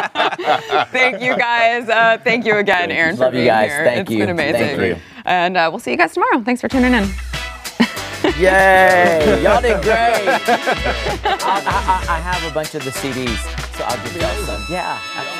thank 0.91 1.21
you 1.21 1.37
guys. 1.37 1.89
Uh, 1.91 2.17
thank 2.25 2.47
you 2.47 2.57
again, 2.57 2.91
Aaron. 2.91 3.17
for 3.17 3.25
Love 3.25 3.35
you 3.35 3.41
being 3.41 3.47
guys. 3.49 3.71
here. 3.71 3.85
Thank 3.85 4.01
It's 4.03 4.11
you. 4.13 4.19
been 4.21 4.31
amazing. 4.31 4.77
Thank 4.79 4.97
you. 4.97 5.03
And 5.27 5.57
uh, 5.59 5.69
we'll 5.71 5.79
see 5.79 5.91
you 5.91 5.99
guys 5.99 6.15
tomorrow. 6.15 6.41
Thanks 6.43 6.63
for 6.63 6.69
tuning 6.69 6.95
in. 6.95 7.07
Yay! 8.39 9.43
Y'all 9.43 9.61
did 9.61 9.83
great. 9.83 9.95
I, 9.95 10.41
I, 11.45 12.07
I 12.09 12.21
have 12.21 12.51
a 12.51 12.55
bunch 12.55 12.75
of 12.75 12.83
the 12.85 12.91
CDs, 12.91 13.37
so 13.77 13.85
I'll 13.85 14.03
give 14.05 14.17
y'all 14.17 14.35
some. 14.47 14.63
Yeah, 14.71 14.99
absolutely. 15.17 15.40